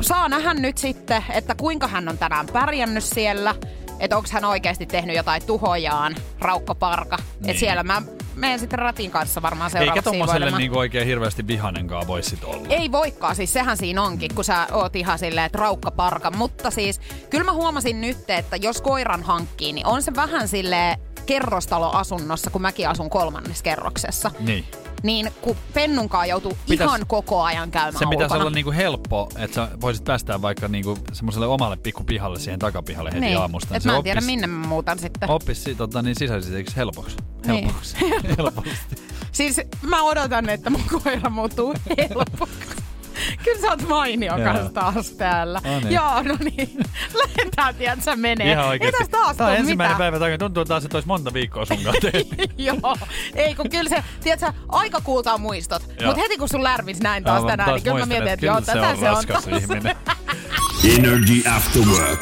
saa 0.00 0.28
nähdä 0.28 0.54
nyt 0.54 0.78
sitten, 0.78 1.24
että 1.30 1.54
kuinka 1.54 1.88
hän 1.88 2.08
on 2.08 2.18
tänään 2.18 2.46
pärjännyt 2.52 3.04
siellä. 3.04 3.54
Että 4.00 4.16
onko 4.16 4.28
hän 4.32 4.44
oikeasti 4.44 4.86
tehnyt 4.86 5.16
jotain 5.16 5.42
tuhojaan, 5.46 6.16
raukkaparka. 6.40 7.16
Niin. 7.16 7.50
Että 7.50 7.60
siellä 7.60 7.82
mä 7.82 8.02
menen 8.42 8.58
sitten 8.58 8.78
ratin 8.78 9.10
kanssa 9.10 9.42
varmaan 9.42 9.68
Eikä 9.68 9.78
seuraavaksi 9.78 10.04
tommoselle 10.04 10.32
siivoilemaan. 10.34 10.60
niin 10.60 10.70
kuin 10.70 10.78
oikein 10.78 11.06
hirveästi 11.06 11.46
vihanenkaan 11.46 12.06
voi 12.06 12.22
sit 12.22 12.44
olla. 12.44 12.66
Ei 12.68 12.92
voikaan, 12.92 13.36
siis 13.36 13.52
sehän 13.52 13.76
siinä 13.76 14.02
onkin, 14.02 14.34
kun 14.34 14.44
sä 14.44 14.66
oot 14.72 14.96
ihan 14.96 15.18
silleen, 15.18 15.46
että 15.46 15.58
raukkaparka. 15.58 16.30
Mutta 16.30 16.70
siis, 16.70 17.00
kyllä 17.30 17.44
mä 17.44 17.52
huomasin 17.52 18.00
nyt, 18.00 18.30
että 18.30 18.56
jos 18.56 18.82
koiran 18.82 19.22
hankkii, 19.22 19.72
niin 19.72 19.86
on 19.86 20.02
se 20.02 20.14
vähän 20.14 20.48
silleen 20.48 20.98
kerrostaloasunnossa, 21.26 22.50
kun 22.50 22.62
mäkin 22.62 22.88
asun 22.88 23.10
kolmannes 23.10 23.62
kerroksessa. 23.62 24.30
Niin. 24.40 24.64
Niin 25.02 25.32
kun 25.40 25.56
pennunkaan 25.74 26.28
joutuu 26.28 26.58
Pitäis- 26.68 26.88
ihan 26.88 27.06
koko 27.06 27.42
ajan 27.42 27.70
käymään 27.70 27.98
Se 27.98 28.06
pitäisi 28.10 28.34
olla 28.36 28.50
niinku 28.50 28.72
helppo, 28.72 29.28
että 29.36 29.54
sä 29.54 29.68
voisit 29.80 30.04
päästää 30.04 30.42
vaikka 30.42 30.68
niinku 30.68 30.98
semmoiselle 31.12 31.46
omalle 31.46 31.76
pikkupihalle 31.76 32.38
siihen 32.38 32.58
takapihalle 32.58 33.10
heti 33.10 33.20
niin. 33.20 33.38
aamusta. 33.38 33.76
Et 33.76 33.84
mä 33.84 33.96
en 33.96 34.02
tiedä, 34.02 34.18
oppis- 34.20 34.26
minne 34.26 34.46
mä 34.46 34.66
muutan 34.66 34.98
sitten. 34.98 35.30
Oppis 35.30 35.64
si- 35.64 35.74
tota, 35.74 36.02
niin 36.02 36.16
sisäisesti 36.16 36.76
helpoksi. 36.76 37.16
Niin. 37.46 37.64
Helpoksi. 37.64 37.96
Helposti. 38.38 38.96
Siis 39.32 39.60
mä 39.82 40.02
odotan, 40.02 40.48
että 40.48 40.70
mun 40.70 40.82
koira 41.04 41.30
muuttuu 41.30 41.74
helpoksi. 41.98 42.64
Kyllä 43.44 43.60
sä 43.60 43.70
oot 43.70 43.88
mainio 43.88 44.32
kanssa 44.44 44.72
taas 44.72 45.10
täällä. 45.10 45.60
No 45.64 45.80
niin. 45.80 45.92
Joo, 45.92 46.22
no 46.22 46.36
niin. 46.40 46.78
Lähdetään, 47.22 47.74
tiedätkö, 47.74 48.16
menee. 48.16 48.52
Ihan 48.52 48.64
Ei 48.64 48.70
oikeesti. 48.70 48.98
tässä 48.98 49.10
taas 49.10 49.36
Tää 49.36 49.46
on 49.46 49.56
ensimmäinen 49.56 49.96
mitään. 49.96 50.20
päivä. 50.20 50.38
Tuntuu 50.38 50.64
taas, 50.64 50.84
että 50.84 50.96
olisi 50.96 51.08
monta 51.08 51.32
viikkoa 51.32 51.64
sun 51.64 51.78
kanssa. 51.84 52.08
Joo, 52.58 52.96
ei 53.34 53.54
kun 53.54 53.70
kyllä 53.70 53.90
se, 53.90 54.04
tiedätkö, 54.22 54.52
aika 54.68 55.00
kuultaa 55.00 55.38
muistot. 55.38 55.82
Mutta 56.06 56.20
heti 56.20 56.36
kun 56.38 56.48
sun 56.48 56.64
lärvis 56.64 57.00
näin 57.00 57.24
taas 57.24 57.44
tänään, 57.44 57.68
taas 57.68 57.74
niin 57.74 57.82
kyllä 57.82 57.98
mä 57.98 58.06
mietin, 58.06 58.28
että 58.28 58.46
joo, 58.46 58.60
tätä 58.60 58.96
se 59.00 59.10
on. 59.10 59.26
taas. 59.26 59.46
Energy 60.98 61.42
After 61.56 61.82
Work. 61.82 62.20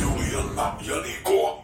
Juliana 0.00 0.74
ja 0.80 0.96
Niko. 1.02 1.63